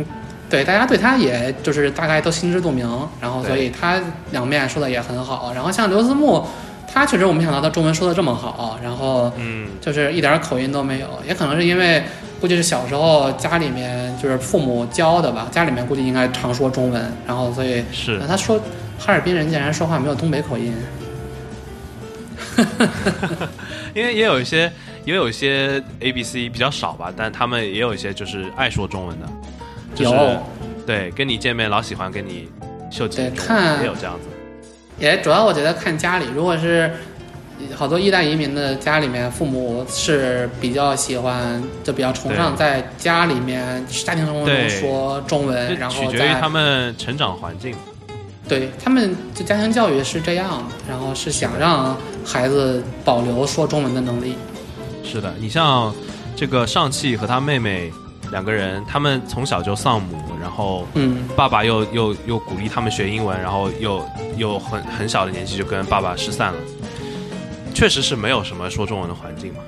[0.51, 2.87] 对大家对他也就是大概都心知肚明，
[3.21, 3.99] 然后所以他
[4.31, 5.53] 两面说的也很好。
[5.55, 6.47] 然后像刘思慕，
[6.87, 12.05] 他确实我没想到他中文说的这么好，然后嗯，就是一点儿口音都没有，也可能是因为
[12.41, 18.61] 估计是小时候家里面就是父母教的吧，家里面估计应该常说中文，然后所以是那他说
[18.99, 20.73] 哈尔滨人竟然说话没有东北口音，
[23.95, 24.71] 因为也有一些
[25.05, 29.27] 也有一些 A B C 比较少吧，但他们也有一些就是爱说中文的，
[29.95, 30.43] 就是有
[30.87, 32.49] 对跟你见面老喜欢跟你
[32.91, 34.29] 秀几句中对看文，也有这样子。
[34.99, 36.91] 也主要我觉得看家里，如果是
[37.75, 47.75] 好多一代移民的家里面，父母是比较喜欢，就比较崇尚在家里面家庭生活中对说中文，然后取决于他们成长环境。
[48.49, 54.37] 对他们的家庭教育是这样，然后是想让孩子保留说中文的能力。
[55.03, 55.95] 是的，你像
[56.37, 57.91] 这个上汽和他妹妹
[58.31, 64.05] 两个人，他们从小就丧母，然后嗯，爸爸又又又鼓励他们学英文，然后又
[64.37, 66.59] 又很很小的年纪就跟爸爸失散了，
[67.73, 69.61] 确实是没有什么说中文的环境嘛，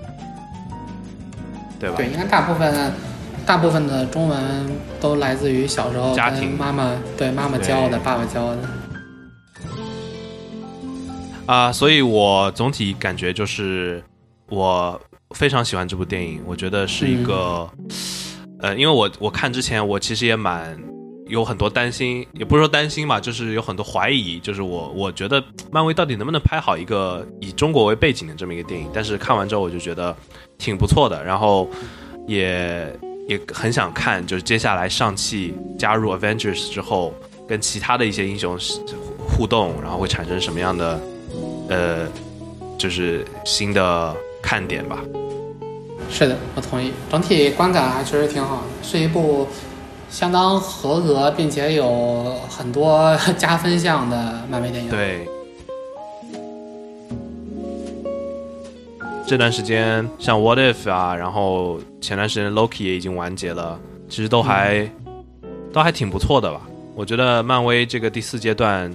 [1.78, 1.96] 对吧？
[1.96, 2.92] 对，应该大部分
[3.46, 4.38] 大部分的中文
[5.00, 8.58] 都来自于小时候家庭跟妈妈对妈妈教的，对爸爸教的。
[11.46, 14.02] 啊、所以我总体感觉就是
[14.48, 15.00] 我
[15.30, 17.70] 非常喜欢这部电影，我觉得是一个，
[18.58, 20.76] 呃，因为我我看之前我其实也蛮
[21.28, 25.40] 有很多担心，也不是说担心吧，就是有很多怀疑，就是我我觉得
[25.70, 30.16] 漫威到底能不能拍好一个以中国为背景的这么一个电影，但是看完之后我就觉得
[30.58, 31.68] 挺不错的，然后
[32.26, 32.92] 也
[33.26, 37.12] 也很想看，就是接下来上汽加入 Avengers 之后，
[37.46, 38.56] 跟其他的一些英雄
[39.28, 41.00] 互动，然后会产生什么样的
[41.68, 42.08] 呃，
[42.78, 45.00] 就是新的看点吧。
[46.08, 46.92] 是的，我同意。
[47.10, 49.48] 整体观感还确实挺好的，是一部
[50.08, 55.28] 相当合格并且有很多 加分项的漫威电影。，对，
[59.26, 63.76] 这段时间像 What If 啊，然后前段时间 Loki 也已经完结了，
[64.08, 64.88] 其实都还、
[65.72, 66.60] 都还挺不错的吧。
[66.94, 68.94] 我觉得漫威这个第四阶段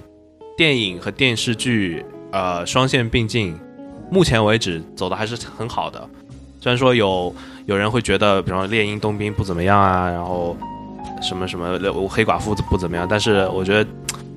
[0.56, 3.54] 电影和电视剧呃双线并进，
[4.10, 6.08] 目前为止走的还是很好的。
[6.62, 7.34] 虽然说有
[7.66, 10.56] 有人会觉得，比方说猎鹰冬兵不怎么样啊，然后
[11.20, 11.78] 什么什么
[12.08, 13.90] 黑寡妇不怎么样，但是我觉得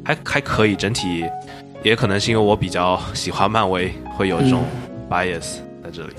[0.03, 1.23] 还还可以，整体
[1.83, 4.61] 也可能是因为我比较喜欢漫威，会有这种
[5.09, 6.13] bias 在这里。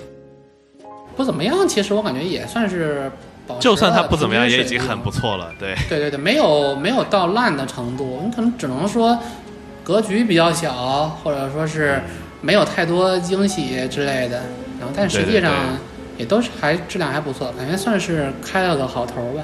[1.17, 3.11] 不怎么样，其实我感觉也算是
[3.47, 5.51] 保就算它不怎么样，也已经很不错了。
[5.59, 9.19] 对，对对对，没有没有到烂的程度，你可能只能说
[9.83, 12.01] 格局比较小，或者说是
[12.43, 14.43] 没有太多惊喜之类的。
[14.79, 15.55] 然后，但实际上
[16.19, 19.43] 也都是还质量还不错，感觉算是开了个好头吧。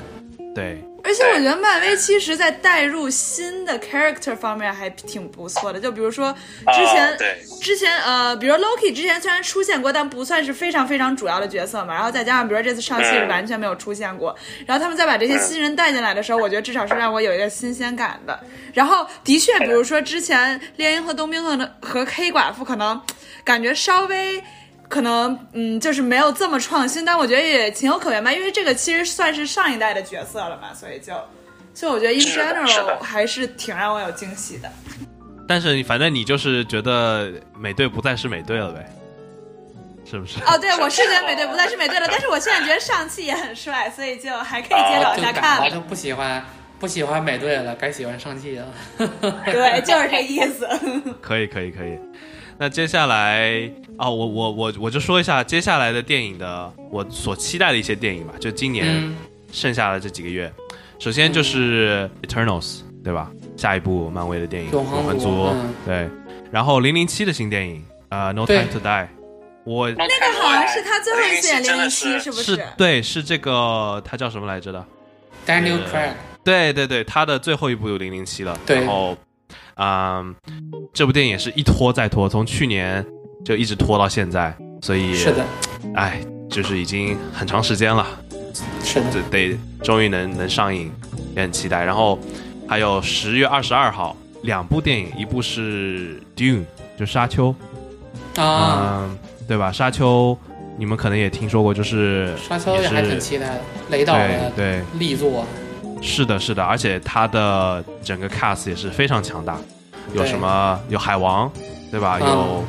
[0.54, 6.32] 对，而且我觉得漫威其实在带入新的 character 方面还挺不错的，就比如说
[6.72, 7.18] 之前、
[7.60, 11.92] 之前呃，比如 Loki 之前虽然出现过，但不算是非常非常主要的角色嘛。
[11.92, 14.34] 然后再加上比如说这次上戏是嗯完全没有出现过，
[14.66, 18.38] 然后他们再把这些新人带进来的时候，我觉得至少是让我有一个新鲜感的。
[18.72, 23.00] 然后的确，比如说之前猎鹰和冬兵和和黑寡妇可能
[23.44, 24.42] 感觉稍微。
[24.88, 31.14] 可能嗯，就是没有这么创新，但我觉得也情有可原吧，因为这个其实算是上一代的角色了嘛，所以就，
[31.72, 34.70] 所以我觉得 in general 还是挺让我有惊喜的。
[35.48, 38.86] 但是你反正你就是觉得美队不再是美队了呗，
[40.04, 40.38] 是不是？
[40.44, 46.44] 哦，对，我是觉得美队不再是美队了，但是我现在觉得上汽也很帅，所以就还可以接着往下看就不喜欢
[46.78, 48.66] 不喜欢美队了，该喜欢上汽了。
[48.98, 50.68] 对，就是这意思。
[51.20, 51.98] 可以，可以，可以。
[52.62, 53.68] 那接下来
[53.98, 59.16] 啊、我我我我就说一下接下来的电影的我所期待的一些电影吧，就今年嗯，
[59.50, 60.52] 剩下的这几个月。
[61.00, 62.62] 首先就是《Eternals》，
[63.02, 63.32] 对吧？
[63.56, 65.52] 下一部漫威的电影《永恒族
[65.84, 66.08] 对。
[66.52, 69.04] 然后零零七的新电影啊，呃《No Time to Die》，
[69.64, 74.86] 我那那个好像是他最后一次演零零七，是不是对是这个他叫什么来着的
[75.44, 76.12] ？Daniel 呃 Craig，
[76.44, 78.56] 对对对，他的最后一部有零零七了。
[78.64, 79.16] 对然后，
[79.76, 80.34] 嗯，
[80.92, 83.04] 这部电影也是一拖再拖，从去年
[83.44, 85.44] 就一直拖到现在，所以是的，
[85.94, 88.06] 哎，就是已经很长时间了，
[88.84, 90.90] 是的，得终于能能上映，
[91.34, 91.84] 也很期待。
[91.84, 92.18] 然后
[92.68, 96.64] 还有十月二十二号两部电影，一部是 Dune，
[96.98, 97.54] 就沙丘，
[98.36, 99.18] 啊，嗯，
[99.48, 99.72] 对吧？
[99.72, 100.36] 沙丘
[100.78, 104.82] 你们可能也听说过，就是沙丘也也还挺期待的，雷导对的对。
[104.98, 105.44] 力作，
[106.02, 109.56] 是的，是的，而且它的整个 cast 也是非常强大，
[110.12, 110.78] 有什么？
[110.88, 111.50] 有海王，
[111.90, 112.18] 对吧？
[112.20, 112.28] 嗯。
[112.28, 112.64] 有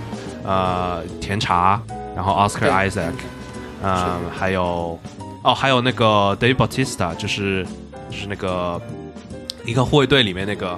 [0.45, 1.81] 呃甜茶，
[2.15, 3.13] 然后 Oscar Isaac，
[3.81, 4.99] 嗯，还有
[5.41, 7.65] 哦，还有那个 Dave Bautista，就是
[8.09, 8.79] 就是那个
[9.65, 10.77] 一个护卫队里面那个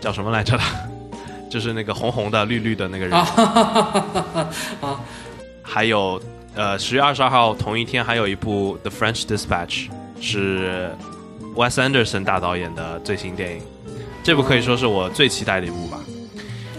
[0.00, 0.56] 叫什么来着？
[0.56, 0.62] 的，
[1.50, 3.12] 就是那个红红的绿绿的那个人，
[4.80, 4.98] 啊，
[5.62, 6.18] 还有
[6.54, 9.88] 呃十月二十二号同一天还有一部 The French Dispatch，
[10.20, 10.90] 是
[11.54, 13.62] Wes Anderson 大导演的最新电影，
[14.22, 16.00] 这部可以说是我最期待的一部吧。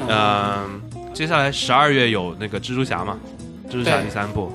[0.07, 0.81] 嗯、
[1.13, 3.17] 接下来十二月有那个蜘蛛侠嘛，
[3.69, 4.51] 蜘蛛侠第三部，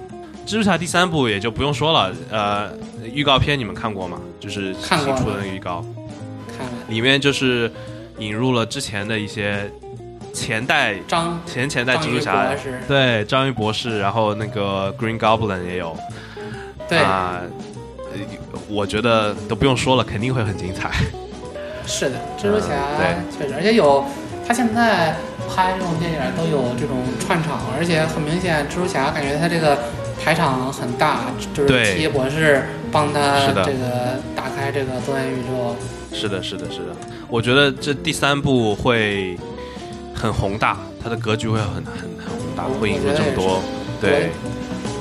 [0.46, 2.70] 蜘蛛侠第三部也就不用说了，呃，
[3.12, 4.20] 预告片你们看过吗？
[4.38, 5.84] 就是新出的那个预告，
[6.56, 7.70] 看了里面就是
[8.18, 9.70] 引入了之前的一些
[10.34, 12.54] 前代张前前代蜘蛛侠
[12.86, 15.96] 对，章鱼博士，然后那个 Green Goblin 也有，
[16.88, 17.50] 对，啊、呃
[18.68, 20.90] 我觉得都不用说了，肯定会很精彩。
[21.86, 24.04] 是的，蜘蛛侠嗯确实，而且有
[24.46, 25.16] 他现在
[25.48, 29.78] 拍这种电影都有这种串场，而且很明显，蜘蛛侠感觉他这个
[30.22, 32.62] 排场很大，就是对奇异博士
[32.92, 35.74] 帮他这个打开这个多元宇宙。
[36.12, 36.94] 是的，是的，是的。
[37.28, 39.38] 我觉得这第三部会
[40.14, 41.84] 很宏大，它的格局会很很
[42.18, 43.62] 很宏大，我会引出我觉得也这么多。
[44.00, 44.30] 对，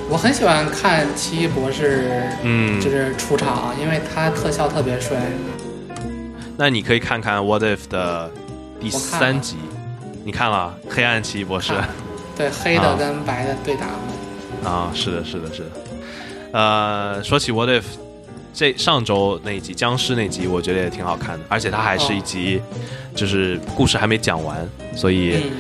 [0.10, 5.18] 我很喜欢看奇异博士，嗯就是出场，因为他特效特别帅。
[6.56, 8.32] 那你可以看看《What If》的
[8.80, 9.58] 第三集，
[10.24, 11.74] 你看了《黑暗奇异博士》
[12.38, 14.70] 对，黑啊的跟白的对打嘛。
[14.70, 14.92] 啊？
[14.96, 15.70] 是的，是的，是的。
[16.54, 17.82] 呃，说起《What If》，
[18.54, 22.62] 这上周那一集僵尸那集，我觉得也挺好看的，而且它还是一集，
[23.14, 24.58] 就是故事还没讲完，
[24.96, 25.52] 所以，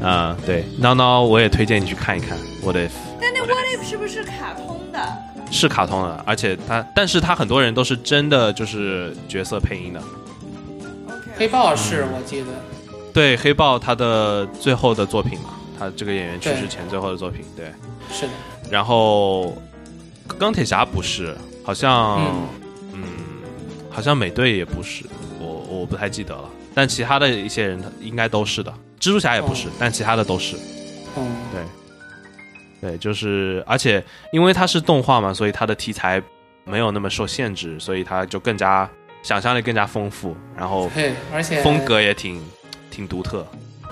[0.00, 2.88] 嗯，啊、对，闹闹我也推荐你去看一看《What If》。
[3.46, 4.98] 但那 What If 是不是卡通的？
[5.50, 10.02] 是卡通的，而且它，但是它很多人都是真的就是角色配音的。
[11.36, 12.46] 黑豹是我记得，
[13.12, 17.66] 对，黑豹他的最后的作品嘛，他这个演员去世前最后的作品，对。
[18.10, 18.32] 是的，
[18.70, 19.56] 然后
[20.38, 22.20] 钢铁侠不是，好像，
[22.92, 23.02] 嗯
[23.90, 25.04] 好像美队也不是，
[25.38, 26.48] 我我不太记得了。
[26.74, 30.56] 但其他的一些人他应该都是的，蜘蛛侠也不是，哦但其他的都是。
[31.16, 31.62] 嗯，对，
[32.80, 36.22] 对，就是，而且因为它是动画嘛，所以它的题材
[36.64, 38.88] 没有那么受限制，所以它就更加
[39.22, 42.40] 想象力更加丰富，然后对，而且风格也挺
[42.90, 43.46] 挺独特。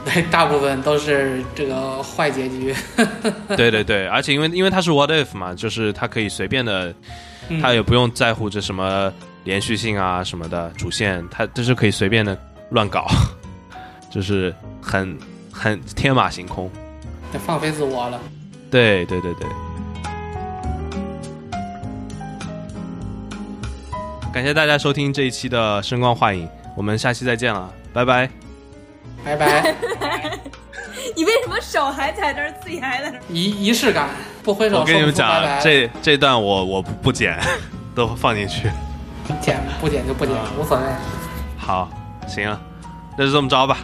[0.04, 2.74] 对， 大部分都是这个坏结局。
[3.56, 6.94] 对对对，而且因为因为它是 What If 嘛，就是它可以随便的，
[7.48, 9.10] 嗯它也不用在乎这什么
[9.44, 12.38] 连续性啊什么的主线，它就是可以随便的
[12.70, 13.06] 乱搞，
[14.12, 15.18] 就是很
[15.50, 16.70] 很天马行空。
[17.46, 18.20] 放飞自我了。
[18.74, 19.46] 对对对对。
[24.32, 28.28] 感谢大家收听这一期的声光幻影，我们下期再见了，拜拜。
[29.24, 29.76] 拜拜，
[31.14, 33.20] 你为什么手还在这儿，自己还在这儿？
[33.28, 34.08] 仪仪式感，
[34.42, 37.38] 不挥手我跟你们讲这这段我我不不剪，
[37.94, 38.68] 都放进去。
[39.40, 40.82] 剪不剪就不剪，无所谓。
[41.56, 41.88] 好，
[42.26, 42.60] 行啊，
[43.16, 43.78] 那就这么着吧。